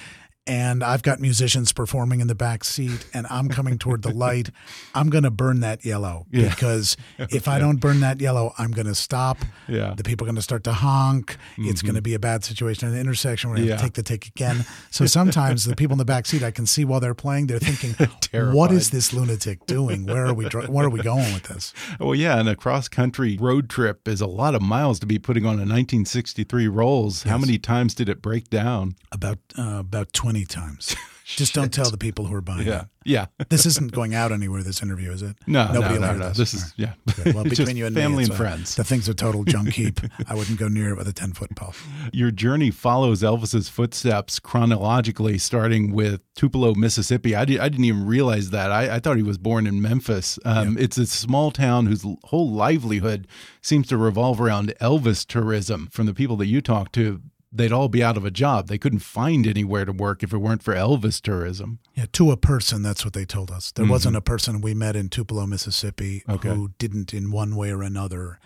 And 0.47 0.83
I've 0.83 1.03
got 1.03 1.19
musicians 1.19 1.71
performing 1.71 2.19
in 2.19 2.25
the 2.25 2.33
back 2.33 2.63
seat, 2.63 3.05
and 3.13 3.27
I'm 3.29 3.47
coming 3.47 3.77
toward 3.77 4.01
the 4.01 4.09
light. 4.11 4.49
I'm 4.95 5.11
going 5.11 5.23
to 5.23 5.29
burn 5.29 5.59
that 5.59 5.85
yellow 5.85 6.25
Yeah. 6.31 6.49
because 6.49 6.97
if 7.19 7.47
I 7.47 7.59
don't 7.59 7.77
burn 7.77 7.99
that 7.99 8.19
yellow, 8.19 8.51
I'm 8.57 8.71
going 8.71 8.87
to 8.87 8.95
stop. 8.95 9.37
Yeah. 9.67 9.93
The 9.95 10.01
people 10.03 10.25
are 10.25 10.29
going 10.29 10.35
to 10.37 10.41
start 10.41 10.63
to 10.63 10.73
honk. 10.73 11.37
It's 11.59 11.81
Mhm. 11.83 11.85
going 11.85 11.95
to 11.95 12.01
be 12.01 12.15
a 12.15 12.19
bad 12.19 12.43
situation 12.43 12.87
in 12.87 12.95
the 12.95 12.99
intersection 12.99 13.51
where 13.51 13.57
I 13.57 13.61
have 13.61 13.69
Yeah. 13.69 13.75
to 13.77 13.83
take 13.83 13.93
the 13.93 14.01
take 14.03 14.25
again. 14.27 14.65
So 14.89 15.05
sometimes 15.05 15.65
the 15.65 15.75
people 15.75 15.93
in 15.93 15.99
the 15.99 16.05
back 16.05 16.25
seat, 16.25 16.41
I 16.41 16.49
can 16.51 16.65
see 16.65 16.85
while 16.85 16.99
they're 16.99 17.13
playing, 17.13 17.45
they're 17.45 17.59
thinking, 17.59 17.93
"What 18.51 18.71
is 18.71 18.89
this 18.89 19.13
lunatic 19.13 19.67
doing? 19.67 20.07
Where 20.07 20.25
are 20.25 20.33
we? 20.33 20.49
dri- 20.49 20.65
Where 20.65 20.87
are 20.87 20.89
we 20.89 21.01
going 21.03 21.33
with 21.33 21.43
this?" 21.43 21.71
Well, 21.99 22.15
yeah, 22.15 22.39
and 22.39 22.49
a 22.49 22.55
cross 22.55 22.87
country 22.87 23.37
road 23.39 23.69
trip 23.69 24.07
is 24.07 24.21
a 24.21 24.27
lot 24.27 24.55
of 24.55 24.63
miles 24.63 24.99
to 25.01 25.05
be 25.05 25.19
putting 25.19 25.45
on 25.45 25.59
a 25.59 25.65
1963 25.65 26.67
Rolls. 26.67 27.23
How 27.23 27.37
many 27.37 27.59
times 27.59 27.93
did 27.93 28.09
it 28.09 28.23
break 28.23 28.49
down? 28.49 28.95
About 29.11 29.37
uh, 29.55 29.77
about 29.79 30.11
twenty 30.31 30.45
times. 30.45 30.95
Just 31.25 31.53
don't 31.53 31.71
tell 31.73 31.89
the 31.89 31.97
people 31.97 32.25
who 32.25 32.35
are 32.35 32.41
buying 32.41 32.67
Yeah, 32.67 32.81
it. 32.81 32.87
yeah. 33.05 33.25
This 33.49 33.65
isn't 33.65 33.93
going 33.93 34.13
out 34.13 34.33
anywhere. 34.33 34.63
This 34.63 34.81
interview 34.81 35.11
is 35.11 35.21
it? 35.21 35.37
No, 35.47 35.71
nobody 35.71 35.93
no, 35.95 36.07
will 36.07 36.13
no, 36.13 36.17
no. 36.19 36.27
this. 36.29 36.37
This 36.37 36.53
is- 36.55 36.63
All 36.63 36.69
yeah. 36.75 36.93
Good. 37.15 37.35
Well, 37.35 37.43
between 37.55 37.77
you 37.77 37.85
and 37.85 37.95
family 37.95 38.17
me, 38.17 38.23
and 38.23 38.31
it's 38.31 38.35
a- 38.39 38.43
friends. 38.43 38.75
The 38.75 38.83
thing's 38.83 39.07
a 39.07 39.13
total 39.13 39.45
junk 39.45 39.69
heap. 39.69 40.01
I 40.27 40.35
wouldn't 40.35 40.59
go 40.59 40.67
near 40.67 40.89
it 40.89 40.97
with 40.97 41.07
a 41.07 41.13
ten 41.13 41.31
foot 41.31 41.55
pole. 41.55 41.73
Your 42.11 42.31
journey 42.31 42.69
follows 42.69 43.21
Elvis's 43.23 43.69
footsteps 43.69 44.39
chronologically, 44.39 45.37
starting 45.37 45.93
with 45.93 46.19
Tupelo, 46.35 46.73
Mississippi. 46.75 47.33
I, 47.33 47.45
did, 47.45 47.59
I 47.61 47.69
didn't 47.69 47.85
even 47.85 48.05
realize 48.05 48.49
that. 48.49 48.69
I, 48.71 48.95
I 48.95 48.99
thought 48.99 49.15
he 49.15 49.23
was 49.23 49.37
born 49.37 49.67
in 49.67 49.81
Memphis. 49.81 50.37
Um, 50.43 50.77
It's 50.77 50.97
a 50.97 51.05
small 51.05 51.51
town 51.51 51.85
whose 51.85 52.05
whole 52.25 52.51
livelihood 52.51 53.25
seems 53.61 53.87
to 53.87 53.95
revolve 53.97 54.41
around 54.41 54.73
Elvis 54.81 55.25
tourism. 55.25 55.87
From 55.91 56.07
the 56.07 56.13
people 56.13 56.35
that 56.37 56.47
you 56.47 56.59
talk 56.61 56.91
to, 56.93 57.21
they'd 57.51 57.71
all 57.71 57.89
be 57.89 58.03
out 58.03 58.17
of 58.17 58.25
a 58.25 58.31
job. 58.31 58.67
They 58.67 58.77
couldn't 58.77 58.99
find 58.99 59.45
anywhere 59.45 59.85
to 59.85 59.91
work 59.91 60.23
if 60.23 60.31
it 60.33 60.37
weren't 60.37 60.63
for 60.63 60.73
Elvis 60.73 61.21
tourism. 61.21 61.79
Yeah, 61.95 62.05
to 62.13 62.31
a 62.31 62.37
person, 62.37 62.81
that's 62.81 63.03
what 63.03 63.13
they 63.13 63.25
told 63.25 63.51
us. 63.51 63.71
There 63.71 63.85
Mhm. 63.85 63.89
wasn't 63.89 64.15
a 64.15 64.21
person 64.21 64.61
we 64.61 64.73
met 64.73 64.95
in 64.95 65.09
Tupelo, 65.09 65.45
Mississippi, 65.45 66.23
Okay. 66.29 66.49
who 66.49 66.71
didn't, 66.79 67.13
in 67.13 67.29
one 67.31 67.55
way 67.55 67.71
or 67.71 67.81
another, 67.83 68.39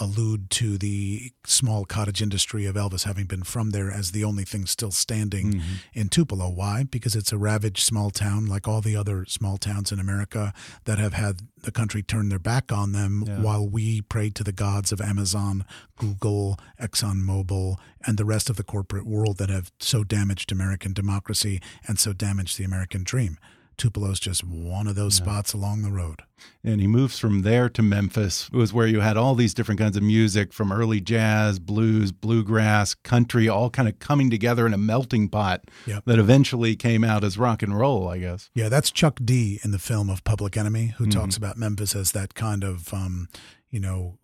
allude 0.00 0.50
to 0.50 0.78
the 0.78 1.32
small 1.44 1.84
cottage 1.84 2.22
industry 2.22 2.66
of 2.66 2.76
Elvis 2.76 3.04
having 3.04 3.26
been 3.26 3.42
from 3.42 3.70
there 3.70 3.90
as 3.90 4.12
the 4.12 4.24
only 4.24 4.44
thing 4.44 4.66
still 4.66 4.90
standing 4.90 5.54
Mhm. 5.54 5.62
in 5.92 6.08
Tupelo. 6.08 6.48
Why? 6.48 6.84
Because 6.84 7.16
it's 7.16 7.32
a 7.32 7.38
ravaged 7.38 7.82
small 7.82 8.10
town, 8.10 8.46
like 8.46 8.68
all 8.68 8.80
the 8.80 8.96
other 8.96 9.24
small 9.26 9.56
towns 9.58 9.90
in 9.92 9.98
America 9.98 10.52
that 10.84 10.98
have 10.98 11.14
had 11.14 11.40
the 11.62 11.72
country 11.72 12.02
turn 12.02 12.28
their 12.28 12.38
back 12.38 12.70
on 12.70 12.92
them 12.92 13.24
Yeah. 13.26 13.40
while 13.40 13.68
we 13.68 14.00
prayed 14.00 14.34
to 14.36 14.44
the 14.44 14.52
gods 14.52 14.92
of 14.92 15.00
Amazon, 15.00 15.64
Google, 15.96 16.58
ExxonMobil, 16.80 17.76
and 18.06 18.16
the 18.16 18.24
rest 18.24 18.48
of 18.48 18.56
the 18.56 18.62
corporate 18.64 19.06
world 19.06 19.38
that 19.38 19.48
have 19.50 19.70
so 19.80 20.04
damaged 20.04 20.52
American 20.52 20.92
democracy 20.92 21.60
and 21.86 21.98
so 21.98 22.12
damaged 22.12 22.58
the 22.58 22.64
American 22.64 23.02
dream. 23.02 23.38
Tupelo's 23.78 24.20
just 24.20 24.42
one 24.44 24.86
of 24.86 24.94
those 24.96 25.14
spots 25.14 25.52
along 25.52 25.82
the 25.82 25.90
road. 25.90 26.22
And 26.62 26.80
he 26.80 26.86
moves 26.86 27.18
from 27.18 27.42
there 27.42 27.68
to 27.70 27.82
Memphis. 27.82 28.50
It 28.52 28.56
was 28.56 28.72
where 28.72 28.86
you 28.86 29.00
had 29.00 29.16
all 29.16 29.34
these 29.34 29.54
different 29.54 29.80
kinds 29.80 29.96
of 29.96 30.02
music 30.02 30.52
from 30.52 30.70
early 30.72 31.00
jazz, 31.00 31.58
blues, 31.58 32.12
bluegrass, 32.12 32.94
country, 32.94 33.48
all 33.48 33.70
kind 33.70 33.88
of 33.88 33.98
coming 34.00 34.30
together 34.30 34.66
in 34.66 34.74
a 34.74 34.78
melting 34.78 35.28
pot 35.28 35.62
Yep. 35.86 36.04
that 36.06 36.18
eventually 36.18 36.76
came 36.76 37.04
out 37.04 37.24
as 37.24 37.38
rock 37.38 37.62
and 37.62 37.78
roll, 37.78 38.08
I 38.08 38.18
guess. 38.18 38.50
Yeah, 38.54 38.68
that's 38.68 38.90
Chuck 38.90 39.20
D 39.24 39.60
in 39.64 39.70
the 39.70 39.78
film 39.78 40.10
of 40.10 40.24
Public 40.24 40.56
Enemy, 40.56 40.94
who 40.98 41.06
Mhm. 41.06 41.12
talks 41.12 41.36
about 41.36 41.56
Memphis 41.56 41.94
as 41.96 42.12
that 42.12 42.34
kind 42.34 42.64
of, 42.64 42.92
um, 42.92 43.28
you 43.70 43.80
know, 43.80 44.18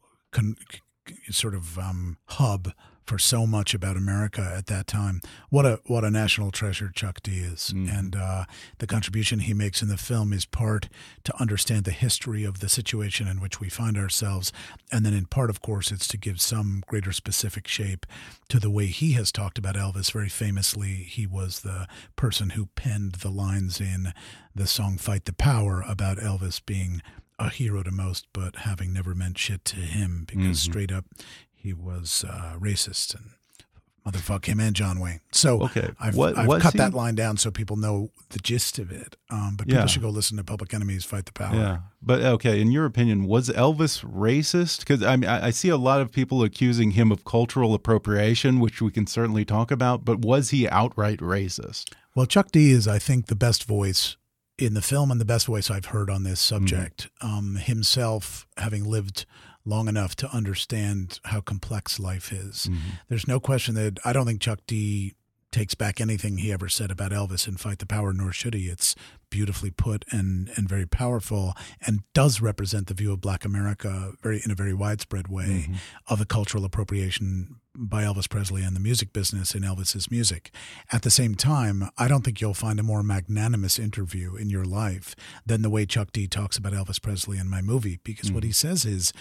sort 1.30 1.54
of 1.54 1.78
um, 1.78 2.18
hub 2.26 2.72
for 3.04 3.18
so 3.18 3.46
much 3.46 3.74
about 3.74 3.96
America 3.96 4.40
at 4.56 4.66
that 4.66 4.86
time. 4.86 5.20
What 5.50 5.66
a 5.66 5.80
what 5.86 6.04
a 6.04 6.10
national 6.10 6.50
treasure 6.50 6.90
Chuck 6.94 7.22
D 7.22 7.38
is, 7.38 7.72
Mm. 7.74 7.98
and 7.98 8.16
uh, 8.16 8.44
the 8.78 8.86
contribution 8.86 9.40
he 9.40 9.52
makes 9.54 9.82
in 9.82 9.88
the 9.88 9.96
film 9.96 10.32
is 10.32 10.44
part 10.46 10.88
to 11.24 11.38
understand 11.40 11.84
the 11.84 11.90
history 11.90 12.44
of 12.44 12.60
the 12.60 12.68
situation 12.68 13.28
in 13.28 13.40
which 13.40 13.60
we 13.60 13.68
find 13.68 13.98
ourselves, 13.98 14.52
and 14.90 15.04
then 15.04 15.12
in 15.14 15.26
part, 15.26 15.50
of 15.50 15.60
course, 15.60 15.92
it's 15.92 16.08
to 16.08 16.16
give 16.16 16.40
some 16.40 16.82
greater 16.86 17.12
specific 17.12 17.68
shape 17.68 18.06
to 18.48 18.58
the 18.58 18.70
way 18.70 18.86
he 18.86 19.12
has 19.12 19.30
talked 19.30 19.58
about 19.58 19.74
Elvis. 19.76 20.10
Very 20.12 20.28
famously, 20.30 20.94
he 20.94 21.26
was 21.26 21.60
the 21.60 21.86
person 22.16 22.50
who 22.50 22.66
penned 22.74 23.16
the 23.16 23.30
lines 23.30 23.80
in 23.80 24.12
the 24.54 24.66
song 24.66 24.96
"Fight 24.96 25.26
the 25.26 25.32
Power" 25.34 25.82
about 25.86 26.16
Elvis 26.18 26.60
being 26.64 27.02
a 27.38 27.50
hero 27.50 27.82
to 27.82 27.90
most, 27.90 28.26
but 28.32 28.56
having 28.58 28.92
never 28.92 29.12
meant 29.14 29.36
shit 29.36 29.64
to 29.64 29.76
him 29.76 30.24
because 30.26 30.58
Mhm. 30.60 30.70
straight 30.70 30.92
up 30.92 31.04
he 31.64 31.72
was 31.72 32.24
uh, 32.28 32.54
racist 32.60 33.14
and 33.16 33.30
motherfuck 34.06 34.44
him 34.44 34.60
and 34.60 34.76
John 34.76 35.00
Wayne. 35.00 35.20
So 35.32 35.62
Okay. 35.62 35.88
I've, 35.98 36.14
What- 36.14 36.36
I've 36.36 36.60
cut 36.60 36.74
he- 36.74 36.78
that 36.78 36.92
line 36.92 37.14
down 37.14 37.38
so 37.38 37.50
people 37.50 37.76
know 37.76 38.10
the 38.28 38.38
gist 38.38 38.78
of 38.78 38.92
it. 38.92 39.16
Um, 39.30 39.54
but 39.56 39.66
people 39.66 39.80
Yeah. 39.80 39.86
should 39.86 40.02
go 40.02 40.10
listen 40.10 40.36
to 40.36 40.44
Public 40.44 40.74
Enemy's 40.74 41.06
Fight 41.06 41.24
the 41.24 41.32
Power. 41.32 41.54
Yeah, 41.56 41.78
but 42.02 42.20
okay. 42.20 42.60
In 42.60 42.70
your 42.70 42.84
opinion, 42.84 43.24
was 43.24 43.48
Elvis 43.48 44.04
racist? 44.04 44.80
Because 44.80 45.02
I 45.02 45.16
mean, 45.16 45.30
I, 45.30 45.46
I 45.46 45.50
see 45.50 45.70
a 45.70 45.78
lot 45.78 46.02
of 46.02 46.12
people 46.12 46.42
accusing 46.42 46.90
him 46.90 47.10
of 47.10 47.24
cultural 47.24 47.72
appropriation, 47.72 48.60
which 48.60 48.82
we 48.82 48.90
can 48.90 49.06
certainly 49.06 49.46
talk 49.46 49.70
about. 49.70 50.04
But 50.04 50.18
was 50.20 50.50
he 50.50 50.68
outright 50.68 51.20
racist? 51.20 51.90
Well, 52.14 52.26
Chuck 52.26 52.50
D 52.52 52.70
is, 52.72 52.86
I 52.86 52.98
think, 52.98 53.26
the 53.28 53.34
best 53.34 53.64
voice 53.64 54.16
in 54.58 54.74
the 54.74 54.82
film 54.82 55.10
and 55.10 55.18
the 55.20 55.24
best 55.24 55.46
voice 55.46 55.70
I've 55.70 55.86
heard 55.86 56.10
on 56.10 56.24
this 56.24 56.40
Mm-hmm. 56.44 56.54
subject. 56.66 57.08
Um, 57.22 57.56
himself, 57.56 58.46
having 58.58 58.84
lived 58.84 59.24
long 59.64 59.88
enough 59.88 60.14
to 60.16 60.28
understand 60.30 61.20
how 61.24 61.40
complex 61.40 61.98
life 61.98 62.32
is. 62.32 62.66
Mm-hmm. 62.66 62.90
There's 63.08 63.28
no 63.28 63.40
question 63.40 63.74
that 63.76 63.98
I 64.04 64.12
don't 64.12 64.26
think 64.26 64.40
Chuck 64.40 64.60
D 64.66 65.14
takes 65.54 65.74
back 65.74 66.00
anything 66.00 66.38
he 66.38 66.52
ever 66.52 66.68
said 66.68 66.90
about 66.90 67.12
Elvis 67.12 67.46
in 67.48 67.56
Fight 67.56 67.78
the 67.78 67.86
Power, 67.86 68.12
nor 68.12 68.32
should 68.32 68.54
he. 68.54 68.66
It's 68.66 68.94
beautifully 69.30 69.70
put 69.70 70.04
and 70.10 70.50
and 70.56 70.68
very 70.68 70.86
powerful, 70.86 71.54
and 71.86 72.00
does 72.12 72.40
represent 72.40 72.86
the 72.88 72.94
view 72.94 73.12
of 73.12 73.20
Black 73.20 73.44
America 73.44 74.12
very 74.22 74.40
in 74.44 74.50
a 74.50 74.54
very 74.54 74.74
widespread 74.74 75.28
way 75.28 75.44
Mm-hmm. 75.44 75.74
of 76.12 76.18
the 76.18 76.26
cultural 76.26 76.64
appropriation 76.64 77.56
by 77.76 78.02
Elvis 78.04 78.28
Presley 78.28 78.62
and 78.62 78.74
the 78.76 78.80
music 78.80 79.12
business 79.12 79.54
in 79.54 79.62
Elvis's 79.62 80.10
music. 80.10 80.50
At 80.92 81.02
the 81.02 81.10
same 81.10 81.34
time, 81.34 81.88
I 81.98 82.06
don't 82.08 82.24
think 82.24 82.40
you'll 82.40 82.54
find 82.54 82.78
a 82.78 82.84
more 82.84 83.02
magnanimous 83.02 83.78
interview 83.78 84.36
in 84.36 84.48
your 84.50 84.64
life 84.64 85.14
than 85.46 85.62
the 85.62 85.70
way 85.70 85.84
Chuck 85.86 86.12
D 86.12 86.26
talks 86.28 86.56
about 86.56 86.72
Elvis 86.72 87.02
Presley 87.02 87.38
in 87.38 87.48
my 87.48 87.62
movie, 87.62 87.98
because 88.04 88.30
what 88.32 88.44
he 88.44 88.52
says 88.52 88.84
is, 88.84 89.12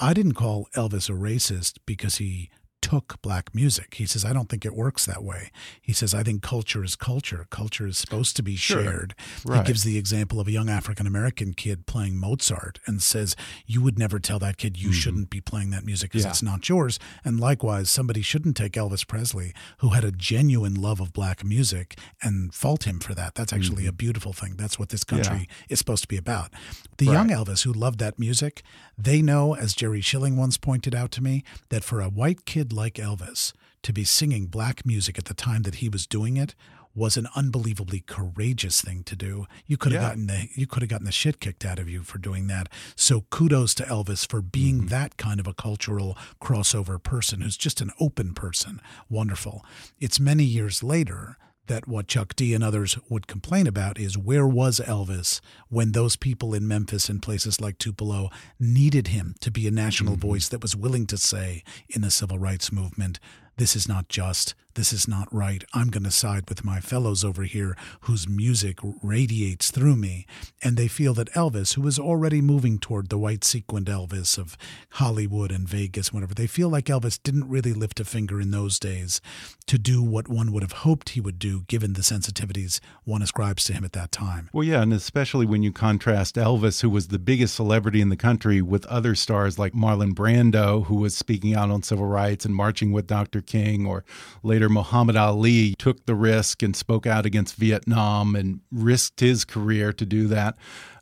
I 0.00 0.12
didn't 0.14 0.34
call 0.34 0.68
Elvis 0.76 1.08
a 1.08 1.12
racist 1.12 1.78
because 1.86 2.16
he 2.16 2.50
took 2.82 3.22
black 3.22 3.54
music. 3.54 3.94
He 3.94 4.04
says, 4.04 4.24
I 4.24 4.32
don't 4.34 4.48
think 4.50 4.66
it 4.66 4.74
works 4.74 5.06
that 5.06 5.22
way. 5.24 5.50
He 5.80 5.92
says, 5.94 6.12
I 6.12 6.22
think 6.22 6.42
culture 6.42 6.84
is 6.84 6.96
culture. 6.96 7.46
Culture 7.48 7.86
is 7.86 7.96
supposed 7.96 8.36
to 8.36 8.42
be 8.42 8.56
Sure. 8.56 8.82
shared. 8.82 9.14
Right. 9.46 9.60
He 9.64 9.68
gives 9.72 9.84
the 9.84 9.96
example 9.96 10.40
of 10.40 10.48
a 10.48 10.52
young 10.52 10.68
African 10.68 11.06
American 11.06 11.54
kid 11.54 11.86
playing 11.86 12.16
Mozart 12.18 12.80
and 12.86 13.00
says, 13.02 13.34
You 13.66 13.80
would 13.80 13.98
never 13.98 14.18
tell 14.18 14.38
that 14.40 14.58
kid 14.58 14.76
you 14.76 14.92
shouldn't 14.92 15.30
be 15.30 15.40
playing 15.40 15.70
that 15.70 15.84
music 15.86 16.10
because 16.10 16.22
Mm-hmm. 16.22 16.26
Yeah. 16.26 16.30
it's 16.32 16.42
not 16.42 16.68
yours. 16.68 16.98
And 17.24 17.40
likewise, 17.40 17.88
somebody 17.88 18.20
shouldn't 18.20 18.56
take 18.56 18.72
Elvis 18.72 19.06
Presley, 19.06 19.54
who 19.78 19.90
had 19.90 20.04
a 20.04 20.10
genuine 20.12 20.74
love 20.74 21.00
of 21.00 21.12
black 21.12 21.44
music, 21.44 21.96
and 22.22 22.52
fault 22.52 22.84
him 22.86 22.98
for 23.00 23.14
that. 23.14 23.34
That's 23.36 23.52
actually 23.52 23.86
a 23.86 23.92
beautiful 23.92 24.32
thing. 24.32 24.56
That's 24.56 24.78
what 24.78 24.88
this 24.90 25.04
country 25.04 25.22
Mm-hmm. 25.22 25.38
Yeah. 25.42 25.66
is 25.70 25.78
supposed 25.78 26.02
to 26.02 26.08
be 26.08 26.16
about. 26.16 26.50
The 26.98 27.06
young 27.06 27.28
Elvis 27.28 27.62
who 27.64 27.72
loved 27.72 27.98
that 28.00 28.18
music, 28.18 28.62
they 28.98 29.22
know, 29.22 29.54
as 29.54 29.72
Jerry 29.74 30.00
Schilling 30.00 30.36
once 30.36 30.56
pointed 30.56 30.94
out 30.94 31.10
to 31.12 31.22
me, 31.22 31.44
that 31.70 31.84
for 31.84 32.00
a 32.00 32.08
white 32.08 32.44
kid 32.44 32.71
like 32.72 32.94
Elvis 32.94 33.52
to 33.82 33.92
be 33.92 34.04
singing 34.04 34.46
black 34.46 34.86
music 34.86 35.18
at 35.18 35.24
the 35.26 35.34
time 35.34 35.62
that 35.62 35.76
he 35.76 35.88
was 35.88 36.06
doing 36.06 36.36
it 36.36 36.54
was 36.94 37.16
an 37.16 37.26
unbelievably 37.34 38.00
courageous 38.06 38.82
thing 38.82 39.02
to 39.02 39.16
do. 39.16 39.46
You 39.66 39.78
could 39.78 39.92
have 39.92 40.02
Yeah. 40.02 40.08
gotten 40.10 40.26
the 40.26 40.48
you 40.54 40.66
could 40.66 40.82
have 40.82 40.90
gotten 40.90 41.06
the 41.06 41.12
shit 41.12 41.40
kicked 41.40 41.64
out 41.64 41.78
of 41.78 41.88
you 41.88 42.02
for 42.02 42.18
doing 42.18 42.48
that. 42.48 42.68
So 42.96 43.22
kudos 43.30 43.74
to 43.76 43.84
Elvis 43.84 44.28
for 44.28 44.42
being 44.42 44.76
Mm-hmm. 44.80 44.86
that 44.88 45.16
kind 45.16 45.40
of 45.40 45.46
a 45.46 45.54
cultural 45.54 46.18
crossover 46.40 47.02
person 47.02 47.40
who's 47.40 47.56
just 47.56 47.80
an 47.80 47.92
open 47.98 48.34
person. 48.34 48.78
Wonderful. 49.08 49.64
It's 50.00 50.20
many 50.20 50.44
years 50.44 50.82
later 50.82 51.38
that 51.66 51.86
what 51.86 52.08
Chuck 52.08 52.34
D 52.34 52.54
and 52.54 52.64
others 52.64 52.98
would 53.08 53.26
complain 53.26 53.66
about 53.66 53.98
is 53.98 54.18
where 54.18 54.46
was 54.46 54.80
Elvis 54.80 55.40
when 55.68 55.92
those 55.92 56.16
people 56.16 56.54
in 56.54 56.66
Memphis 56.66 57.08
and 57.08 57.22
places 57.22 57.60
like 57.60 57.78
Tupelo 57.78 58.30
needed 58.58 59.08
him 59.08 59.34
to 59.40 59.50
be 59.50 59.66
a 59.66 59.70
national 59.70 60.14
mm-hmm. 60.14 60.28
voice 60.28 60.48
that 60.48 60.62
was 60.62 60.76
willing 60.76 61.06
to 61.06 61.16
say 61.16 61.62
in 61.88 62.02
the 62.02 62.10
civil 62.10 62.38
rights 62.38 62.72
movement, 62.72 63.20
this 63.56 63.76
is 63.76 63.88
not 63.88 64.08
just, 64.08 64.54
this 64.74 64.92
is 64.92 65.06
not 65.06 65.28
right. 65.32 65.62
I'm 65.74 65.90
going 65.90 66.04
to 66.04 66.10
side 66.10 66.48
with 66.48 66.64
my 66.64 66.80
fellows 66.80 67.24
over 67.24 67.42
here 67.42 67.76
whose 68.02 68.26
music 68.26 68.78
radiates 69.02 69.70
through 69.70 69.96
me. 69.96 70.26
And 70.62 70.76
they 70.76 70.88
feel 70.88 71.12
that 71.14 71.32
Elvis, 71.32 71.74
who 71.74 71.82
was 71.82 71.98
already 71.98 72.40
moving 72.40 72.78
toward 72.78 73.08
the 73.08 73.18
white 73.18 73.44
sequined 73.44 73.86
Elvis 73.86 74.38
of 74.38 74.56
Hollywood 74.92 75.52
and 75.52 75.68
Vegas, 75.68 76.12
whatever, 76.12 76.34
they 76.34 76.46
feel 76.46 76.70
like 76.70 76.86
Elvis 76.86 77.22
didn't 77.22 77.50
really 77.50 77.74
lift 77.74 78.00
a 78.00 78.04
finger 78.04 78.40
in 78.40 78.50
those 78.50 78.78
days 78.78 79.20
to 79.66 79.78
do 79.78 80.02
what 80.02 80.28
one 80.28 80.52
would 80.52 80.62
have 80.62 80.72
hoped 80.72 81.10
he 81.10 81.20
would 81.20 81.38
do 81.38 81.62
given 81.62 81.92
the 81.92 82.00
sensitivities 82.00 82.80
one 83.04 83.22
ascribes 83.22 83.64
to 83.64 83.74
him 83.74 83.84
at 83.84 83.92
that 83.92 84.10
time. 84.10 84.48
Well, 84.52 84.64
yeah, 84.64 84.82
and 84.82 84.92
especially 84.92 85.44
when 85.44 85.62
you 85.62 85.72
contrast 85.72 86.36
Elvis, 86.36 86.80
who 86.80 86.88
was 86.88 87.08
the 87.08 87.18
biggest 87.18 87.54
celebrity 87.54 88.00
in 88.00 88.08
the 88.08 88.16
country, 88.16 88.62
with 88.62 88.86
other 88.86 89.14
stars 89.14 89.58
like 89.58 89.74
Marlon 89.74 90.14
Brando, 90.14 90.86
who 90.86 90.96
was 90.96 91.14
speaking 91.14 91.54
out 91.54 91.70
on 91.70 91.82
civil 91.82 92.06
rights 92.06 92.44
and 92.44 92.54
marching 92.54 92.92
with 92.92 93.06
Dr. 93.06 93.41
King, 93.42 93.86
or 93.86 94.04
later 94.42 94.68
Muhammad 94.68 95.16
Ali 95.16 95.74
took 95.78 96.06
the 96.06 96.14
risk 96.14 96.62
and 96.62 96.74
spoke 96.74 97.06
out 97.06 97.26
against 97.26 97.56
Vietnam 97.56 98.34
and 98.34 98.60
risked 98.70 99.20
his 99.20 99.44
career 99.44 99.92
to 99.92 100.06
do 100.06 100.26
that. 100.28 100.56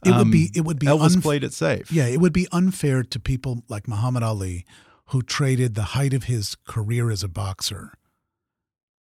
It 0.05 0.11
would 0.11 0.21
Um, 0.23 0.31
be 0.31 0.51
it 0.55 0.63
would 0.63 0.79
be 0.79 0.87
Elvis 0.87 1.21
played 1.23 1.45
it 1.45 1.53
safe. 1.53 1.93
Yeah, 1.93 2.07
it 2.07 2.21
would 2.21 2.33
be 2.33 2.49
unfair 2.53 3.03
to 3.03 3.21
people 3.21 3.65
like 3.69 3.87
Muhammad 3.87 4.23
Ali 4.23 4.65
who 5.07 5.23
traded 5.23 5.75
the 5.75 5.83
height 5.99 6.15
of 6.15 6.25
his 6.25 6.57
career 6.67 7.11
as 7.11 7.23
a 7.23 7.29
boxer 7.29 7.93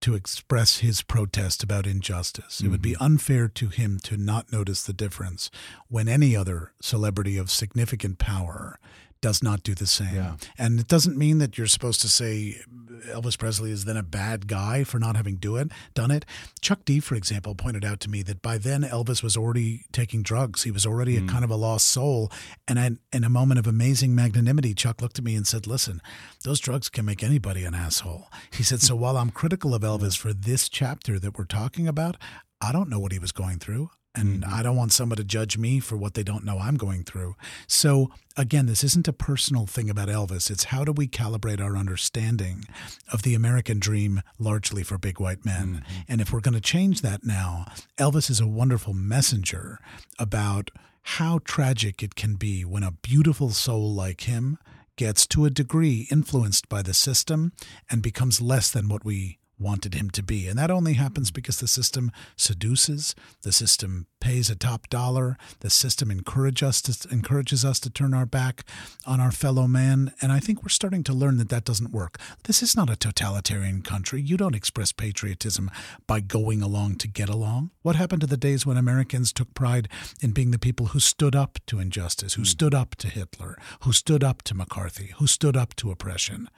to 0.00 0.14
express 0.14 0.78
his 0.78 1.02
protest 1.02 1.62
about 1.62 1.84
injustice. 1.86 2.60
It 2.60 2.68
would 2.68 2.80
be 2.80 2.94
unfair 3.00 3.48
to 3.48 3.68
him 3.68 3.98
to 4.04 4.16
not 4.16 4.52
notice 4.52 4.84
the 4.84 4.92
difference 4.92 5.50
when 5.88 6.08
any 6.08 6.36
other 6.36 6.72
celebrity 6.80 7.36
of 7.36 7.50
significant 7.50 8.18
power 8.18 8.78
does 9.20 9.42
not 9.42 9.64
do 9.64 9.74
the 9.74 9.88
same. 9.88 10.14
Yeah. 10.14 10.36
And 10.56 10.78
it 10.78 10.86
doesn't 10.86 11.16
mean 11.16 11.38
that 11.38 11.58
you're 11.58 11.66
supposed 11.66 12.00
to 12.02 12.08
say 12.08 12.60
Elvis 13.06 13.38
Presley 13.38 13.70
is 13.70 13.84
then 13.84 13.96
a 13.96 14.02
bad 14.02 14.46
guy 14.46 14.84
for 14.84 14.98
not 14.98 15.16
having 15.16 15.36
do 15.36 15.56
it, 15.56 15.70
done 15.94 16.10
it. 16.10 16.24
Chuck 16.60 16.84
D, 16.84 17.00
for 17.00 17.14
example, 17.14 17.54
pointed 17.54 17.84
out 17.84 18.00
to 18.00 18.10
me 18.10 18.22
that 18.22 18.42
by 18.42 18.58
then 18.58 18.82
Elvis 18.82 19.22
was 19.22 19.36
already 19.36 19.86
taking 19.92 20.22
drugs. 20.22 20.64
He 20.64 20.70
was 20.70 20.86
already 20.86 21.16
a 21.16 21.20
hmm. 21.20 21.28
kind 21.28 21.44
of 21.44 21.50
a 21.50 21.56
lost 21.56 21.86
soul. 21.86 22.30
And 22.66 22.78
I, 22.78 22.90
in 23.12 23.24
a 23.24 23.28
moment 23.28 23.58
of 23.58 23.66
amazing 23.66 24.14
magnanimity, 24.14 24.74
Chuck 24.74 25.00
looked 25.00 25.18
at 25.18 25.24
me 25.24 25.34
and 25.34 25.46
said, 25.46 25.66
Listen, 25.66 26.00
those 26.44 26.60
drugs 26.60 26.88
can 26.88 27.04
make 27.04 27.22
anybody 27.22 27.64
an 27.64 27.74
asshole. 27.74 28.28
He 28.52 28.62
said, 28.62 28.80
So 28.80 28.96
while 28.96 29.16
I'm 29.16 29.30
critical 29.30 29.74
of 29.74 29.82
Elvis 29.82 30.16
for 30.16 30.32
this 30.32 30.68
chapter 30.68 31.18
that 31.18 31.38
we're 31.38 31.44
talking 31.44 31.88
about, 31.88 32.16
I 32.60 32.72
don't 32.72 32.88
know 32.88 32.98
what 32.98 33.12
he 33.12 33.18
was 33.18 33.32
going 33.32 33.58
through. 33.58 33.90
And 34.18 34.44
I 34.44 34.62
don't 34.62 34.76
want 34.76 34.92
someone 34.92 35.16
to 35.16 35.24
judge 35.24 35.56
me 35.56 35.80
for 35.80 35.96
what 35.96 36.14
they 36.14 36.22
don't 36.22 36.44
know 36.44 36.58
I'm 36.58 36.76
going 36.76 37.04
through. 37.04 37.36
So, 37.66 38.10
again, 38.36 38.66
this 38.66 38.82
isn't 38.82 39.08
a 39.08 39.12
personal 39.12 39.66
thing 39.66 39.88
about 39.88 40.08
Elvis. 40.08 40.50
It's 40.50 40.64
how 40.64 40.84
do 40.84 40.92
we 40.92 41.06
calibrate 41.06 41.60
our 41.60 41.76
understanding 41.76 42.64
of 43.12 43.22
the 43.22 43.34
American 43.34 43.78
dream 43.78 44.22
largely 44.38 44.82
for 44.82 44.98
big 44.98 45.20
white 45.20 45.44
men? 45.44 45.84
Mm-hmm. 45.84 46.00
And 46.08 46.20
if 46.20 46.32
we're 46.32 46.40
going 46.40 46.54
to 46.54 46.60
change 46.60 47.00
that 47.02 47.24
now, 47.24 47.66
Elvis 47.96 48.30
is 48.30 48.40
a 48.40 48.46
wonderful 48.46 48.94
messenger 48.94 49.78
about 50.18 50.70
how 51.02 51.40
tragic 51.44 52.02
it 52.02 52.14
can 52.14 52.34
be 52.34 52.64
when 52.64 52.82
a 52.82 52.92
beautiful 52.92 53.50
soul 53.50 53.94
like 53.94 54.22
him 54.22 54.58
gets 54.96 55.26
to 55.28 55.44
a 55.44 55.50
degree 55.50 56.08
influenced 56.10 56.68
by 56.68 56.82
the 56.82 56.92
system 56.92 57.52
and 57.88 58.02
becomes 58.02 58.42
less 58.42 58.70
than 58.70 58.88
what 58.88 59.04
we 59.04 59.37
wanted 59.58 59.94
him 59.94 60.10
to 60.10 60.22
be. 60.22 60.46
And 60.46 60.58
that 60.58 60.70
only 60.70 60.94
happens 60.94 61.30
because 61.30 61.60
the 61.60 61.68
system 61.68 62.10
seduces, 62.36 63.14
the 63.42 63.52
system 63.52 64.06
pays 64.20 64.50
a 64.50 64.56
top 64.56 64.88
dollar, 64.88 65.36
the 65.60 65.70
system 65.70 66.10
encourage 66.10 66.62
us 66.62 66.82
to, 66.82 67.08
encourages 67.12 67.64
us 67.64 67.80
to 67.80 67.90
turn 67.90 68.14
our 68.14 68.26
back 68.26 68.64
on 69.06 69.20
our 69.20 69.30
fellow 69.30 69.66
man. 69.66 70.12
And 70.20 70.32
I 70.32 70.40
think 70.40 70.62
we're 70.62 70.68
starting 70.68 71.04
to 71.04 71.12
learn 71.12 71.38
that 71.38 71.48
that 71.50 71.64
doesn't 71.64 71.92
work. 71.92 72.18
This 72.44 72.62
is 72.62 72.76
not 72.76 72.90
a 72.90 72.96
totalitarian 72.96 73.82
country. 73.82 74.20
You 74.20 74.36
don't 74.36 74.54
express 74.54 74.92
patriotism 74.92 75.70
by 76.06 76.20
going 76.20 76.62
along 76.62 76.96
to 76.96 77.08
get 77.08 77.28
along. 77.28 77.70
What 77.82 77.96
happened 77.96 78.20
to 78.22 78.26
the 78.26 78.36
days 78.36 78.66
when 78.66 78.76
Americans 78.76 79.32
took 79.32 79.54
pride 79.54 79.88
in 80.20 80.32
being 80.32 80.50
the 80.50 80.58
people 80.58 80.86
who 80.86 81.00
stood 81.00 81.34
up 81.34 81.58
to 81.66 81.80
injustice, 81.80 82.34
who 82.34 82.42
hmm. 82.42 82.46
stood 82.46 82.74
up 82.74 82.94
to 82.96 83.08
Hitler, 83.08 83.56
who 83.80 83.92
stood 83.92 84.24
up 84.24 84.42
to 84.42 84.54
McCarthy, 84.54 85.12
who 85.18 85.26
stood 85.26 85.56
up 85.56 85.74
to 85.76 85.90
oppression? 85.90 86.48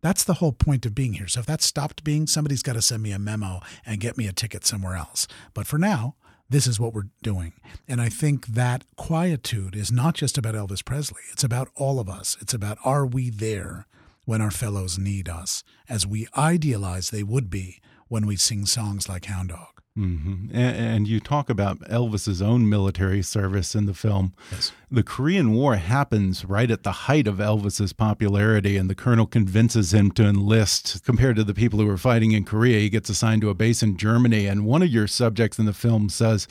That's 0.00 0.24
the 0.24 0.34
whole 0.34 0.52
point 0.52 0.86
of 0.86 0.94
being 0.94 1.14
here. 1.14 1.28
So 1.28 1.40
if 1.40 1.46
that 1.46 1.62
stopped 1.62 2.04
being, 2.04 2.26
somebody's 2.26 2.62
got 2.62 2.72
to 2.74 2.82
send 2.82 3.02
me 3.02 3.12
a 3.12 3.18
memo 3.18 3.60
and 3.84 4.00
get 4.00 4.16
me 4.16 4.26
a 4.26 4.32
ticket 4.32 4.66
somewhere 4.66 4.96
else. 4.96 5.26
But 5.52 5.66
for 5.66 5.78
now, 5.78 6.16
this 6.48 6.66
is 6.66 6.80
what 6.80 6.94
we're 6.94 7.08
doing. 7.22 7.52
And 7.86 8.00
I 8.00 8.08
think 8.08 8.48
that 8.48 8.84
quietude 8.96 9.76
is 9.76 9.92
not 9.92 10.14
just 10.14 10.36
about 10.36 10.54
Elvis 10.54 10.84
Presley. 10.84 11.22
It's 11.32 11.44
about 11.44 11.68
all 11.76 12.00
of 12.00 12.08
us. 12.08 12.36
It's 12.40 12.54
about 12.54 12.78
are 12.84 13.06
we 13.06 13.30
there 13.30 13.86
when 14.24 14.40
our 14.40 14.50
fellows 14.50 14.98
need 14.98 15.28
us, 15.28 15.64
as 15.88 16.06
we 16.06 16.26
idealize 16.36 17.10
they 17.10 17.22
would 17.22 17.50
be 17.50 17.80
when 18.08 18.26
we 18.26 18.36
sing 18.36 18.66
songs 18.66 19.08
like 19.08 19.26
Hound 19.26 19.50
Dog. 19.50 19.79
Mm 19.96 20.20
-hmm. 20.24 20.54
and, 20.54 20.76
and, 20.76 21.08
you 21.08 21.20
talk 21.20 21.50
about 21.50 21.80
Elvis's 21.90 22.40
own 22.40 22.68
military 22.68 23.22
service 23.22 23.78
in 23.78 23.86
the 23.86 23.94
film. 23.94 24.32
Yes. 24.52 24.72
The 24.90 25.02
Korean 25.02 25.52
War 25.52 25.76
happens 25.76 26.44
right 26.44 26.70
at 26.70 26.82
the 26.82 27.06
height 27.08 27.28
of 27.28 27.40
Elvis's 27.40 27.92
popularity, 27.92 28.78
and 28.78 28.88
the 28.88 29.02
colonel 29.02 29.26
convinces 29.26 29.92
him 29.92 30.10
to 30.12 30.22
enlist. 30.22 31.04
Compared 31.04 31.36
to 31.36 31.44
the 31.44 31.54
people 31.54 31.78
who 31.80 31.86
were 31.86 32.10
fighting 32.12 32.32
in 32.32 32.44
Korea, 32.44 32.78
he 32.78 32.88
gets 32.88 33.10
assigned 33.10 33.42
to 33.42 33.50
a 33.50 33.54
base 33.54 33.82
in 33.86 33.96
Germany. 33.96 34.48
And 34.50 34.64
one 34.64 34.84
of 34.84 34.92
your 34.92 35.08
subjects 35.08 35.58
in 35.58 35.66
the 35.66 35.72
film 35.72 36.08
says 36.08 36.46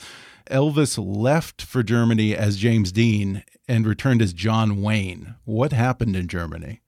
Elvis 0.50 0.98
left 0.98 1.62
for 1.62 1.82
Germany 1.82 2.36
as 2.36 2.56
James 2.56 2.92
Dean 2.92 3.42
and 3.66 3.86
returned 3.86 4.22
as 4.22 4.32
John 4.32 4.82
Wayne. 4.82 5.34
What 5.44 5.72
happened 5.72 6.16
in 6.16 6.28
Germany? 6.28 6.80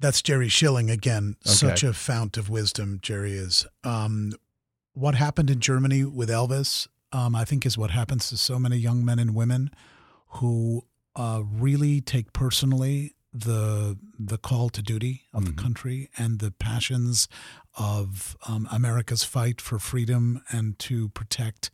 That's 0.00 0.22
Jerry 0.22 0.48
Schilling 0.48 0.90
again. 0.90 1.36
Okay. 1.46 1.54
Such 1.54 1.82
a 1.84 1.92
fount 1.92 2.36
of 2.36 2.50
wisdom, 2.50 2.98
Jerry 3.00 3.32
is. 3.32 3.66
Um, 3.84 4.32
what 4.94 5.16
happened 5.16 5.50
in 5.50 5.60
Germany 5.60 6.04
with 6.04 6.28
Elvis, 6.28 6.88
um, 7.12 7.34
I 7.34 7.44
think, 7.44 7.66
is 7.66 7.76
what 7.76 7.90
happens 7.90 8.28
to 8.30 8.36
so 8.36 8.58
many 8.58 8.76
young 8.76 9.04
men 9.04 9.18
and 9.18 9.34
women 9.34 9.70
who 10.28 10.82
uh, 11.14 11.42
really 11.44 12.00
take 12.00 12.32
personally 12.32 13.14
the 13.32 13.98
the 14.16 14.38
call 14.38 14.68
to 14.70 14.80
duty 14.80 15.22
of 15.32 15.42
mm-hmm. 15.42 15.56
the 15.56 15.62
country 15.62 16.08
and 16.16 16.38
the 16.38 16.52
passions 16.52 17.26
of 17.76 18.36
um, 18.48 18.68
America's 18.70 19.24
fight 19.24 19.60
for 19.60 19.80
freedom 19.80 20.40
and 20.50 20.78
to 20.78 21.08
protect 21.10 21.70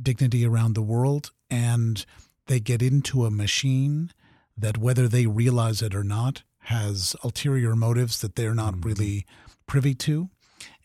dignity 0.00 0.46
around 0.46 0.74
the 0.74 0.82
world, 0.82 1.32
and 1.50 2.06
they 2.46 2.60
get 2.60 2.80
into 2.80 3.24
a 3.24 3.30
machine 3.30 4.12
that, 4.56 4.78
whether 4.78 5.08
they 5.08 5.26
realize 5.26 5.82
it 5.82 5.94
or 5.94 6.04
not, 6.04 6.42
has 6.64 7.16
ulterior 7.24 7.74
motives 7.74 8.20
that 8.20 8.36
they're 8.36 8.54
not 8.54 8.74
mm-hmm. 8.74 8.88
really 8.88 9.26
privy 9.66 9.94
to. 9.94 10.30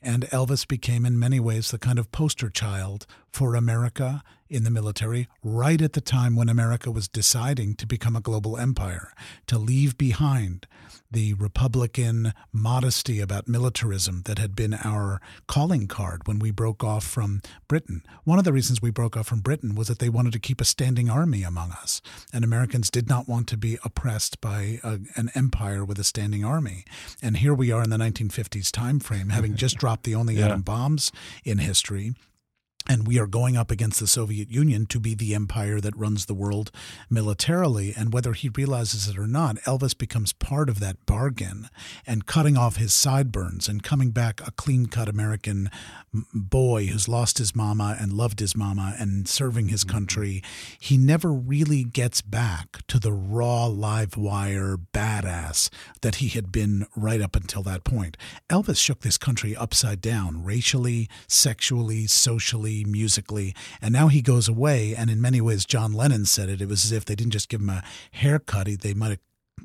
And 0.02 0.24
Elvis 0.26 0.68
became, 0.68 1.06
in 1.06 1.18
many 1.18 1.40
ways, 1.40 1.72
the 1.72 1.80
kind 1.80 1.98
of 1.98 2.12
poster 2.12 2.50
child 2.50 3.08
for 3.36 3.54
America 3.54 4.24
in 4.48 4.64
the 4.64 4.72
military 4.72 5.28
right 5.44 5.82
at 5.82 5.92
the 5.92 6.00
time 6.00 6.38
when 6.38 6.48
America 6.48 6.90
was 6.90 7.10
deciding 7.10 7.76
to 7.76 7.86
become 7.86 8.16
a 8.16 8.22
global 8.22 8.58
empire, 8.58 9.12
to 9.46 9.58
leave 9.58 9.98
behind 9.98 10.66
the 11.12 11.34
Republican 11.34 12.32
modesty 12.54 13.20
about 13.20 13.46
militarism 13.46 14.22
that 14.24 14.40
had 14.40 14.56
been 14.56 14.74
our 14.86 15.20
calling 15.48 15.86
card 15.86 16.26
when 16.30 16.40
we 16.40 16.50
broke 16.50 16.82
off 16.82 17.04
from 17.04 17.42
Britain. 17.68 18.04
One 18.24 18.40
of 18.40 18.46
the 18.46 18.54
reasons 18.54 18.82
we 18.82 18.90
broke 18.90 19.18
off 19.18 19.28
from 19.28 19.42
Britain 19.42 19.76
was 19.76 19.90
that 19.90 20.00
they 20.00 20.08
wanted 20.08 20.32
to 20.32 20.40
keep 20.40 20.62
a 20.62 20.66
standing 20.66 21.10
army 21.10 21.44
among 21.44 21.72
us, 21.72 22.02
and 22.32 22.46
Americans 22.46 22.90
did 22.90 23.10
not 23.10 23.28
want 23.28 23.50
to 23.50 23.58
be 23.58 23.78
oppressed 23.84 24.40
by 24.40 24.80
a, 24.82 25.00
an 25.18 25.30
empire 25.36 25.84
with 25.84 26.00
a 26.00 26.06
standing 26.06 26.46
army. 26.46 26.86
And 27.22 27.36
here 27.36 27.54
we 27.54 27.70
are 27.70 27.84
in 27.84 27.90
the 27.90 27.98
1950s 27.98 28.72
time 28.72 29.02
frame, 29.02 29.28
having 29.28 29.56
just 29.58 29.76
dropped 29.76 30.06
the 30.06 30.16
only 30.16 30.36
yeah. 30.36 30.46
atom 30.46 30.62
bombs 30.62 31.12
in 31.44 31.58
history 31.58 32.14
and 32.88 33.08
we 33.08 33.20
are 33.20 33.28
going 33.28 33.58
up 33.58 33.72
against 33.72 34.00
the 34.00 34.08
Soviet 34.08 34.52
Union 34.52 34.86
to 34.88 35.00
be 35.00 35.16
the 35.16 35.34
empire 35.34 35.82
that 35.82 35.98
runs 35.98 36.26
the 36.26 36.34
world 36.34 36.72
militarily. 37.10 37.94
And 37.96 38.14
whether 38.14 38.34
he 38.34 38.50
realizes 38.50 39.08
it 39.08 39.18
or 39.18 39.28
not, 39.28 39.58
Elvis 39.62 39.98
becomes 39.98 40.34
part 40.34 40.70
of 40.70 40.80
that 40.80 41.04
bargain 41.06 41.70
and 42.06 42.26
cutting 42.26 42.58
off 42.58 42.78
his 42.78 42.94
sideburns 42.94 43.68
and 43.68 43.82
coming 43.82 44.12
back 44.12 44.40
a 44.46 44.52
clean 44.52 44.86
cut 44.86 45.10
American 45.10 45.70
boy 46.34 46.86
who's 46.86 47.08
lost 47.08 47.40
his 47.40 47.56
mama 47.56 47.98
and 48.00 48.14
loved 48.14 48.40
his 48.40 48.56
mama 48.56 48.96
and 49.00 49.28
serving 49.28 49.70
his 49.70 49.84
country. 49.84 50.44
He 50.80 50.98
never 50.98 51.34
really 51.34 51.84
gets 51.84 52.22
back 52.22 52.86
to 52.88 53.00
the 53.00 53.12
raw, 53.14 53.66
live 53.66 54.16
wire 54.16 54.78
badass 54.94 55.70
that 56.02 56.16
he 56.16 56.30
had 56.30 56.52
been 56.52 56.86
right 56.96 57.22
up 57.22 57.36
until 57.36 57.64
that 57.64 57.84
point. 57.84 58.16
Elvis 58.50 58.78
shook 58.78 59.02
this 59.02 59.18
country 59.18 59.56
upside 59.56 60.02
down, 60.02 60.44
racially, 60.44 61.10
sexually, 61.28 62.06
socially 62.06 62.75
musically. 62.84 63.56
And 63.82 63.94
now 63.94 64.08
he 64.08 64.22
goes 64.22 64.48
away. 64.48 64.96
And 64.96 65.10
in 65.10 65.22
many 65.22 65.40
ways, 65.40 65.66
John 65.66 65.94
Lennon 65.94 66.26
said 66.26 66.50
it. 66.50 66.62
It 66.62 66.68
was 66.68 66.84
as 66.84 66.92
if 66.92 67.06
they 67.06 67.16
didn't 67.16 67.34
just 67.34 67.50
give 67.50 67.62
him 67.62 67.70
a 67.70 67.84
haircut, 68.12 68.68
they 68.82 68.94
might 68.94 69.10
have 69.10 69.20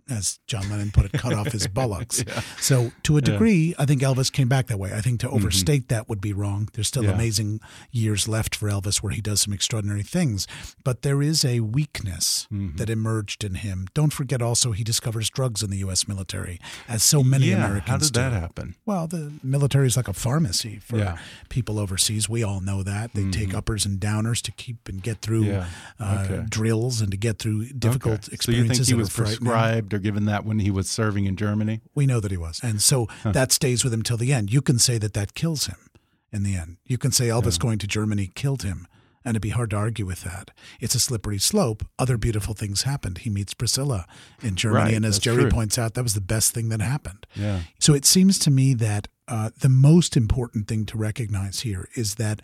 as 0.08 0.40
John 0.46 0.68
Lennon 0.70 0.90
put 0.90 1.06
it, 1.06 1.12
cut 1.12 1.32
off 1.32 1.52
his 1.52 1.66
bullocks. 1.68 2.24
yeah. 2.26 2.40
So, 2.60 2.92
to 3.04 3.16
a 3.16 3.20
degree, 3.20 3.68
yeah. 3.68 3.74
I 3.78 3.86
think 3.86 4.02
Elvis 4.02 4.32
came 4.32 4.48
back 4.48 4.66
that 4.68 4.78
way. 4.78 4.92
I 4.92 5.00
think 5.00 5.20
to 5.20 5.26
mm-hmm. 5.26 5.36
overstate 5.36 5.82
mm-hmm. 5.82 5.94
that 5.94 6.08
would 6.08 6.20
be 6.20 6.32
wrong. 6.32 6.68
There's 6.72 6.88
still 6.88 7.04
yeah. 7.04 7.12
amazing 7.12 7.60
years 7.90 8.28
left 8.28 8.54
for 8.54 8.68
Elvis 8.68 9.02
where 9.02 9.12
he 9.12 9.20
does 9.20 9.42
some 9.42 9.52
extraordinary 9.52 10.02
things, 10.02 10.46
but 10.84 11.02
there 11.02 11.22
is 11.22 11.44
a 11.44 11.60
weakness 11.60 12.46
mm-hmm. 12.52 12.76
that 12.76 12.90
emerged 12.90 13.44
in 13.44 13.56
him. 13.56 13.86
Don't 13.94 14.12
forget 14.12 14.42
also, 14.42 14.72
he 14.72 14.84
discovers 14.84 15.30
drugs 15.30 15.62
in 15.62 15.70
the 15.70 15.78
U.S. 15.78 16.06
military, 16.08 16.60
as 16.88 17.02
so 17.02 17.22
many 17.22 17.52
Americans 17.52 17.88
How 17.88 17.98
did 17.98 18.12
do. 18.12 18.20
that 18.20 18.32
happen? 18.32 18.76
Well, 18.86 19.06
the 19.06 19.32
military 19.42 19.86
is 19.86 19.96
like 19.96 20.08
a 20.08 20.12
pharmacy 20.12 20.78
for 20.78 21.18
people 21.48 21.78
overseas. 21.78 22.28
We 22.28 22.42
all 22.42 22.60
know 22.60 22.82
that. 22.82 23.14
They 23.14 23.22
mm-hmm. 23.22 23.30
take 23.30 23.54
uppers 23.54 23.84
and 23.84 23.98
downers 24.00 24.40
to 24.42 24.52
keep 24.52 24.88
and 24.88 25.02
get 25.02 25.20
through 25.20 25.50
uh, 25.98 26.24
okay. 26.24 26.44
drills 26.48 27.00
and 27.00 27.10
to 27.10 27.16
get 27.16 27.38
through 27.38 27.66
difficult 27.70 28.26
okay. 28.26 28.34
experiences. 28.34 28.76
So 28.76 28.80
you 28.80 28.84
think 28.84 28.88
he 28.88 28.94
was 28.94 29.10
prescribed 29.10 29.89
or 29.92 29.98
given 29.98 30.24
that 30.26 30.44
when 30.44 30.60
he 30.60 30.70
was 30.70 30.88
serving 30.88 31.26
in 31.26 31.36
Germany? 31.36 31.80
We 31.94 32.06
know 32.06 32.20
that 32.20 32.30
he 32.30 32.36
was. 32.36 32.60
And 32.62 32.80
so 32.82 33.06
huh. 33.22 33.32
that 33.32 33.52
stays 33.52 33.84
with 33.84 33.92
him 33.92 34.02
till 34.02 34.16
the 34.16 34.32
end. 34.32 34.52
You 34.52 34.62
can 34.62 34.78
say 34.78 34.98
that 34.98 35.14
that 35.14 35.34
kills 35.34 35.66
him 35.66 35.90
in 36.32 36.42
the 36.42 36.56
end. 36.56 36.78
You 36.84 36.98
can 36.98 37.12
say 37.12 37.28
Elvis 37.28 37.56
yeah. 37.58 37.62
going 37.62 37.78
to 37.78 37.86
Germany 37.86 38.30
killed 38.34 38.62
him. 38.62 38.86
And 39.22 39.32
it'd 39.32 39.42
be 39.42 39.50
hard 39.50 39.68
to 39.70 39.76
argue 39.76 40.06
with 40.06 40.22
that. 40.22 40.50
It's 40.80 40.94
a 40.94 41.00
slippery 41.00 41.38
slope. 41.38 41.84
Other 41.98 42.16
beautiful 42.16 42.54
things 42.54 42.82
happened. 42.82 43.18
He 43.18 43.28
meets 43.28 43.52
Priscilla 43.52 44.06
in 44.42 44.56
Germany. 44.56 44.84
Right, 44.84 44.94
and 44.94 45.04
as 45.04 45.18
Jerry 45.18 45.42
true. 45.42 45.50
points 45.50 45.76
out, 45.76 45.92
that 45.92 46.02
was 46.02 46.14
the 46.14 46.22
best 46.22 46.54
thing 46.54 46.70
that 46.70 46.80
happened. 46.80 47.26
Yeah. 47.34 47.60
So 47.78 47.92
it 47.92 48.06
seems 48.06 48.38
to 48.38 48.50
me 48.50 48.72
that 48.74 49.08
uh, 49.28 49.50
the 49.60 49.68
most 49.68 50.16
important 50.16 50.68
thing 50.68 50.86
to 50.86 50.96
recognize 50.96 51.60
here 51.60 51.86
is 51.94 52.14
that 52.14 52.40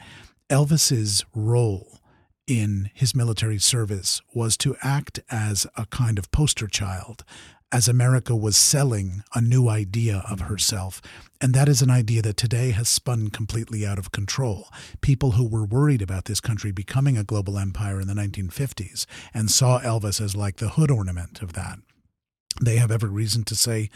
Elvis's 0.51 1.25
role 1.35 1.96
in 2.47 2.91
his 2.95 3.15
military 3.15 3.59
service 3.59 4.23
was 4.33 4.57
to 4.59 4.77
act 4.83 5.21
as 5.31 5.67
a 5.77 5.87
kind 5.87 6.19
of 6.19 6.31
poster 6.31 6.67
child 6.67 7.25
as 7.73 7.89
America 7.89 8.35
was 8.35 8.57
selling 8.57 9.23
a 9.35 9.41
new 9.41 9.69
idea 9.69 10.25
of 10.31 10.41
herself. 10.41 11.03
And 11.41 11.53
that 11.55 11.69
is 11.69 11.83
an 11.83 11.91
idea 11.91 12.23
that 12.23 12.37
today 12.37 12.71
has 12.71 12.89
spun 12.89 13.29
completely 13.29 13.85
out 13.85 13.99
of 13.99 14.13
control. 14.13 14.69
People 15.01 15.33
who 15.33 15.47
were 15.47 15.65
worried 15.65 16.01
about 16.01 16.27
this 16.27 16.41
country 16.41 16.71
becoming 16.71 17.19
a 17.19 17.25
global 17.25 17.59
empire 17.59 18.01
in 18.01 18.07
the 18.07 18.15
1950s 18.15 19.05
and 19.35 19.51
saw 19.51 19.81
Elvis 19.81 20.21
as 20.21 20.37
like 20.37 20.57
the 20.57 20.71
hood 20.71 20.91
ornament 20.91 21.43
of 21.43 21.55
that. 21.55 21.79
They 22.63 22.77
have 22.77 22.91
every 22.91 23.11
reason 23.11 23.45
to 23.45 23.57
say, 23.57 23.91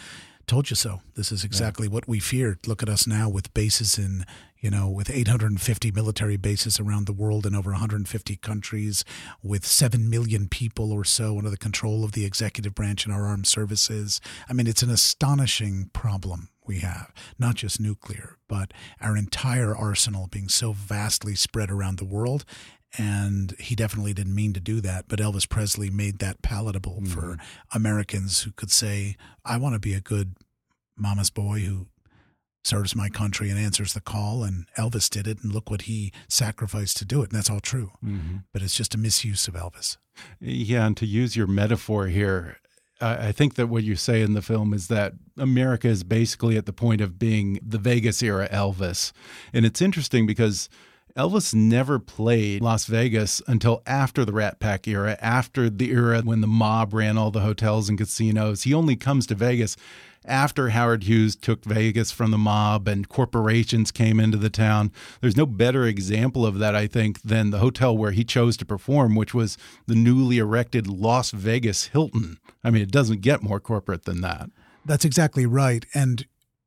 told 0.47 0.69
you 0.69 0.77
so. 0.77 1.01
This 1.15 1.31
is 1.33 1.45
exactly 1.45 1.87
yeah. 1.87 1.95
what 1.95 2.09
we 2.09 2.19
feared. 2.19 2.67
Look 2.67 2.83
at 2.83 2.89
us 2.89 3.07
now 3.07 3.29
with 3.29 3.55
bases 3.55 3.99
in 3.99 4.27
you 4.61 4.71
know, 4.71 4.89
with 4.89 5.11
850 5.11 5.91
military 5.91 6.37
bases 6.37 6.79
around 6.79 7.07
the 7.07 7.13
world 7.13 7.47
in 7.47 7.55
over 7.55 7.71
150 7.71 8.37
countries, 8.37 9.05
with 9.43 9.67
7 9.67 10.09
million 10.09 10.49
people 10.49 10.93
or 10.93 11.05
so 11.05 11.39
under 11.39 11.51
the 11.51 11.57
control 11.57 12.05
of 12.05 12.13
the 12.13 12.25
executive 12.25 12.75
branch 12.75 13.07
in 13.07 13.13
our 13.13 13.27
armed 13.27 13.47
services. 13.47 14.21
I 14.49 14.53
mean, 14.53 14.67
it's 14.67 14.83
an 14.83 14.91
astonishing 14.91 15.91
problem 15.93 16.51
we 16.67 16.81
have, 16.81 17.13
not 17.39 17.57
just 17.57 17.81
nuclear, 17.81 18.37
but 18.49 18.73
our 19.01 19.17
entire 19.17 19.75
arsenal 19.75 20.29
being 20.31 20.49
so 20.49 20.73
vastly 20.73 21.35
spread 21.35 21.71
around 21.71 21.99
the 21.99 22.05
world. 22.05 22.45
And 22.99 23.55
he 23.59 23.75
definitely 23.75 24.13
didn't 24.13 24.35
mean 24.35 24.53
to 24.53 24.61
do 24.61 24.81
that, 24.81 25.07
but 25.09 25.21
Elvis 25.21 25.49
Presley 25.49 25.91
made 25.91 26.19
that 26.19 26.43
palatable 26.43 27.01
mm-hmm. 27.03 27.13
for 27.13 27.39
Americans 27.73 28.43
who 28.43 28.53
could 28.53 28.71
say, 28.71 29.17
I 29.45 29.57
want 29.57 29.75
to 29.75 29.81
be 29.81 29.95
a 29.95 30.01
good 30.01 30.37
mama's 30.97 31.31
boy 31.31 31.61
who 31.61 31.87
serves 32.63 32.95
my 32.95 33.09
country 33.09 33.51
and 33.51 33.59
answers 33.59 33.95
the 33.95 34.01
call. 34.01 34.43
And 34.43 34.67
Elvis 34.77 35.09
did 35.09 35.27
it, 35.27 35.43
and 35.43 35.53
look 35.53 35.71
what 35.71 35.83
he 35.83 36.13
sacrificed 36.29 36.97
to 36.99 37.05
do 37.05 37.23
it. 37.23 37.31
And 37.31 37.39
that's 37.39 37.51
all 37.51 37.61
true. 37.61 37.93
Mm-hmm. 38.05 38.39
But 38.53 38.63
it's 38.63 38.77
just 38.77 38.95
a 38.95 38.99
misuse 38.99 39.49
of 39.49 39.55
Elvis. 39.55 39.97
Yeah, 40.41 40.87
and 40.87 40.97
to 40.99 41.07
use 41.07 41.37
your 41.37 41.47
metaphor 41.47 42.09
here, 42.09 42.59
I 43.01 43.33
think 43.33 43.55
that 43.55 43.69
what 43.69 43.83
you 43.83 43.97
say 43.97 44.21
in 44.21 44.35
the 44.35 44.43
film 44.43 44.75
is 44.75 44.89
that 44.89 45.15
America 45.39 45.89
is 45.89 46.05
basically 46.05 46.59
at 46.59 46.67
the 46.67 46.73
point 46.73 47.01
of 47.01 47.19
being 47.19 47.59
the 47.67 47.79
Vegas 47.79 48.23
era 48.23 48.47
Elvis. 48.51 49.13
And 49.55 49.65
it's 49.65 49.81
interesting 49.81 50.27
because 50.27 50.69
Elvis 51.17 51.55
never 51.55 51.99
played 51.99 52.61
Las 52.61 52.85
Vegas 52.85 53.41
until 53.47 53.83
after 53.87 54.27
the 54.27 54.35
Rat 54.35 54.61
Pack 54.61 54.87
era, 54.87 55.17
after 55.21 55.71
the 55.71 55.91
era 55.91 56.21
when 56.21 56.43
the 56.43 56.47
mob 56.47 56.93
ran 56.93 57.17
all 57.17 57.31
the 57.31 57.41
hotels 57.41 57.89
and 57.89 57.97
casinos. 57.97 58.65
He 58.65 58.75
only 58.75 58.97
comes 58.97 59.27
to 59.29 59.35
Vegas 59.35 59.79
after 60.25 60.71
Howard 60.71 61.05
Hughes 61.05 61.35
took 61.37 61.65
Vegas 61.65 62.11
from 62.13 62.31
the 62.31 62.39
mob 62.39 62.87
and 62.87 63.09
corporations 63.09 63.91
came 63.91 64.21
into 64.21 64.37
the 64.37 64.51
town. 64.51 64.93
There's 65.21 65.37
no 65.37 65.47
better 65.47 65.87
example 65.87 66.45
of 66.45 66.59
that, 66.59 66.75
I 66.75 66.87
think, 66.87 67.23
than 67.23 67.51
the 67.51 67.59
hotel 67.59 67.97
where 67.97 68.13
he 68.13 68.25
chose 68.25 68.57
to 68.59 68.67
perform, 68.67 69.15
which 69.15 69.35
was 69.35 69.57
the 69.87 69.95
newly 69.95 70.39
erected 70.39 70.87
Las 70.87 71.31
Vegas 71.31 71.87
Hilton. 71.87 72.39
I 72.63 72.71
mean, 72.71 72.83
it 72.83 72.91
doesn't 72.91 73.23
get 73.23 73.43
more 73.43 73.61
corporate 73.61 74.05
than 74.05 74.21
that. 74.21 74.51
That's 74.85 75.05
exactly 75.05 75.47
right. 75.47 75.85
And 75.95 76.27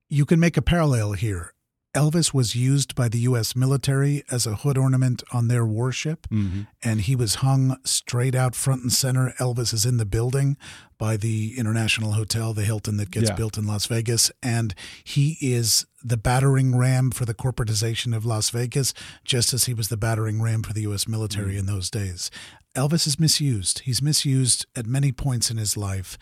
you 0.09 0.25
can 0.25 0.39
make 0.39 0.57
a 0.57 0.61
parallel 0.61 1.13
here. 1.13 1.52
Elvis 1.93 2.33
was 2.33 2.55
used 2.55 2.95
by 2.95 3.07
the 3.07 3.19
U.S. 3.19 3.55
military 3.55 4.23
as 4.31 4.47
a 4.47 4.55
hood 4.55 4.77
ornament 4.79 5.21
on 5.31 5.47
their 5.47 5.63
warship, 5.65 6.27
Mm-hmm. 6.31 6.61
and 6.83 7.01
he 7.01 7.15
was 7.15 7.35
hung 7.35 7.77
straight 7.83 8.33
out 8.33 8.55
front 8.55 8.81
and 8.81 8.91
center. 8.91 9.33
Elvis 9.39 9.73
is 9.73 9.85
in 9.85 9.97
the 9.97 10.05
building 10.05 10.57
by 10.97 11.17
the 11.17 11.53
International 11.57 12.13
Hotel, 12.13 12.51
the 12.53 12.63
Hilton 12.65 12.97
that 12.97 13.11
gets 13.11 13.29
Yeah. 13.29 13.35
built 13.35 13.57
in 13.59 13.67
Las 13.67 13.85
Vegas, 13.85 14.31
and 14.41 14.73
he 15.03 15.37
is 15.39 15.85
the 16.03 16.17
battering 16.17 16.75
ram 16.75 17.11
for 17.11 17.25
the 17.25 17.33
corporatization 17.35 18.15
of 18.15 18.25
Las 18.25 18.49
Vegas, 18.49 18.93
just 19.23 19.53
as 19.53 19.65
he 19.65 19.73
was 19.75 19.89
the 19.89 19.97
battering 19.97 20.41
ram 20.41 20.63
for 20.63 20.73
the 20.73 20.81
U.S. 20.81 21.07
military 21.07 21.57
in 21.57 21.67
those 21.67 21.91
days. 21.91 22.31
Elvis 22.75 23.05
is 23.05 23.19
misused. 23.19 23.79
He's 23.85 24.01
misused 24.01 24.65
at 24.75 24.87
many 24.87 25.11
points 25.11 25.51
in 25.51 25.57
his 25.57 25.77
life, 25.77 26.17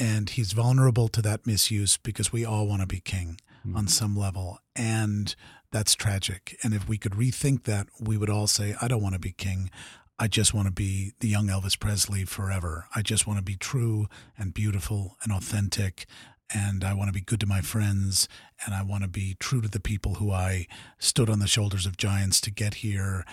and 0.00 0.30
he's 0.30 0.52
vulnerable 0.52 1.06
to 1.08 1.22
that 1.22 1.46
misuse 1.46 1.96
because 1.96 2.32
we 2.32 2.44
all 2.44 2.66
want 2.66 2.80
to 2.80 2.88
be 2.88 2.98
king 2.98 3.36
on 3.64 3.70
mm-hmm. 3.70 3.86
some 3.86 4.16
level. 4.16 4.58
And 4.74 5.34
that's 5.70 5.94
tragic. 5.94 6.56
And 6.62 6.74
if 6.74 6.88
we 6.88 6.98
could 6.98 7.12
rethink 7.12 7.64
that, 7.64 7.88
we 7.98 8.16
would 8.16 8.30
all 8.30 8.46
say, 8.46 8.74
I 8.80 8.88
don't 8.88 9.02
want 9.02 9.14
to 9.14 9.20
be 9.20 9.32
king. 9.32 9.70
I 10.18 10.28
just 10.28 10.54
want 10.54 10.66
to 10.66 10.72
be 10.72 11.12
the 11.20 11.28
young 11.28 11.48
Elvis 11.48 11.78
Presley 11.78 12.24
forever. 12.24 12.86
I 12.94 13.02
just 13.02 13.26
want 13.26 13.38
to 13.38 13.44
be 13.44 13.56
true 13.56 14.06
and 14.38 14.54
beautiful 14.54 15.16
and 15.22 15.32
authentic. 15.32 16.06
And 16.54 16.84
I 16.84 16.92
want 16.94 17.08
to 17.08 17.12
be 17.12 17.22
good 17.22 17.40
to 17.40 17.46
my 17.46 17.62
friends. 17.62 18.28
And 18.64 18.74
I 18.74 18.82
want 18.82 19.02
to 19.02 19.08
be 19.08 19.36
true 19.40 19.62
to 19.62 19.68
the 19.68 19.80
people 19.80 20.14
who 20.14 20.30
I 20.30 20.66
stood 20.98 21.30
on 21.30 21.38
the 21.38 21.46
shoulders 21.46 21.86
of 21.86 21.96
giants 21.96 22.40
to 22.42 22.50
get 22.50 22.74
here. 22.74 23.24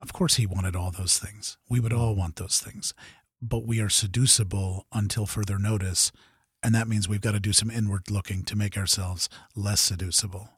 Of 0.00 0.12
course, 0.12 0.36
he 0.36 0.46
wanted 0.46 0.76
all 0.76 0.92
those 0.92 1.18
things. 1.18 1.58
We 1.68 1.80
would 1.80 1.92
mm-hmm. 1.92 2.00
all 2.00 2.14
want 2.14 2.36
those 2.36 2.60
things. 2.60 2.94
But 3.42 3.66
we 3.66 3.80
are 3.80 3.88
seducible 3.90 4.86
until 4.92 5.26
further 5.26 5.58
notice. 5.58 6.12
And 6.62 6.74
that 6.74 6.88
means 6.88 7.08
we've 7.08 7.20
got 7.20 7.32
to 7.32 7.40
do 7.40 7.52
some 7.52 7.70
inward 7.70 8.10
looking 8.10 8.42
to 8.44 8.56
make 8.56 8.76
ourselves 8.76 9.28
less 9.54 9.80
seducible. 9.80 10.50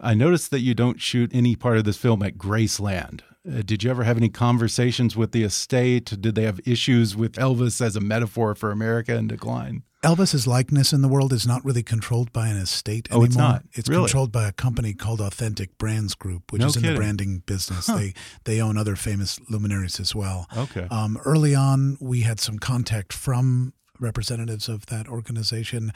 I 0.00 0.14
noticed 0.14 0.50
that 0.50 0.60
you 0.60 0.74
don't 0.74 1.00
shoot 1.00 1.30
any 1.32 1.54
part 1.56 1.76
of 1.78 1.84
this 1.84 1.96
film 1.96 2.22
at 2.22 2.36
Graceland. 2.36 3.20
Uh, 3.48 3.62
did 3.64 3.82
you 3.82 3.90
ever 3.90 4.04
have 4.04 4.16
any 4.16 4.28
conversations 4.28 5.16
with 5.16 5.32
the 5.32 5.42
estate? 5.44 6.06
Did 6.20 6.34
they 6.34 6.42
have 6.42 6.60
issues 6.66 7.16
with 7.16 7.34
Elvis 7.34 7.80
as 7.80 7.96
a 7.96 8.00
metaphor 8.00 8.54
for 8.54 8.70
America 8.72 9.14
in 9.14 9.28
decline? 9.28 9.84
Elvis's 10.04 10.46
likeness 10.46 10.92
in 10.92 11.00
the 11.02 11.08
world 11.08 11.32
is 11.32 11.46
not 11.46 11.64
really 11.64 11.82
controlled 11.82 12.32
by 12.32 12.48
an 12.48 12.56
estate 12.56 13.08
anymore. 13.10 13.22
Oh, 13.22 13.26
it's 13.26 13.36
not? 13.36 13.64
It's 13.72 13.88
Really? 13.88 14.02
controlled 14.02 14.30
by 14.32 14.46
a 14.48 14.52
company 14.52 14.94
called 14.94 15.20
Authentic 15.20 15.76
Brands 15.78 16.14
Group, 16.14 16.52
which 16.52 16.60
No 16.60 16.66
is 16.66 16.76
in 16.76 16.82
kidding. 16.82 16.94
the 16.94 17.00
branding 17.00 17.42
business. 17.46 17.86
Huh. 17.86 17.96
They 17.96 18.14
they 18.44 18.60
own 18.60 18.76
other 18.76 18.96
famous 18.96 19.40
luminaries 19.48 19.98
as 19.98 20.14
well. 20.14 20.46
Okay. 20.56 20.86
Um, 20.90 21.18
early 21.24 21.54
on, 21.54 21.96
we 22.00 22.20
had 22.20 22.38
some 22.38 22.58
contact 22.58 23.12
from 23.12 23.72
representatives 24.00 24.68
of 24.68 24.86
that 24.86 25.08
organization 25.08 25.92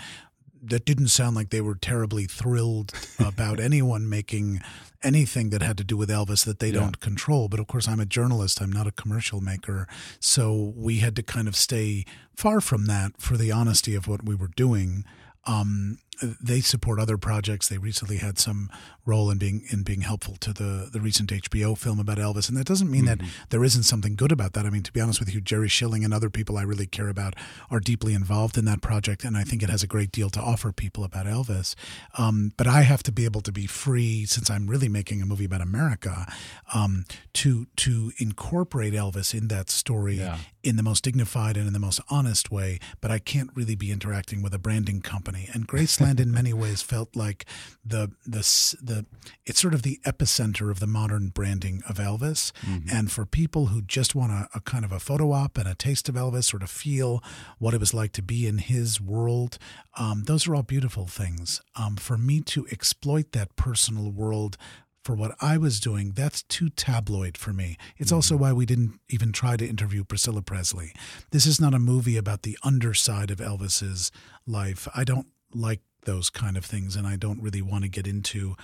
that 0.64 0.84
didn't 0.84 1.09
sound 1.09 1.34
like 1.34 1.50
they 1.50 1.61
were 1.61 1.74
terribly 1.74 2.24
thrilled 2.24 2.92
about 3.18 3.59
anyone 3.59 4.09
making 4.09 4.61
anything 5.03 5.50
that 5.50 5.61
had 5.61 5.76
to 5.76 5.82
do 5.82 5.96
with 5.96 6.09
Elvis 6.09 6.44
that 6.44 6.61
they 6.61 6.68
Yeah. 6.68 6.80
don't 6.80 7.00
control. 7.00 7.48
But 7.48 7.59
of 7.59 7.66
course, 7.66 7.88
I'm 7.88 7.98
a 7.98 8.07
journalist, 8.07 8.61
I'm 8.62 8.70
not 8.70 8.86
a 8.86 8.92
commercial 8.92 9.40
maker. 9.40 9.88
So 10.20 10.72
we 10.76 10.98
had 10.98 11.16
to 11.16 11.22
kind 11.24 11.48
of 11.48 11.57
stay 11.57 12.05
far 12.36 12.61
from 12.61 12.84
that 12.86 13.20
for 13.20 13.36
the 13.36 13.50
honesty 13.50 13.96
of 13.96 14.07
what 14.07 14.24
we 14.24 14.36
were 14.36 14.50
doing. 14.55 15.05
Um, 15.44 15.98
they 16.40 16.60
support 16.60 16.98
other 17.00 17.16
projects. 17.18 17.68
They 17.68 17.78
recently 17.78 18.18
had 18.18 18.38
some 18.38 18.70
role 19.04 19.30
in 19.30 19.38
being 19.38 19.64
in 19.70 19.82
being 19.82 20.02
helpful 20.02 20.36
to 20.40 20.52
the 20.52 20.88
the 20.92 21.00
recent 21.00 21.30
HBO 21.30 21.76
film 21.76 21.98
about 21.98 22.18
Elvis, 22.18 22.48
and 22.48 22.56
that 22.56 22.66
doesn't 22.66 22.90
mean 22.90 23.04
that 23.06 23.20
there 23.50 23.64
isn't 23.64 23.82
something 23.82 24.14
good 24.16 24.32
about 24.32 24.52
that. 24.52 24.64
I 24.66 24.70
mean, 24.70 24.82
to 24.84 24.92
be 24.92 25.00
honest 25.00 25.20
with 25.20 25.34
you, 25.34 25.40
Jerry 25.40 25.68
Schilling 25.68 26.04
and 26.04 26.14
other 26.14 26.30
people 26.30 26.56
I 26.56 26.62
really 26.62 26.86
care 26.86 27.08
about 27.08 27.34
are 27.70 27.80
deeply 27.80 28.14
involved 28.14 28.56
in 28.56 28.64
that 28.66 28.80
project, 28.80 29.24
and 29.24 29.36
I 29.36 29.44
think 29.44 29.62
it 29.62 29.70
has 29.70 29.82
a 29.82 29.86
great 29.86 30.12
deal 30.12 30.30
to 30.30 30.40
offer 30.40 30.72
people 30.72 31.02
about 31.04 31.26
Elvis. 31.26 31.74
Um, 32.16 32.52
but 32.56 32.66
I 32.66 32.82
have 32.82 33.02
to 33.04 33.12
be 33.12 33.24
able 33.24 33.40
to 33.42 33.52
be 33.52 33.66
free, 33.66 34.24
since 34.26 34.50
I'm 34.50 34.66
really 34.68 34.88
making 34.88 35.20
a 35.22 35.26
movie 35.26 35.44
about 35.46 35.60
America, 35.62 36.26
um, 36.72 37.04
to 37.34 37.66
to 37.76 38.12
incorporate 38.18 38.94
Elvis 38.94 39.34
in 39.34 39.48
that 39.48 39.70
story 39.70 40.18
Yeah. 40.18 40.38
in 40.62 40.76
the 40.76 40.82
most 40.82 41.02
dignified 41.02 41.56
and 41.56 41.66
in 41.66 41.72
the 41.72 41.78
most 41.80 42.00
honest 42.08 42.50
way, 42.52 42.78
but 43.00 43.10
I 43.10 43.18
can't 43.18 43.50
really 43.54 43.74
be 43.74 43.90
interacting 43.90 44.42
with 44.42 44.54
a 44.54 44.58
branding 44.58 45.00
company. 45.02 45.48
And 45.52 45.66
Graceland, 45.66 46.11
in 46.20 46.32
many 46.32 46.52
ways, 46.52 46.82
felt 46.82 47.14
like 47.16 47.44
the 47.84 48.10
the 48.26 48.40
the 48.82 49.06
it's 49.46 49.60
sort 49.60 49.74
of 49.74 49.82
the 49.82 49.98
epicenter 50.04 50.70
of 50.70 50.80
the 50.80 50.86
modern 50.86 51.28
branding 51.28 51.82
of 51.88 51.96
Elvis. 51.96 52.52
And 52.92 53.10
for 53.10 53.26
people 53.26 53.66
who 53.66 53.82
just 53.82 54.14
want 54.14 54.32
a, 54.32 54.48
a 54.54 54.60
kind 54.60 54.84
of 54.84 54.92
a 54.92 55.00
photo 55.00 55.32
op 55.32 55.58
and 55.58 55.68
a 55.68 55.74
taste 55.74 56.08
of 56.08 56.14
Elvis, 56.14 56.54
or 56.54 56.58
to 56.58 56.66
feel 56.66 57.22
what 57.58 57.74
it 57.74 57.80
was 57.80 57.94
like 57.94 58.12
to 58.12 58.22
be 58.22 58.46
in 58.46 58.58
his 58.58 59.00
world, 59.00 59.58
um, 59.98 60.24
those 60.24 60.46
are 60.46 60.54
all 60.54 60.62
beautiful 60.62 61.06
things. 61.06 61.60
Um, 61.76 61.96
for 61.96 62.16
me 62.18 62.40
to 62.42 62.66
exploit 62.70 63.32
that 63.32 63.56
personal 63.56 64.10
world 64.10 64.56
for 65.04 65.14
what 65.16 65.34
I 65.40 65.58
was 65.58 65.80
doing, 65.80 66.12
that's 66.12 66.42
too 66.44 66.68
tabloid 66.70 67.36
for 67.36 67.52
me. 67.52 67.76
It's 67.98 68.12
also 68.12 68.36
why 68.36 68.52
we 68.52 68.66
didn't 68.66 69.00
even 69.08 69.32
try 69.32 69.56
to 69.56 69.66
interview 69.66 70.04
Priscilla 70.04 70.42
Presley. 70.42 70.92
This 71.32 71.44
is 71.44 71.60
not 71.60 71.74
a 71.74 71.80
movie 71.80 72.16
about 72.16 72.42
the 72.42 72.56
underside 72.62 73.30
of 73.32 73.38
Elvis's 73.38 74.12
life. 74.46 74.86
I 74.94 75.02
don't 75.02 75.26
like 75.52 75.80
those 76.05 76.30
kind 76.30 76.57
of 76.57 76.64
things, 76.64 76.96
and 76.96 77.07
I 77.07 77.16
don't 77.16 77.42
really 77.42 77.62
want 77.62 77.84
to 77.84 77.90
get 77.90 78.07
into 78.07 78.57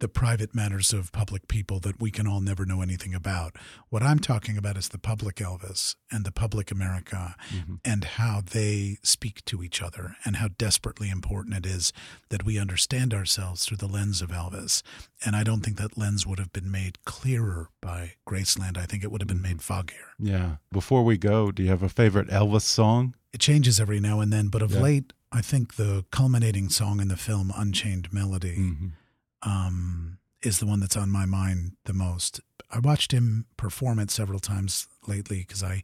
the 0.00 0.08
private 0.08 0.54
matters 0.54 0.92
of 0.92 1.10
public 1.12 1.48
people 1.48 1.80
that 1.80 2.00
we 2.00 2.10
can 2.10 2.26
all 2.26 2.40
never 2.40 2.64
know 2.64 2.82
anything 2.82 3.14
about. 3.14 3.56
What 3.88 4.02
I'm 4.02 4.18
talking 4.18 4.56
about 4.56 4.76
is 4.76 4.88
the 4.88 4.98
public 4.98 5.36
Elvis 5.36 5.96
and 6.10 6.24
the 6.24 6.32
public 6.32 6.70
America 6.70 7.34
mm-hmm. 7.52 7.74
and 7.84 8.04
how 8.04 8.42
they 8.44 8.98
speak 9.02 9.44
to 9.46 9.62
each 9.62 9.82
other 9.82 10.16
and 10.24 10.36
how 10.36 10.48
desperately 10.56 11.10
important 11.10 11.56
it 11.56 11.66
is 11.66 11.92
that 12.28 12.44
we 12.44 12.58
understand 12.58 13.12
ourselves 13.12 13.64
through 13.64 13.78
the 13.78 13.88
lens 13.88 14.22
of 14.22 14.30
Elvis. 14.30 14.82
And 15.24 15.34
I 15.34 15.42
don't 15.42 15.62
think 15.62 15.78
that 15.78 15.98
lens 15.98 16.26
would 16.26 16.38
have 16.38 16.52
been 16.52 16.70
made 16.70 17.04
clearer 17.04 17.70
by 17.80 18.12
Graceland. 18.28 18.76
I 18.78 18.86
think 18.86 19.02
it 19.02 19.10
would 19.10 19.20
have 19.20 19.28
been 19.28 19.42
made 19.42 19.58
mm-hmm. 19.58 19.72
foggier. 19.72 20.10
Yeah. 20.18 20.56
Before 20.70 21.04
we 21.04 21.18
go, 21.18 21.50
do 21.50 21.62
you 21.62 21.70
have 21.70 21.82
a 21.82 21.88
favorite 21.88 22.28
Elvis 22.28 22.62
song? 22.62 23.14
It 23.32 23.40
changes 23.40 23.80
every 23.80 24.00
now 24.00 24.20
and 24.20 24.32
then, 24.32 24.48
but 24.48 24.62
of 24.62 24.70
Yeah. 24.72 24.80
late, 24.80 25.12
I 25.30 25.42
think 25.42 25.76
the 25.76 26.04
culminating 26.10 26.68
song 26.70 27.00
in 27.00 27.08
the 27.08 27.16
film, 27.16 27.52
Unchained 27.54 28.12
Melody, 28.12 28.56
um, 29.42 30.18
is 30.42 30.58
the 30.58 30.66
one 30.66 30.80
that's 30.80 30.96
on 30.96 31.10
my 31.10 31.26
mind 31.26 31.72
the 31.84 31.92
most. 31.92 32.40
I 32.70 32.78
watched 32.78 33.12
him 33.12 33.46
perform 33.56 33.98
it 33.98 34.10
several 34.10 34.40
times 34.40 34.88
lately 35.06 35.40
because 35.40 35.62
I 35.62 35.82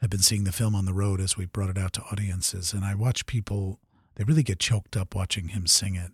have 0.00 0.10
been 0.10 0.20
seeing 0.20 0.44
the 0.44 0.52
film 0.52 0.74
on 0.74 0.84
the 0.84 0.92
road 0.92 1.20
as 1.20 1.36
we 1.36 1.46
brought 1.46 1.70
it 1.70 1.78
out 1.78 1.92
to 1.94 2.02
audiences, 2.10 2.72
and 2.72 2.84
I 2.84 2.94
watch 2.94 3.26
people, 3.26 3.78
they 4.16 4.24
really 4.24 4.42
get 4.42 4.58
choked 4.58 4.96
up 4.96 5.14
watching 5.14 5.48
him 5.48 5.66
sing 5.66 5.94
it. 5.94 6.12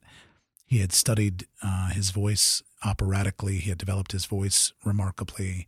He 0.67 0.79
had 0.79 0.93
studied 0.93 1.47
uh, 1.63 1.91
his 1.91 2.11
voice 2.11 2.63
operatically, 2.85 3.57
he 3.57 3.71
had 3.71 3.79
developed 3.79 4.13
his 4.13 4.27
voice 4.27 4.73
remarkably. 4.85 5.67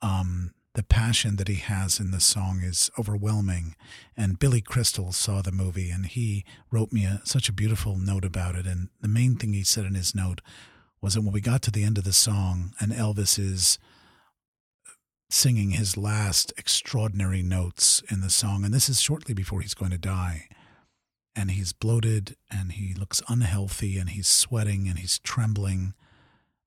Um, 0.00 0.52
the 0.74 0.82
passion 0.82 1.36
that 1.36 1.48
he 1.48 1.56
has 1.56 2.00
in 2.00 2.10
the 2.10 2.20
song 2.20 2.60
is 2.62 2.90
overwhelming. 2.98 3.76
And 4.16 4.38
Billy 4.38 4.60
Crystal 4.60 5.12
saw 5.12 5.42
the 5.42 5.52
movie 5.52 5.90
and 5.90 6.06
he 6.06 6.44
wrote 6.70 6.92
me 6.92 7.04
a, 7.04 7.20
such 7.24 7.48
a 7.48 7.52
beautiful 7.52 7.98
note 7.98 8.24
about 8.24 8.54
it. 8.54 8.66
And 8.66 8.88
the 9.00 9.08
main 9.08 9.36
thing 9.36 9.52
he 9.52 9.64
said 9.64 9.84
in 9.84 9.94
his 9.94 10.14
note 10.14 10.40
was 11.02 11.14
that 11.14 11.22
when 11.22 11.32
we 11.32 11.40
got 11.40 11.62
to 11.62 11.70
the 11.70 11.84
end 11.84 11.98
of 11.98 12.04
the 12.04 12.12
song 12.12 12.72
and 12.80 12.92
Elvis 12.92 13.38
is 13.38 13.78
singing 15.28 15.70
his 15.70 15.96
last 15.96 16.52
extraordinary 16.56 17.42
notes 17.42 18.02
in 18.10 18.20
the 18.20 18.30
song, 18.30 18.64
and 18.64 18.72
this 18.72 18.88
is 18.88 19.00
shortly 19.00 19.34
before 19.34 19.62
he's 19.62 19.74
going 19.74 19.90
to 19.90 19.98
die, 19.98 20.46
and 21.34 21.50
he's 21.50 21.72
bloated 21.72 22.36
and 22.50 22.72
he 22.72 22.94
looks 22.94 23.22
unhealthy 23.28 23.98
and 23.98 24.10
he's 24.10 24.28
sweating 24.28 24.88
and 24.88 24.98
he's 24.98 25.18
trembling 25.18 25.94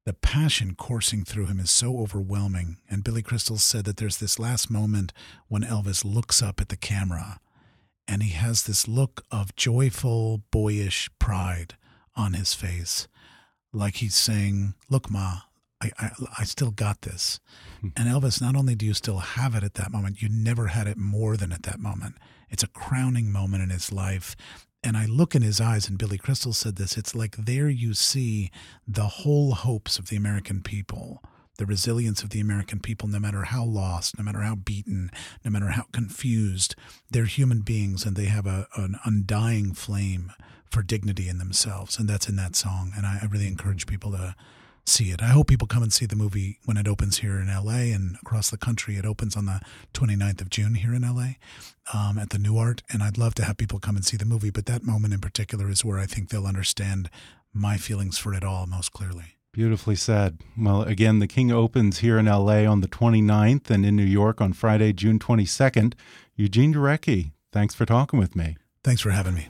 the 0.05 0.13
passion 0.13 0.75
coursing 0.75 1.25
through 1.25 1.47
him 1.47 1.59
is 1.59 1.71
so 1.71 1.97
overwhelming. 1.97 2.77
And 2.89 3.03
Billy 3.03 3.23
Crystal 3.23 3.57
said 3.57 3.85
that 3.85 3.97
there's 3.97 4.17
this 4.17 4.37
last 4.39 4.69
moment 4.69 5.11
when 5.47 5.63
Elvis 5.63 6.05
looks 6.05 6.41
up 6.41 6.61
at 6.61 6.69
the 6.69 6.77
camera 6.77 7.39
and 8.07 8.21
he 8.21 8.29
has 8.33 8.63
this 8.63 8.87
look 8.87 9.23
of 9.31 9.55
joyful, 9.55 10.43
boyish 10.51 11.09
pride 11.17 11.75
on 12.15 12.33
his 12.33 12.53
face, 12.53 13.07
like 13.73 13.95
he's 13.95 14.15
saying, 14.15 14.75
Look, 14.89 15.09
Ma, 15.09 15.39
I, 15.81 15.91
I, 15.97 16.11
I 16.39 16.43
still 16.43 16.71
got 16.71 17.01
this. 17.01 17.39
Hmm. 17.81 17.87
and 17.97 18.07
Elvis, 18.07 18.39
not 18.39 18.55
only 18.55 18.75
do 18.75 18.85
you 18.85 18.93
still 18.93 19.19
have 19.19 19.55
it 19.55 19.63
at 19.63 19.73
that 19.73 19.91
moment, 19.91 20.21
you 20.21 20.29
never 20.29 20.67
had 20.67 20.87
it 20.87 20.97
more 20.97 21.35
than 21.35 21.51
at 21.51 21.63
that 21.63 21.79
moment. 21.79 22.15
It's 22.49 22.63
a 22.63 22.67
crowning 22.67 23.31
moment 23.31 23.63
in 23.63 23.69
his 23.71 23.91
life. 23.91 24.35
And 24.85 24.95
I 24.95 25.07
look 25.07 25.33
in 25.33 25.41
his 25.41 25.59
eyes, 25.59 25.89
and 25.89 25.97
Billy 25.97 26.19
Crystal 26.19 26.53
said 26.53 26.75
this 26.75 26.95
it's 26.95 27.15
like 27.15 27.35
there 27.37 27.69
you 27.69 27.95
see 27.95 28.51
the 28.87 29.07
whole 29.07 29.53
hopes 29.53 29.97
of 29.97 30.09
the 30.09 30.15
American 30.15 30.61
people, 30.61 31.23
the 31.57 31.65
resilience 31.65 32.21
of 32.21 32.29
the 32.29 32.39
American 32.39 32.79
people, 32.79 33.07
no 33.07 33.19
matter 33.19 33.45
how 33.45 33.65
lost, 33.65 34.15
no 34.15 34.23
matter 34.23 34.41
how 34.41 34.53
beaten, 34.53 35.09
no 35.43 35.49
matter 35.49 35.69
how 35.69 35.85
confused. 35.91 36.75
They're 37.09 37.25
human 37.25 37.61
beings 37.61 38.05
and 38.05 38.15
they 38.15 38.25
have 38.25 38.45
a, 38.45 38.67
an 38.75 38.97
undying 39.03 39.73
flame 39.73 40.31
for 40.69 40.83
dignity 40.83 41.29
in 41.29 41.39
themselves. 41.39 41.97
And 41.97 42.07
that's 42.07 42.29
in 42.29 42.35
that 42.35 42.55
song. 42.55 42.91
And 42.95 43.07
I, 43.07 43.19
I 43.23 43.25
really 43.25 43.47
encourage 43.47 43.87
people 43.87 44.11
to 44.11 44.35
see 44.85 45.11
it. 45.11 45.21
I 45.21 45.27
hope 45.27 45.47
people 45.47 45.67
come 45.67 45.83
and 45.83 45.91
see 45.91 46.05
the 46.05 46.15
movie 46.15 46.59
when 46.65 46.77
it 46.77 46.87
opens 46.87 47.19
here 47.19 47.39
in 47.39 47.47
LA 47.47 47.93
and 47.93 48.17
across 48.21 48.49
the 48.49 48.57
country. 48.57 48.97
It 48.97 49.05
opens 49.05 49.35
on 49.35 49.45
the 49.45 49.61
29th 49.93 50.41
of 50.41 50.49
June 50.49 50.75
here 50.75 50.93
in 50.93 51.01
LA 51.01 51.33
um, 51.93 52.17
at 52.17 52.29
the 52.29 52.37
Nuart. 52.37 52.81
And 52.91 53.01
I'd 53.01 53.17
love 53.17 53.35
to 53.35 53.45
have 53.45 53.57
people 53.57 53.79
come 53.79 53.95
and 53.95 54.05
see 54.05 54.17
the 54.17 54.25
movie. 54.25 54.51
But 54.51 54.65
that 54.67 54.83
moment 54.83 55.13
in 55.13 55.19
particular 55.19 55.69
is 55.69 55.83
where 55.83 55.99
I 55.99 56.05
think 56.05 56.29
they'll 56.29 56.47
understand 56.47 57.09
my 57.53 57.77
feelings 57.77 58.17
for 58.17 58.33
it 58.33 58.43
all 58.43 58.67
most 58.67 58.91
clearly. 58.91 59.35
Beautifully 59.51 59.95
said. 59.95 60.39
Well, 60.57 60.81
again, 60.81 61.19
The 61.19 61.27
King 61.27 61.51
opens 61.51 61.99
here 61.99 62.19
in 62.19 62.25
LA 62.25 62.65
on 62.65 62.81
the 62.81 62.89
29th 62.89 63.69
and 63.69 63.85
in 63.85 63.95
New 63.95 64.03
York 64.03 64.41
on 64.41 64.51
Friday, 64.51 64.91
June 64.91 65.17
22nd. 65.17 65.93
Eugene 66.35 66.73
Jarecki, 66.73 67.31
thanks 67.53 67.73
for 67.73 67.85
talking 67.85 68.19
with 68.19 68.35
me. 68.35 68.57
Thanks 68.83 69.01
for 69.01 69.11
having 69.11 69.33
me. 69.33 69.47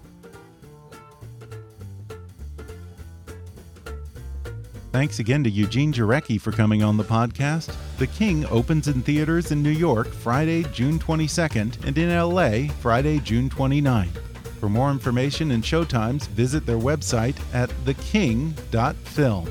Thanks 4.96 5.20
again 5.20 5.44
to 5.44 5.50
Eugene 5.50 5.92
Jarecki 5.92 6.40
for 6.40 6.54
coming 6.54 6.82
on 6.82 6.96
the 6.96 7.04
podcast. 7.04 7.76
The 7.98 8.08
King 8.08 8.46
opens 8.46 8.88
in 8.88 9.02
theaters 9.02 9.52
in 9.52 9.62
New 9.62 9.70
York 9.70 10.08
Friday, 10.08 10.64
June 10.72 11.00
22nd, 11.00 11.86
and 11.86 11.98
in 11.98 12.18
LA 12.18 12.74
Friday, 12.80 13.20
June 13.20 13.50
29th. 13.50 14.18
For 14.58 14.70
more 14.70 14.92
information 14.92 15.52
and 15.52 15.62
showtimes, 15.62 16.30
visit 16.30 16.66
their 16.66 16.78
website 16.78 17.36
at 17.54 17.70
theking.film. 17.84 19.48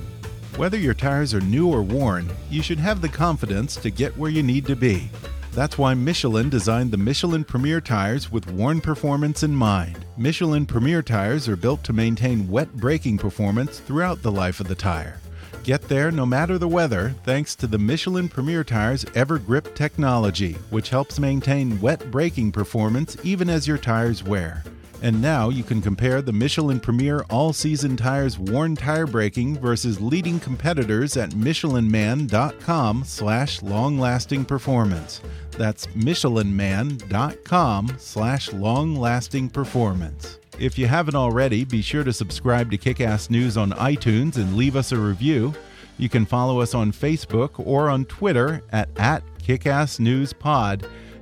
Whether 0.56 0.78
your 0.78 0.94
tires 0.94 1.34
are 1.34 1.42
new 1.42 1.68
or 1.68 1.82
worn, 1.82 2.26
you 2.48 2.62
should 2.62 2.78
have 2.78 3.02
the 3.02 3.10
confidence 3.10 3.76
to 3.76 3.90
get 3.90 4.16
where 4.16 4.30
you 4.30 4.42
need 4.42 4.64
to 4.64 4.76
be. 4.76 5.10
That's 5.52 5.76
why 5.76 5.92
Michelin 5.92 6.48
designed 6.48 6.90
the 6.90 6.96
Michelin 6.96 7.44
Premier 7.44 7.82
tires 7.82 8.32
with 8.32 8.50
worn 8.50 8.80
performance 8.80 9.42
in 9.42 9.54
mind. 9.54 10.06
Michelin 10.16 10.64
Premier 10.64 11.02
tires 11.02 11.50
are 11.50 11.56
built 11.56 11.84
to 11.84 11.92
maintain 11.92 12.48
wet 12.48 12.72
braking 12.72 13.18
performance 13.18 13.80
throughout 13.80 14.22
the 14.22 14.32
life 14.32 14.58
of 14.58 14.68
the 14.68 14.74
tire. 14.74 15.20
Get 15.62 15.82
there 15.88 16.10
no 16.10 16.26
matter 16.26 16.58
the 16.58 16.68
weather 16.68 17.14
thanks 17.24 17.54
to 17.56 17.66
the 17.66 17.78
Michelin 17.78 18.28
Premier 18.28 18.64
Tires 18.64 19.04
EverGrip 19.04 19.74
technology, 19.74 20.52
which 20.70 20.90
helps 20.90 21.18
maintain 21.18 21.80
wet 21.80 22.10
braking 22.10 22.52
performance 22.52 23.16
even 23.22 23.48
as 23.48 23.66
your 23.66 23.78
tires 23.78 24.22
wear. 24.22 24.64
And 25.02 25.20
now 25.20 25.50
you 25.50 25.62
can 25.62 25.82
compare 25.82 26.22
the 26.22 26.32
Michelin 26.32 26.80
Premier 26.80 27.24
All 27.28 27.52
Season 27.52 27.96
Tires 27.96 28.38
worn 28.38 28.74
tire 28.74 29.06
braking 29.06 29.58
versus 29.58 30.00
leading 30.00 30.40
competitors 30.40 31.16
at 31.16 31.30
michelinman.com 31.30 33.04
slash 33.04 33.62
long-lasting 33.62 34.46
performance. 34.46 35.20
That's 35.50 35.86
michelinman.com 35.88 37.96
slash 37.98 38.52
long-lasting 38.52 39.50
performance. 39.50 40.38
If 40.58 40.78
you 40.78 40.86
haven't 40.86 41.16
already, 41.16 41.64
be 41.64 41.82
sure 41.82 42.04
to 42.04 42.12
subscribe 42.12 42.70
to 42.70 42.78
Kickass 42.78 43.28
News 43.28 43.56
on 43.56 43.72
iTunes 43.72 44.36
and 44.36 44.56
leave 44.56 44.76
us 44.76 44.92
a 44.92 44.96
review. 44.96 45.52
You 45.98 46.08
can 46.08 46.24
follow 46.24 46.60
us 46.60 46.74
on 46.74 46.92
Facebook 46.92 47.50
or 47.58 47.90
on 47.90 48.04
Twitter 48.06 48.62
at, 48.72 48.88
at 48.96 49.22
KickassNewsPod. 49.38 50.88